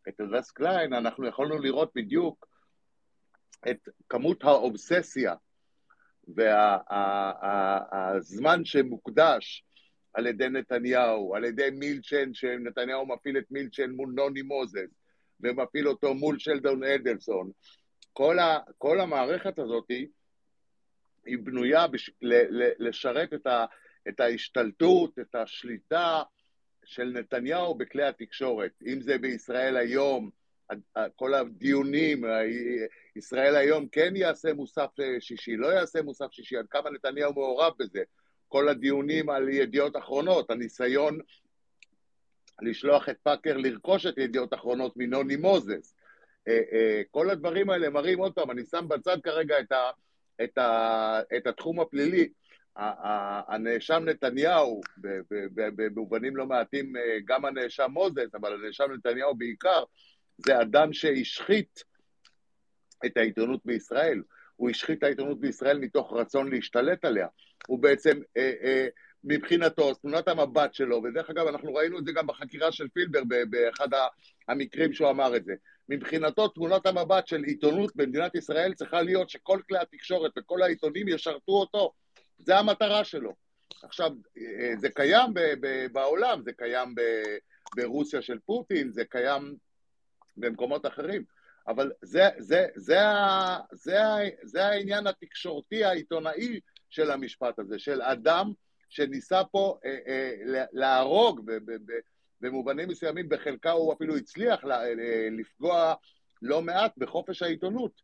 [0.07, 2.47] את הדס קליין, אנחנו יכולנו לראות בדיוק
[3.69, 5.35] את כמות האובססיה
[6.27, 7.79] והזמן
[8.59, 9.65] וה, שמוקדש
[10.13, 14.89] על ידי נתניהו, על ידי מילצ'ן, שנתניהו מפעיל את מילצ'ן מול נוני מוזס,
[15.39, 17.51] ומפעיל אותו מול שלדון אדלסון,
[18.13, 19.85] כל, ה, כל המערכת הזאת
[21.25, 23.65] היא בנויה בש, ל, ל, לשרת את, ה,
[24.07, 26.21] את ההשתלטות, את השליטה
[26.85, 30.29] של נתניהו בכלי התקשורת, אם זה בישראל היום,
[31.15, 32.23] כל הדיונים,
[33.15, 34.89] ישראל היום כן יעשה מוסף
[35.19, 38.03] שישי, לא יעשה מוסף שישי, עד כמה נתניהו מעורב בזה,
[38.47, 41.19] כל הדיונים על ידיעות אחרונות, הניסיון
[42.61, 45.95] לשלוח את פאקר לרכוש את ידיעות אחרונות מנוני מוזס,
[46.47, 49.89] אה, אה, כל הדברים האלה מראים, עוד פעם, אני שם בצד כרגע את, ה,
[50.43, 52.29] את, ה, את התחום הפלילי,
[53.47, 54.81] הנאשם נתניהו,
[55.55, 56.93] במובנים לא מעטים
[57.25, 59.83] גם הנאשם מוזס, אבל הנאשם נתניהו בעיקר,
[60.37, 61.83] זה אדם שהשחית
[63.05, 64.21] את העיתונות בישראל.
[64.55, 67.27] הוא השחית את העיתונות בישראל מתוך רצון להשתלט עליה.
[67.67, 68.87] הוא בעצם, אה, אה,
[69.23, 73.87] מבחינתו, תמונת המבט שלו, ודרך אגב, אנחנו ראינו את זה גם בחקירה של פילבר באחד
[74.47, 75.53] המקרים שהוא אמר את זה.
[75.89, 81.51] מבחינתו, תמונת המבט של עיתונות במדינת ישראל צריכה להיות שכל כלי התקשורת וכל העיתונים ישרתו
[81.51, 81.93] אותו.
[82.37, 83.33] זה המטרה שלו.
[83.83, 85.33] עכשיו, אה, זה קיים
[85.91, 86.95] בעולם, זה קיים
[87.75, 89.55] ברוסיה של פוטין, זה קיים
[90.37, 91.23] במקומות אחרים.
[91.67, 92.99] אבל זה, זה, זה,
[93.71, 93.99] זה,
[94.43, 98.51] זה העניין התקשורתי העיתונאי של המשפט הזה, של אדם
[98.89, 101.93] שניסה פה אה, אה, להרוג ב, ב, ב,
[102.41, 104.93] במובנים מסוימים, בחלקה הוא אפילו הצליח אה,
[105.31, 105.93] לפגוע
[106.41, 108.01] לא מעט בחופש העיתונות.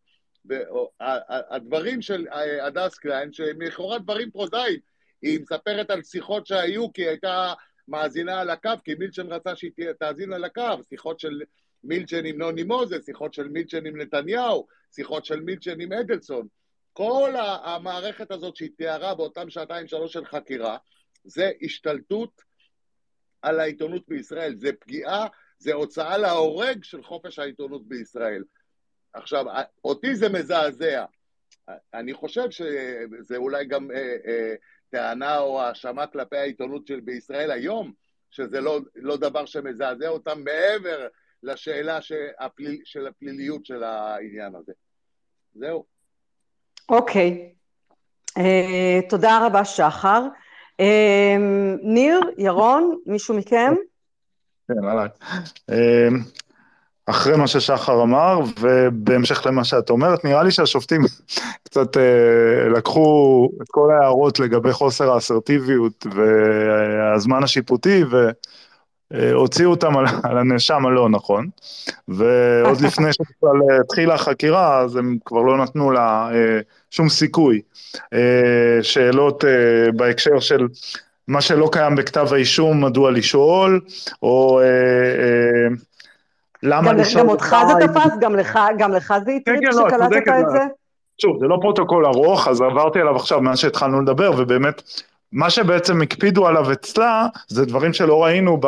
[1.50, 4.80] הדברים של אה, הדס קליין, שהם לכאורה דברים פרוזאיים,
[5.22, 7.54] היא מספרת על שיחות שהיו כי היא הייתה
[7.88, 11.42] מאזינה על הקו, כי מילצ'ן רצה שהיא תאזין על הקו, שיחות של
[11.84, 16.48] מילצ'ן עם נוני מוזס, שיחות של מילצ'ן עם נתניהו, שיחות של מילצ'ן עם אדלסון.
[16.94, 17.34] כל
[17.64, 20.78] המערכת הזאת שהיא תיארה באותם שעתיים שלוש של חקירה,
[21.24, 22.42] זה השתלטות
[23.42, 28.44] על העיתונות בישראל, זה פגיעה, זה הוצאה להורג של חופש העיתונות בישראל.
[29.20, 29.46] עכשיו,
[29.84, 31.06] אותי זה מזעזע.
[31.94, 34.54] אני חושב שזה אולי גם אה, אה,
[34.90, 37.92] טענה או האשמה כלפי העיתונות של בישראל היום,
[38.32, 41.08] שזה לא, לא דבר שמזעזע אותם מעבר
[41.44, 44.74] לשאלה שהפליל, של הפליליות של העניין הזה.
[45.56, 45.86] זהו.
[46.90, 47.52] אוקיי.
[47.54, 47.60] Okay.
[48.38, 50.24] אה, uh, תודה רבה, שחר.
[50.82, 50.86] Uh,
[51.84, 53.74] ניר, ירון, מישהו מכם?
[54.68, 55.10] כן, עליי.
[57.10, 61.02] אחרי מה ששחר אמר, ובהמשך למה שאת אומרת, נראה לי שהשופטים
[61.66, 68.30] קצת uh, לקחו את כל ההערות לגבי חוסר האסרטיביות והזמן השיפוטי, ו...
[69.14, 71.48] אה, אותם על, על הנאשם הלא נכון,
[72.08, 76.60] ועוד לפני שבכלל התחילה החקירה, אז הם כבר לא נתנו לה אה,
[76.92, 77.62] שום סיכוי.
[78.14, 80.68] אה, שאלות אה, בהקשר של
[81.28, 83.82] מה שלא קיים בכתב האישום, מדוע לשאול,
[84.24, 84.60] או...
[84.60, 85.76] אה, אה,
[86.64, 87.24] למה גם, לשאול...
[87.24, 90.50] גם אותך זה תפס, גם לך, גם לך זה הטריד כן, כן, לא, שקלטת את
[90.52, 90.60] זה?
[91.22, 94.82] שוב, זה לא פרוטוקול ארוך, אז עברתי עליו עכשיו מאז שהתחלנו לדבר, ובאמת,
[95.32, 98.68] מה שבעצם הקפידו עליו אצלה, זה דברים שלא ראינו ב,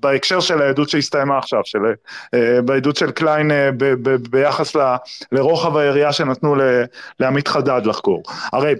[0.00, 4.94] בהקשר של העדות שהסתיימה עכשיו, של, uh, בעדות של קליין uh, ב, ב, ביחס ל,
[5.32, 6.54] לרוחב היריעה שנתנו
[7.20, 8.22] לעמית חדד לחקור.
[8.52, 8.74] הרי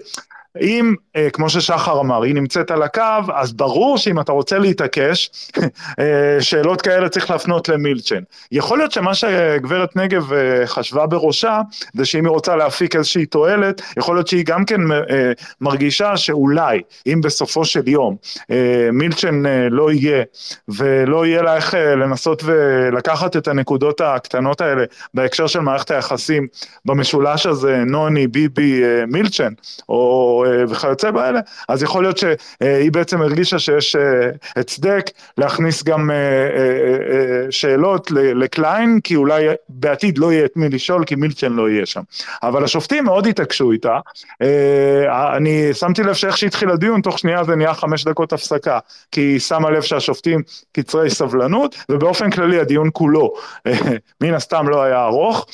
[0.61, 3.01] אם, אה, כמו ששחר אמר, היא נמצאת על הקו,
[3.33, 5.29] אז ברור שאם אתה רוצה להתעקש,
[5.99, 8.21] אה, שאלות כאלה צריך להפנות למילצ'ן.
[8.51, 11.61] יכול להיות שמה שגברת נגב אה, חשבה בראשה,
[11.93, 14.81] זה שאם היא רוצה להפיק איזושהי תועלת, יכול להיות שהיא גם כן
[15.61, 18.15] מרגישה שאולי, אם בסופו של יום
[18.93, 20.23] מילצ'ן לא יהיה,
[20.67, 26.47] ולא יהיה לה איך לנסות ולקחת את הנקודות הקטנות האלה בהקשר של מערכת היחסים
[26.85, 29.53] במשולש הזה, נוני, ביבי, מילצ'ן,
[29.89, 35.05] או וכיוצא באלה, אז יכול להיות שהיא בעצם הרגישה שיש אה, הצדק
[35.37, 41.15] להכניס גם אה, אה, שאלות לקליין, כי אולי בעתיד לא יהיה את מי לשאול, כי
[41.15, 42.01] מילצ'ן לא יהיה שם.
[42.43, 43.99] אבל השופטים מאוד התעקשו איתה.
[45.35, 48.79] אני שמתי לב שאיך שהתחיל הדיון, תוך שנייה זה נהיה חמש דקות הפסקה,
[49.11, 50.41] כי היא שמה לב שהשופטים
[50.71, 53.33] קצרי סבלנות, ובאופן כללי הדיון כולו
[54.21, 55.45] מן הסתם לא היה ארוך,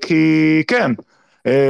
[0.00, 1.04] כי כן, אה,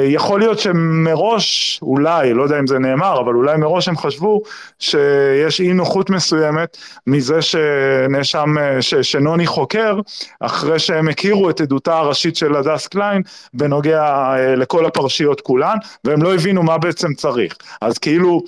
[0.08, 4.42] יכול להיות שמראש, אולי, לא יודע אם זה נאמר, אבל אולי מראש הם חשבו
[4.78, 6.76] שיש אי נוחות מסוימת
[7.06, 10.00] מזה שנאשם, אה, ש, שנוני חוקר,
[10.40, 13.22] אחרי שהם הכירו את עדותה הראשית של הדס קליין
[13.54, 17.56] בנוגע אה, לכל הפרשיות כולן, והם לא הבינו מה בעצם צריך.
[17.80, 18.42] אז כאילו,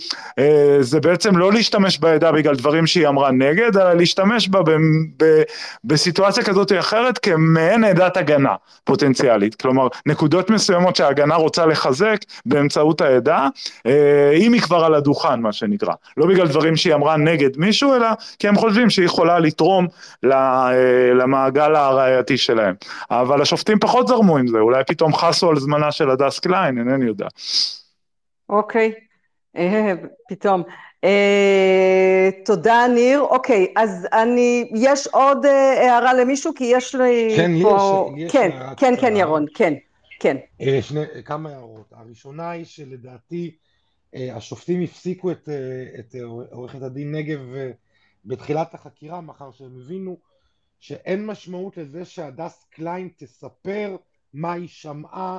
[0.80, 4.70] זה בעצם לא להשתמש בעדה בגלל דברים שהיא אמרה נגד, אלא להשתמש בה ב,
[5.16, 5.42] ב,
[5.84, 9.55] בסיטואציה כזאת או אחרת כמעין עדת הגנה פוטנציאלית.
[9.55, 11.10] כלומר, נקודות מסוימות שה...
[11.11, 12.16] שההגנה רוצה לחזק
[12.47, 13.49] באמצעות העדה,
[13.87, 15.95] אה, אם היא כבר על הדוכן, מה שנקרא.
[16.16, 18.09] לא בגלל דברים שהיא אמרה נגד מישהו, אלא
[18.39, 19.87] כי הם חושבים שהיא יכולה לתרום
[20.24, 20.70] אה,
[21.15, 22.74] למעגל הראייתי שלהם.
[23.11, 27.05] אבל השופטים פחות זרמו עם זה, אולי פתאום חסו על זמנה של הדס קליין, אינני
[27.05, 27.27] יודע.
[28.49, 28.93] אוקיי,
[29.57, 29.93] אה,
[30.28, 30.62] פתאום.
[31.07, 36.53] Uh, תודה ניר, אוקיי, אז אני, יש עוד uh, הערה למישהו?
[36.55, 38.11] כי יש לי כן, פה...
[38.16, 39.74] יש, יש כן, כן, כן, ירון, כן.
[40.20, 40.36] כן.
[40.60, 41.92] אה, שני, כמה הערות.
[41.92, 43.56] הראשונה היא שלדעתי
[44.14, 46.14] אה, השופטים הפסיקו את, אה, את
[46.51, 47.40] עורכת הדין נגב
[48.24, 50.18] בתחילת החקירה, מאחר שהם הבינו
[50.78, 53.97] שאין משמעות לזה שהדס קליין תספר
[54.32, 55.38] מה היא שמעה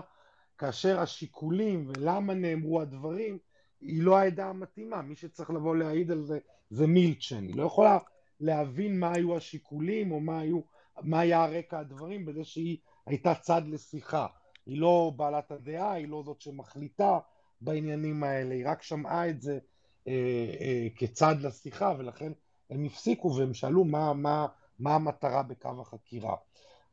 [0.58, 3.38] כאשר השיקולים ולמה נאמרו הדברים
[3.82, 6.40] היא לא העדה המתאימה, מי שצריך לבוא להעיד על זה
[6.70, 7.98] זה מילצ'ן, היא לא יכולה
[8.40, 10.62] להבין מה היו השיקולים או מה, היו,
[11.02, 14.28] מה היה הרקע הדברים בזה שהיא הייתה צד לשיחה.
[14.66, 17.20] היא לא בעלת הדעה, היא לא זאת שמחליטה
[17.62, 19.60] בעניינים האלה, היא רק שמעה את זה
[20.08, 22.32] אה, אה, כצד לשיחה, ולכן
[22.70, 24.48] הם הפסיקו והם שאלו מה, מה,
[24.80, 26.36] מה המטרה בקו החקירה.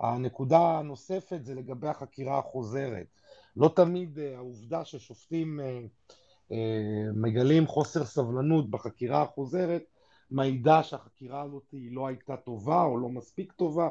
[0.00, 3.06] הנקודה הנוספת זה לגבי החקירה החוזרת.
[3.56, 5.80] לא תמיד אה, העובדה ששופטים אה,
[6.52, 9.82] אה, מגלים חוסר סבלנות בחקירה החוזרת
[10.30, 13.88] מעידה שהחקירה הזאת היא לא הייתה טובה או לא מספיק טובה.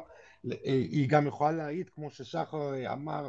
[0.52, 3.28] אה, היא גם יכולה להעיד, כמו ששחר אה, אמר,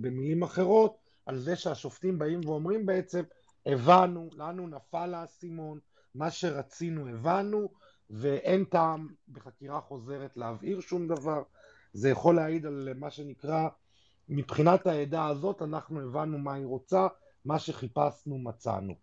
[0.00, 3.22] במילים אחרות, על זה שהשופטים באים ואומרים בעצם,
[3.66, 5.78] הבנו, לנו נפל האסימון,
[6.14, 7.68] מה שרצינו הבנו,
[8.10, 11.42] ואין טעם בחקירה חוזרת להבהיר שום דבר.
[11.92, 13.68] זה יכול להעיד על מה שנקרא,
[14.28, 17.06] מבחינת העדה הזאת אנחנו הבנו מה היא רוצה,
[17.44, 18.94] מה שחיפשנו מצאנו.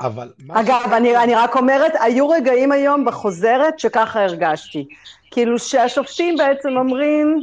[0.00, 0.32] אבל...
[0.50, 0.92] אגב, ש...
[0.92, 4.88] אני, אני רק אומרת, היו רגעים היום בחוזרת שככה הרגשתי.
[5.30, 7.36] כאילו שהשופטים בעצם אומרים,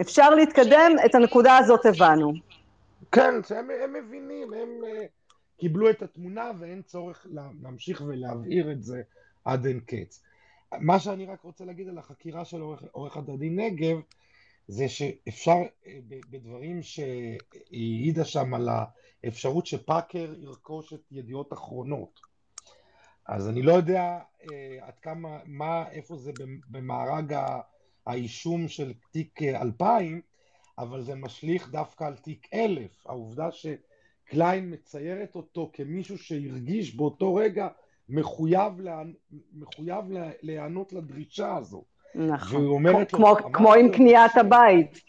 [0.00, 2.32] אפשר להתקדם, את הנקודה הזאת הבנו.
[3.12, 7.26] כן, הם, הם מבינים, הם uh, קיבלו את התמונה ואין צורך
[7.62, 9.02] להמשיך ולהבהיר את זה
[9.44, 10.22] עד אין קץ.
[10.80, 13.96] מה שאני רק רוצה להגיד על החקירה של עורך, עורכת הדין נגב,
[14.68, 15.88] זה שאפשר uh,
[16.30, 17.38] בדברים שהיא
[17.70, 18.68] העידה שם על
[19.24, 22.20] האפשרות שפאקר ירכוש את ידיעות אחרונות.
[23.26, 24.46] אז אני לא יודע uh,
[24.80, 26.32] עד כמה, מה, איפה זה
[26.70, 27.60] במארג ה...
[28.06, 30.20] האישום של תיק 2000,
[30.78, 33.06] אבל זה משליך דווקא על תיק 1000.
[33.06, 37.68] העובדה שקליין מציירת אותו כמישהו שהרגיש באותו רגע
[38.08, 39.02] מחויב, לה,
[39.52, 40.04] מחויב
[40.42, 41.84] להיענות לדרישה הזו.
[42.14, 44.36] נכון, כמו, לו, כמו עם קניית.
[44.36, 45.00] הבית.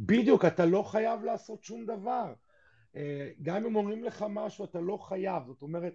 [0.00, 2.32] בדיוק, אתה לא חייב לעשות שום דבר.
[2.96, 5.42] אה, גם אם אומרים לך משהו, אתה לא חייב.
[5.46, 5.94] זאת אומרת,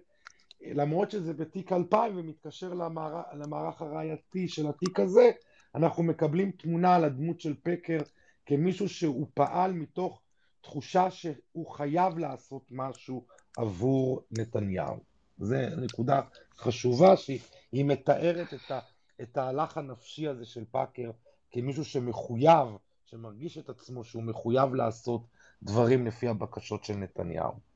[0.60, 5.30] למרות שזה בתיק 2000 ומתקשר למערך, למערך הראייתי של התיק הזה,
[5.74, 7.98] אנחנו מקבלים תמונה על הדמות של פקר
[8.46, 10.20] כמישהו שהוא פעל מתוך
[10.60, 13.24] תחושה שהוא חייב לעשות משהו
[13.56, 14.96] עבור נתניהו.
[15.38, 16.20] זו נקודה
[16.56, 18.80] חשובה שהיא מתארת את, ה,
[19.22, 21.10] את ההלך הנפשי הזה של פאקר
[21.50, 22.68] כמישהו שמחויב,
[23.04, 25.26] שמרגיש את עצמו שהוא מחויב לעשות
[25.62, 27.67] דברים לפי הבקשות של נתניהו.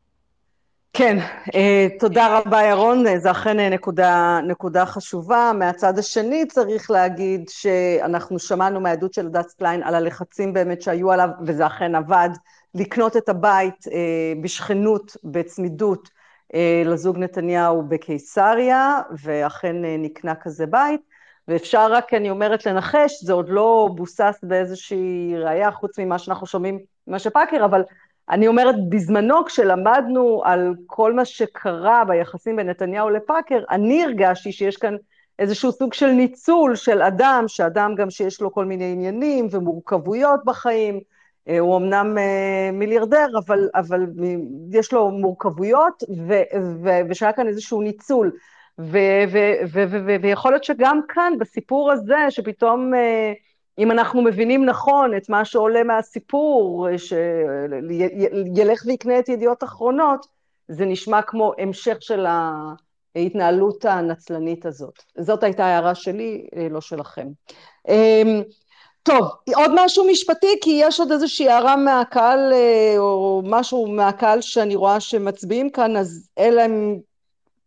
[0.95, 1.19] כן,
[1.55, 5.53] אה, תודה רבה ירון, זה אכן נקודה, נקודה חשובה.
[5.59, 11.29] מהצד השני צריך להגיד שאנחנו שמענו מהעדות של הדס קליין על הלחצים באמת שהיו עליו,
[11.47, 12.29] וזה אכן עבד,
[12.75, 16.11] לקנות את הבית אה, בשכנות, בצמידות
[16.55, 21.01] אה, לזוג נתניהו בקיסריה, ואכן נקנה כזה בית.
[21.49, 26.79] ואפשר רק, אני אומרת, לנחש, זה עוד לא בוסס באיזושהי ראייה, חוץ ממה שאנחנו שומעים
[27.07, 27.83] ממה שפאקר, אבל
[28.31, 34.77] אני אומרת, בזמנו כשלמדנו על כל מה שקרה ביחסים בין נתניהו לפאקר, אני הרגשתי שיש
[34.77, 34.97] כאן
[35.39, 41.01] איזשהו סוג של ניצול של אדם, שאדם גם שיש לו כל מיני עניינים ומורכבויות בחיים,
[41.49, 44.07] אה, הוא אמנם אה, מיליארדר, אבל, אבל
[44.71, 46.35] יש לו מורכבויות, ו,
[46.85, 48.33] ו, ושהיה כאן איזשהו ניצול.
[48.79, 48.99] ו,
[49.33, 49.39] ו,
[49.73, 52.95] ו, ו, ו, ויכול להיות שגם כאן, בסיפור הזה, שפתאום...
[52.95, 53.33] אה,
[53.79, 60.27] אם אנחנו מבינים נכון את מה שעולה מהסיפור, שילך ויקנה את ידיעות אחרונות,
[60.69, 62.27] זה נשמע כמו המשך של
[63.17, 65.03] ההתנהלות הנצלנית הזאת.
[65.19, 67.27] זאת הייתה הערה שלי, לא שלכם.
[67.89, 68.43] אמ,
[69.03, 72.53] טוב, עוד משהו משפטי, כי יש עוד איזושהי הערה מהקהל,
[72.99, 76.99] או משהו מהקהל שאני רואה שמצביעים כאן, אז אלא אם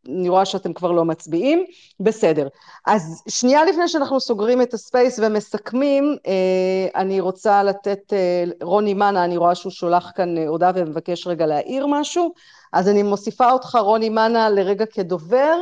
[0.10, 1.66] אני רואה שאתם כבר לא מצביעים,
[2.00, 2.48] בסדר.
[2.86, 9.26] אז שנייה לפני שאנחנו סוגרים את הספייס ומסכמים, אה, אני רוצה לתת, אה, רוני מנה,
[9.26, 12.34] אני רואה שהוא שולח כאן אה, הודעה ומבקש רגע להעיר משהו,
[12.74, 15.60] אז אני מוסיפה אותך, רוני מנה, לרגע כדובר,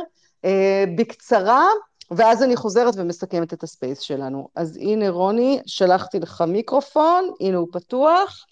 [0.96, 1.66] בקצרה,
[2.10, 4.48] ואז אני חוזרת ומסכמת את הספייס שלנו.
[4.56, 8.46] אז הנה רוני, שלחתי לך מיקרופון, הנה הוא פתוח,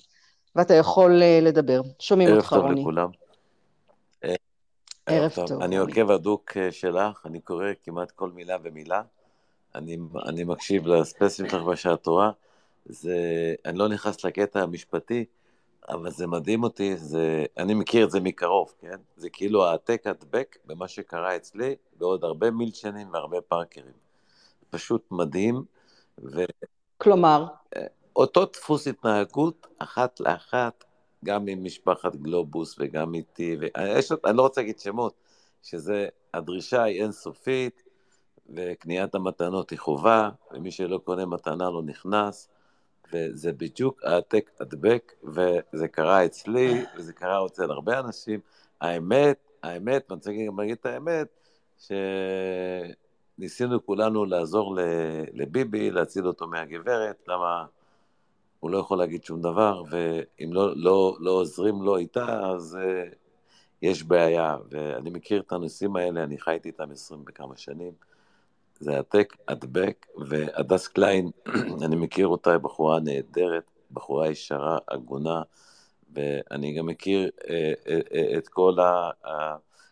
[0.57, 1.81] ואתה יכול לדבר.
[1.99, 2.65] שומעים אותך, רוני.
[2.65, 3.22] ערב טוב לכולם.
[5.07, 5.63] ערב טוב.
[5.63, 9.03] אני עוקב הדוק אה, שלך, אני קורא כמעט כל מילה ומילה.
[9.75, 12.31] אני, אני מקשיב לספייסים שלך בשעה טובה.
[12.85, 13.17] זה,
[13.65, 15.25] אני לא נכנס לקטע המשפטי,
[15.89, 18.97] אבל זה מדהים אותי, זה, אני מכיר את זה מקרוב, כן?
[19.17, 23.95] זה כאילו העתק הדבק במה שקרה אצלי בעוד הרבה מילצ'נים והרבה פארקרים.
[24.71, 25.65] פשוט מדהים.
[26.19, 26.45] ו...
[26.99, 27.47] כלומר?
[27.77, 30.85] אה, אותו דפוס התנהגות, אחת לאחת,
[31.25, 35.15] גם עם משפחת גלובוס וגם איתי, ויש, אני לא רוצה להגיד שמות,
[35.63, 37.83] שזה, הדרישה היא אינסופית,
[38.57, 42.49] וקניית המתנות היא חובה, ומי שלא קונה מתנה לא נכנס,
[43.13, 48.41] וזה בדיוק העתק הדבק, וזה קרה אצלי, וזה קרה אצל הרבה אנשים.
[48.81, 51.29] האמת, האמת, אני רוצה להגיד את האמת,
[53.39, 54.77] שניסינו כולנו לעזור
[55.33, 57.65] לביבי, להציל אותו מהגברת, למה...
[58.63, 63.15] הוא לא יכול להגיד שום דבר, ואם לא, לא, לא עוזרים לו איתה, אז uh,
[63.83, 64.57] יש בעיה.
[64.71, 67.93] ואני מכיר את הנושאים האלה, אני חייתי איתם עשרים וכמה שנים.
[68.79, 71.31] זה העתק, הדבק, והדס קליין,
[71.85, 75.43] אני מכיר אותה, היא בחורה נהדרת, בחורה ישרה, הגונה,
[76.15, 79.11] ואני גם מכיר uh, uh, uh, את כל ה...
[79.25, 79.29] Uh,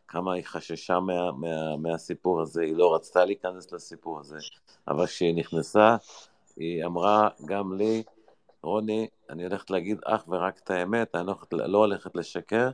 [0.08, 4.38] כמה היא חששה מה, מה, מהסיפור הזה, היא לא רצתה להיכנס לסיפור הזה,
[4.88, 5.96] אבל כשהיא נכנסה,
[6.56, 8.02] היא אמרה גם לי,
[8.62, 12.70] רוני, אני הולכת להגיד אך ורק את האמת, אני לא, לא הולכת לשקר,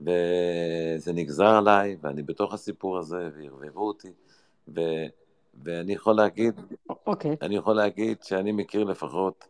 [0.00, 4.12] וזה נגזר עליי, ואני בתוך הסיפור הזה, וערבבו אותי,
[4.68, 4.80] ו,
[5.64, 6.60] ואני יכול להגיד,
[7.06, 7.32] אוקיי.
[7.32, 7.36] Okay.
[7.42, 9.44] אני יכול להגיד שאני מכיר לפחות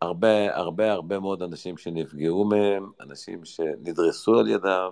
[0.00, 4.90] הרבה, הרבה, הרבה מאוד אנשים שנפגעו מהם, אנשים שנדרסו על ידם,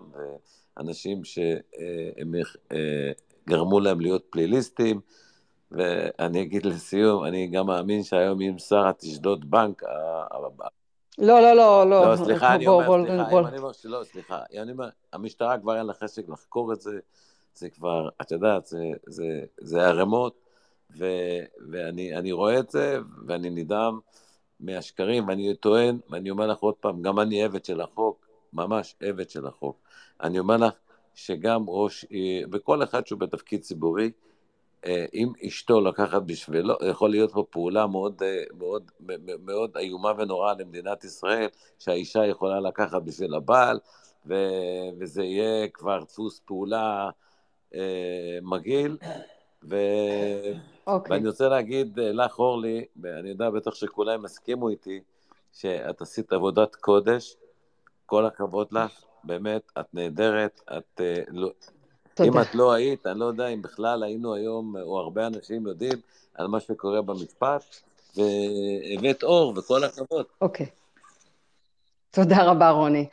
[0.77, 2.35] ואנשים שהם
[2.73, 3.13] אה,
[3.49, 5.01] גרמו להם להיות פליליסטים,
[5.73, 9.83] ואני אגיד לסיום, אני גם מאמין שהיום אם שרה תשדוד בנק,
[11.19, 12.11] לא, לא, לא, לא.
[12.11, 15.87] לא, סליחה, אני אומר, סליחה, אם אני אומר שלא, סליחה, אני אומר, המשטרה כבר אין
[15.87, 16.99] לה חשק לחקור את זה,
[17.55, 20.35] זה כבר, את יודעת, זה, זה, זה ערימות,
[20.99, 21.07] ו,
[21.71, 23.99] ואני רואה את זה, ואני נדהם
[24.61, 29.31] מהשקרים, ואני טוען, ואני אומר לך עוד פעם, גם אני עבד של החוק, ממש עבד
[29.31, 29.77] של החוק.
[30.23, 30.73] אני אומר לך
[31.15, 32.05] שגם ראש,
[32.53, 34.11] וכל אחד שהוא בתפקיד ציבורי,
[35.15, 38.91] אם אשתו לקחת בשבילו, יכול להיות פה פעולה מאוד, אה, מאוד,
[39.45, 41.49] מאוד איומה ונוראה למדינת ישראל,
[41.79, 43.81] שהאישה יכולה לקחת בשביל הבעל,
[44.27, 44.35] ו,
[44.99, 47.11] וזה יהיה כבר דפוס פעולה
[47.75, 48.97] אה, מגעיל.
[49.65, 49.77] ו...
[49.77, 50.87] Okay.
[50.87, 51.17] אוקיי.
[51.17, 55.01] ואני רוצה להגיד לך, אורלי, ואני יודע בטח שכולם יסכימו איתי,
[55.53, 57.37] שאת עשית עבודת קודש,
[58.07, 61.01] כל הכבוד לך, באמת, את נהדרת, את...
[62.15, 62.29] תודה.
[62.29, 66.01] אם את לא היית, אני לא יודע אם בכלל היינו היום, או הרבה אנשים יודעים,
[66.35, 67.65] על מה שקורה במשפט,
[68.17, 70.27] והבאת אור, וכל הכבוד.
[70.41, 70.67] אוקיי.
[72.11, 73.07] תודה רבה, רוני.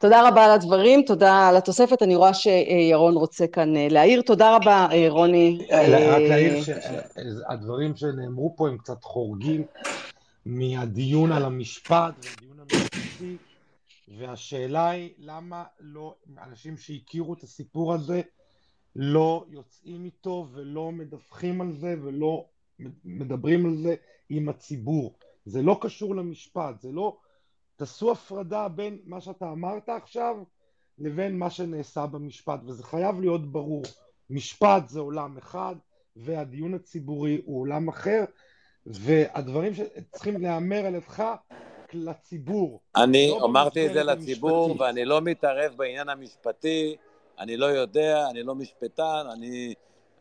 [0.00, 4.22] תודה רבה על הדברים, תודה על התוספת, אני רואה שירון רוצה כאן אה, להעיר.
[4.22, 5.66] תודה רבה, אה, רוני.
[5.70, 9.64] אה, רק להעיר שהדברים שנאמרו פה הם קצת חורגים
[10.46, 13.36] מהדיון על המשפט והדיון המשפטי,
[14.18, 16.14] והשאלה היא למה לא,
[16.48, 18.20] אנשים שהכירו את הסיפור הזה
[18.98, 22.46] לא יוצאים איתו ולא מדווחים על זה ולא
[23.04, 23.94] מדברים על זה
[24.28, 25.14] עם הציבור.
[25.44, 27.16] זה לא קשור למשפט, זה לא...
[27.76, 30.36] תעשו הפרדה בין מה שאתה אמרת עכשיו
[30.98, 33.82] לבין מה שנעשה במשפט, וזה חייב להיות ברור.
[34.30, 35.74] משפט זה עולם אחד,
[36.16, 38.24] והדיון הציבורי הוא עולם אחר,
[38.86, 41.22] והדברים שצריכים להיאמר על ידך
[41.92, 42.80] לציבור.
[42.96, 44.82] אני לא אמרתי את זה לציבור, המשפטי.
[44.82, 46.96] ואני לא מתערב בעניין המשפטי,
[47.38, 49.74] אני לא יודע, אני לא משפטן, אני...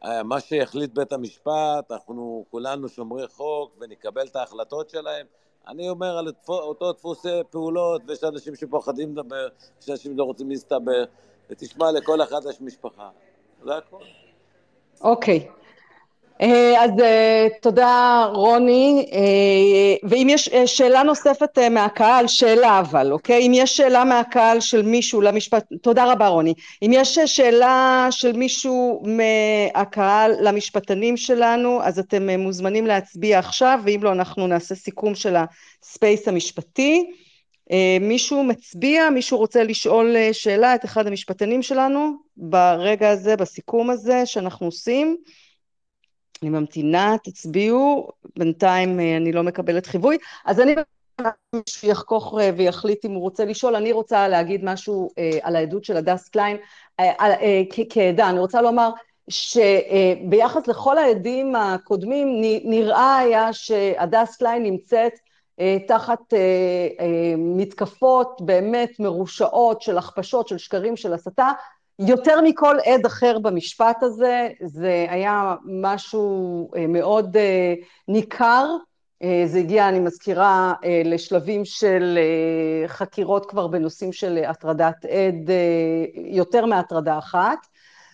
[0.03, 5.25] אה, מה שהחליט בית המשפט, אנחנו כולנו שומרי חוק ונקבל את ההחלטות שלהם.
[5.67, 9.47] אני אומר על אותו דפוס פעולות, ויש אנשים שפוחדים לדבר,
[9.81, 11.03] יש אנשים שלא רוצים להסתבר,
[11.49, 13.09] ותשמע, לכל אחד יש משפחה.
[13.63, 14.03] זה הכול.
[15.01, 15.47] אוקיי.
[15.49, 15.64] Okay.
[16.41, 23.47] אה, אז אה, תודה רוני, אה, ואם יש שאלה נוספת מהקהל, שאלה אבל, אוקיי?
[23.47, 29.03] אם יש שאלה מהקהל של מישהו למשפט, תודה רבה רוני, אם יש שאלה של מישהו
[29.05, 36.27] מהקהל למשפטנים שלנו, אז אתם מוזמנים להצביע עכשיו, ואם לא אנחנו נעשה סיכום של הספייס
[36.27, 37.11] המשפטי.
[38.01, 44.65] מישהו מצביע, מישהו רוצה לשאול שאלה את אחד המשפטנים שלנו ברגע הזה, בסיכום הזה שאנחנו
[44.65, 45.17] עושים?
[46.41, 48.07] אני ממתינה, תצביעו,
[48.37, 50.75] בינתיים אה, אני לא מקבלת חיווי, אז אני
[51.55, 55.83] מישהו יחכך אה, ויחליט אם הוא רוצה לשאול, אני רוצה להגיד משהו אה, על העדות
[55.83, 56.57] של הדס קליין
[57.89, 58.89] כעדה, אני רוצה לומר
[59.29, 62.27] שביחס לכל העדים הקודמים
[62.63, 65.11] נראה היה שהדס קליין נמצאת
[65.87, 66.33] תחת
[67.37, 71.51] מתקפות באמת מרושעות של הכפשות, של שקרים, של הסתה,
[71.99, 77.73] יותר מכל עד אחר במשפט הזה, זה היה משהו אה, מאוד אה,
[78.07, 78.67] ניכר,
[79.23, 80.73] אה, זה הגיע, אני מזכירה,
[81.05, 82.19] לשלבים של
[82.87, 85.49] חקירות כבר בנושאים של הטרדת עד,
[86.15, 87.57] יותר מהטרדה אחת,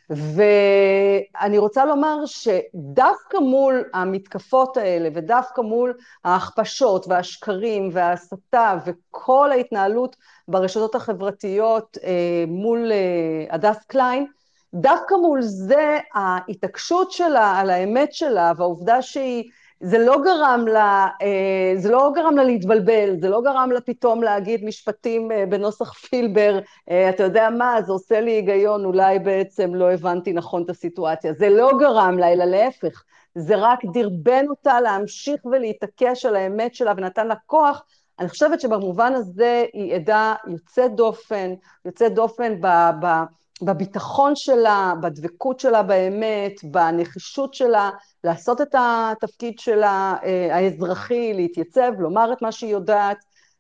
[0.10, 5.94] ואני רוצה לומר שדווקא מול המתקפות האלה ודווקא מול
[6.26, 10.16] ההכפשות והשקרים וההסתה וכל ההתנהלות
[10.52, 14.26] ברשתות החברתיות אה, מול אה, הדס קליין,
[14.74, 19.44] דווקא מול זה ההתעקשות שלה על האמת שלה והעובדה שהיא
[19.82, 24.24] זה לא גרם לה, אה, זה לא גרם לה להתבלבל, זה לא גרם לה פתאום
[24.24, 26.60] להגיד משפטים אה, בנוסח פילבר,
[26.90, 31.34] אה, אתה יודע מה, זה עושה לי היגיון, אולי בעצם לא הבנתי נכון את הסיטואציה.
[31.34, 33.04] זה לא גרם לה, אלא להפך,
[33.36, 37.84] זה רק דרבן אותה להמשיך ולהתעקש על האמת שלה ונתן לה כוח.
[38.20, 41.54] אני חושבת שבמובן הזה היא עדה יוצאת דופן,
[41.86, 42.68] יוצאת דופן ב...
[43.02, 43.24] ב
[43.62, 47.90] בביטחון שלה, בדבקות שלה באמת, בנחישות שלה,
[48.24, 53.18] לעשות את התפקיד שלה אה, האזרחי, להתייצב, לומר את מה שהיא יודעת,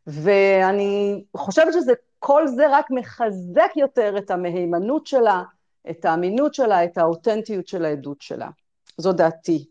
[0.07, 5.43] ואני חושבת שזה, כל זה רק מחזק יותר את המהימנות שלה,
[5.89, 8.49] את האמינות שלה, את האותנטיות של העדות שלה.
[8.97, 9.65] זו דעתי.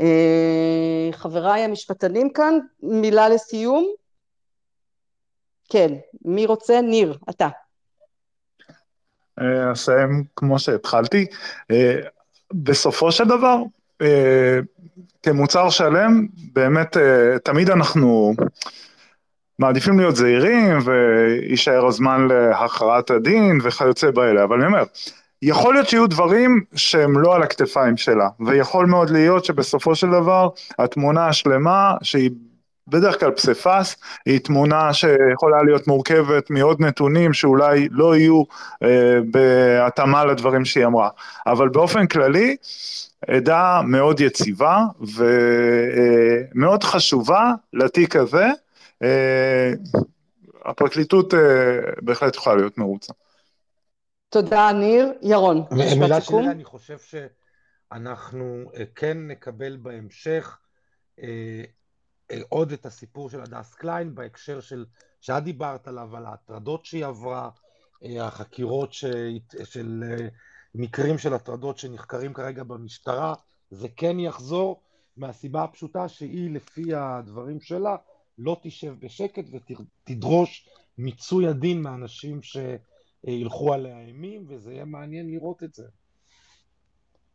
[0.00, 4.03] אה, חבריי המשפטנים כאן, מילה לסיום?
[5.68, 6.80] כן, מי רוצה?
[6.80, 7.48] ניר, אתה.
[9.40, 11.26] אה, אסיים כמו שהתחלתי.
[11.70, 11.96] אה,
[12.52, 13.56] בסופו של דבר,
[14.02, 14.58] אה,
[15.22, 16.96] כמוצר שלם, באמת
[17.44, 18.34] תמיד אנחנו
[19.58, 24.84] מעדיפים להיות זהירים ויישאר הזמן להכרעת הדין וכיוצא באלה, אבל אני אומר,
[25.42, 30.48] יכול להיות שיהיו דברים שהם לא על הכתפיים שלה, ויכול מאוד להיות שבסופו של דבר
[30.78, 32.30] התמונה השלמה שהיא
[32.88, 33.96] בדרך כלל פסיפס
[34.26, 38.42] היא תמונה שיכולה להיות מורכבת מעוד נתונים שאולי לא יהיו
[38.82, 41.08] אה, בהתאמה לדברים שהיא אמרה,
[41.46, 42.56] אבל באופן כללי
[43.28, 48.46] עדה מאוד יציבה ומאוד אה, חשובה לתיק הזה,
[49.02, 49.72] אה,
[50.64, 51.40] הפרקליטות אה,
[52.02, 53.12] בהחלט יכולה להיות מרוצה.
[54.28, 60.58] תודה ניר, ירון, מילה שלי, אני חושב שאנחנו אה, כן נקבל בהמשך
[61.22, 61.62] אה,
[62.48, 64.84] עוד את הסיפור של הדס קליין בהקשר של,
[65.20, 67.50] שאת דיברת עליו, על ההטרדות שהיא עברה,
[68.04, 69.04] אה, החקירות ש,
[69.64, 70.28] של אה,
[70.74, 73.34] מקרים של הטרדות שנחקרים כרגע במשטרה,
[73.70, 74.80] זה כן יחזור
[75.16, 77.96] מהסיבה הפשוטה שהיא לפי הדברים שלה
[78.38, 80.68] לא תשב בשקט ותדרוש
[80.98, 85.84] מיצוי הדין מאנשים שילכו עליה אימים, וזה יהיה מעניין לראות את זה.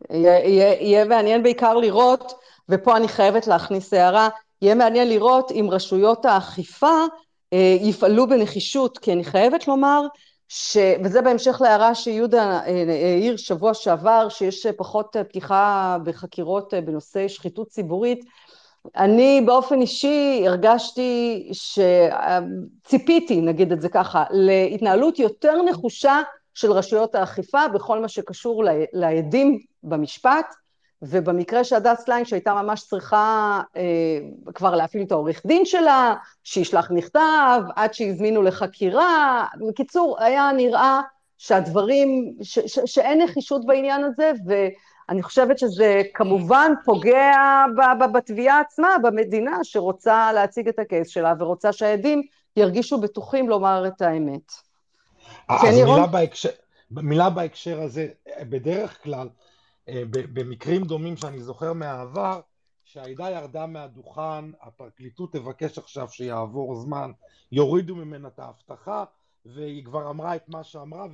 [0.09, 2.33] יהיה, יהיה מעניין בעיקר לראות,
[2.69, 4.29] ופה אני חייבת להכניס הערה,
[4.61, 7.05] יהיה מעניין לראות אם רשויות האכיפה
[7.53, 10.01] אה, יפעלו בנחישות, כי אני חייבת לומר,
[10.47, 10.77] ש...
[11.03, 12.83] וזה בהמשך להערה שיהודה אה,
[13.15, 18.25] העיר שבוע שעבר, שיש פחות פתיחה בחקירות בנושא שחיתות ציבורית,
[18.97, 21.49] אני באופן אישי הרגשתי
[22.87, 26.21] שציפיתי, נגיד את זה ככה, להתנהלות יותר נחושה
[26.53, 28.63] של רשויות האכיפה בכל מה שקשור
[28.93, 30.45] לעדים במשפט,
[31.01, 34.19] ובמקרה של הדס קליין שהייתה ממש צריכה אה,
[34.53, 41.01] כבר להפעיל את העורך דין שלה, שישלח מכתב, עד שהזמינו לחקירה, בקיצור, היה נראה
[41.37, 47.65] שהדברים, ש, ש, שאין נחישות בעניין הזה, ואני חושבת שזה כמובן פוגע
[48.13, 52.21] בתביעה עצמה, במדינה שרוצה להציג את הקייס שלה ורוצה שהעדים
[52.57, 54.51] ירגישו בטוחים לומר את האמת.
[55.49, 56.49] אז כן, מילה בהקשר,
[56.91, 58.07] מילה בהקשר הזה,
[58.41, 59.48] בדרך כלל, אה,
[60.11, 62.41] במקרים דומים שאני זוכר מהעבר,
[62.83, 67.11] שהעדה ירדה מהדוכן, הפרקליטות תבקש עכשיו שיעבור זמן,
[67.51, 69.03] יורידו ממנה את האבטחה,
[69.45, 71.05] והיא כבר אמרה את מה שאמרה,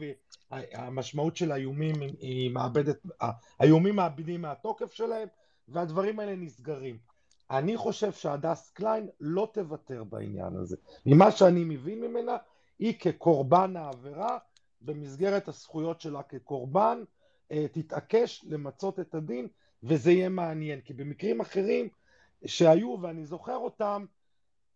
[0.51, 2.97] והמשמעות של האיומים היא מאבדת,
[3.59, 5.27] האיומים מאבדים מהתוקף שלהם,
[5.67, 6.97] והדברים האלה נסגרים.
[7.51, 10.77] אני חושב שהדס קליין לא תוותר בעניין הזה.
[11.05, 12.37] ממה שאני מבין ממנה,
[12.79, 14.37] היא כקורבן העבירה,
[14.81, 17.14] במסגרת הזכויות שלה כקורבן, אה,
[17.71, 19.47] תתעקש למצות את הדין,
[19.83, 21.89] וזה יהיה מעניין, כי במקרים אחרים
[22.45, 24.05] שהיו, ואני זוכר אותם,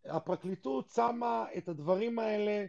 [0.04, 2.66] הפרקליטות שמה את הדברים האלה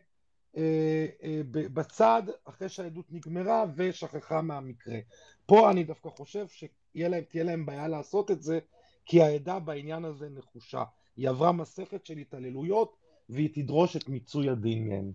[0.57, 4.99] אה, אה, בצד אחרי שהעדות נגמרה ושכחה מהמקרה.
[5.45, 8.59] פה אני דווקא חושב שתהיה להם, להם בעיה לעשות את זה,
[9.05, 10.83] כי העדה בעניין הזה נחושה.
[11.17, 12.95] היא עברה מסכת של התעללויות
[13.29, 15.11] והיא תדרוש את מיצוי הדין מהם.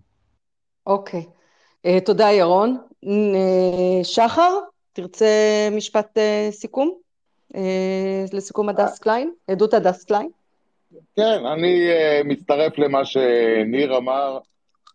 [0.87, 1.21] אוקיי.
[1.21, 2.01] Okay.
[2.05, 2.77] תודה ירון.
[4.03, 4.53] שחר?
[4.97, 5.25] תרצה
[5.71, 6.97] משפט uh, סיכום?
[7.53, 7.57] Uh,
[8.33, 9.33] לסיכום הדס קליין?
[9.47, 10.29] עדות הדס קליין?
[11.15, 14.39] כן, אני uh, מצטרף למה שניר אמר.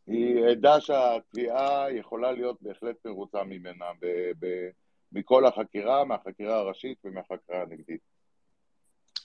[0.06, 4.68] היא עדה שהתביעה יכולה להיות בהחלט מרוצה ממנה ב- ב-
[5.12, 8.00] מכל החקירה, מהחקירה הראשית ומהחקירה הנגדית.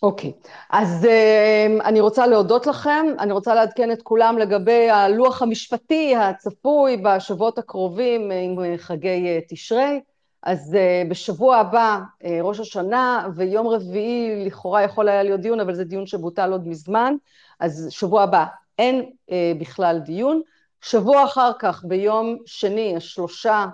[0.04, 0.48] אוקיי, okay.
[0.70, 6.98] אז uh, אני רוצה להודות לכם, אני רוצה לעדכן את כולם לגבי הלוח המשפטי הצפוי
[6.98, 10.00] בשבועות הקרובים עם חגי תשרי.
[10.44, 15.76] אז uh, בשבוע הבא, uh, ראש השנה, ויום רביעי לכאורה יכול היה להיות דיון, אבל
[15.76, 17.14] זה דיון שבוטל עוד מזמן,
[17.60, 18.46] אז שבוע הבא
[18.80, 20.42] אין uh, בכלל דיון.
[20.82, 23.66] שבוע אחר כך, ביום שני, השלושה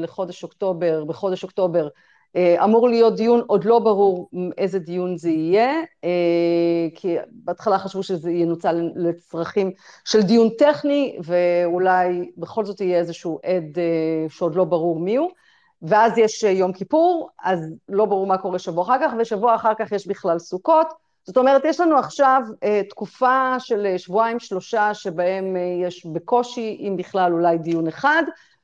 [0.00, 1.88] לחודש אוקטובר, בחודש אוקטובר,
[2.36, 5.72] אמור להיות דיון, עוד לא ברור איזה דיון זה יהיה,
[6.94, 9.70] כי בהתחלה חשבו שזה ינוצל לצרכים
[10.04, 13.78] של דיון טכני, ואולי בכל זאת יהיה איזשהו עד
[14.28, 15.28] שעוד לא ברור מיהו.
[15.82, 19.72] ואז יש אה, יום כיפור, אז לא ברור מה קורה שבוע אחר כך, ושבוע אחר
[19.78, 20.86] כך יש בכלל סוכות.
[21.24, 26.76] זאת אומרת, יש לנו עכשיו אה, תקופה של אה, שבועיים, שלושה, שבהם אה, יש בקושי,
[26.80, 28.22] אם בכלל, אולי דיון אחד,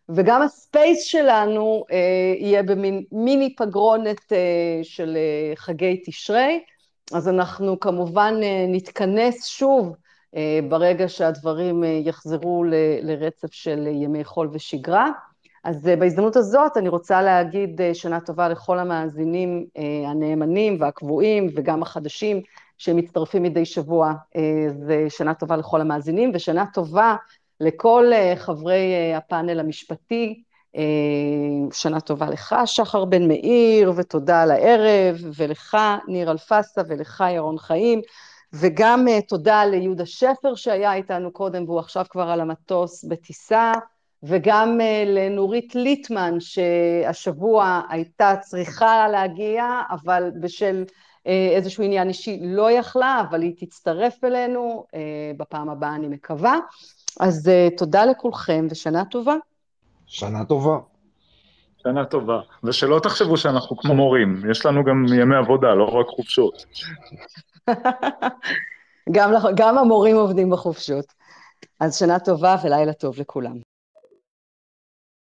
[0.09, 1.97] וגם הספייס שלנו אה,
[2.39, 4.39] יהיה במין מיני פגרונת אה,
[4.83, 6.61] של אה, חגי תשרי,
[7.13, 9.97] אז אנחנו כמובן אה, נתכנס שוב
[10.37, 15.11] אה, ברגע שהדברים אה, יחזרו ל, לרצף של ימי חול ושגרה.
[15.65, 21.47] אז אה, בהזדמנות הזאת אני רוצה להגיד אה, שנה טובה לכל המאזינים אה, הנאמנים והקבועים
[21.57, 22.41] וגם החדשים
[22.79, 24.13] שמצטרפים מדי שבוע.
[24.87, 27.17] זה שנה טובה לכל המאזינים ושנה טובה
[27.61, 30.43] לכל חברי הפאנל המשפטי.
[31.73, 35.77] שנה טובה לך, שחר בן מאיר, ותודה על הערב, ולך,
[36.09, 38.01] ניר אלפסה, ולך, ירון חיים,
[38.53, 43.73] וגם תודה ליהודה שפר שהיה איתנו קודם, והוא עכשיו כבר על המטוס בטיסה.
[44.27, 50.85] וגם אה, לנורית ליטמן, שהשבוע הייתה צריכה להגיע, אבל בשל
[51.27, 55.01] אה, איזשהו עניין אישי לא יכלה, אבל היא תצטרף אלינו אה,
[55.37, 56.59] בפעם הבאה, אני מקווה.
[57.21, 59.35] אז תודה לכולכם ושנה טובה.
[60.07, 60.79] שנה טובה.
[61.83, 62.41] שנה טובה.
[62.65, 66.65] ושלא תחשבו שאנחנו כמו מורים, יש לנו גם ימי עבודה, לא רק חופשות.
[69.15, 71.05] גם, גם המורים עובדים בחופשות.
[71.81, 73.74] אז שנה טובה ולילה טוב לכולם.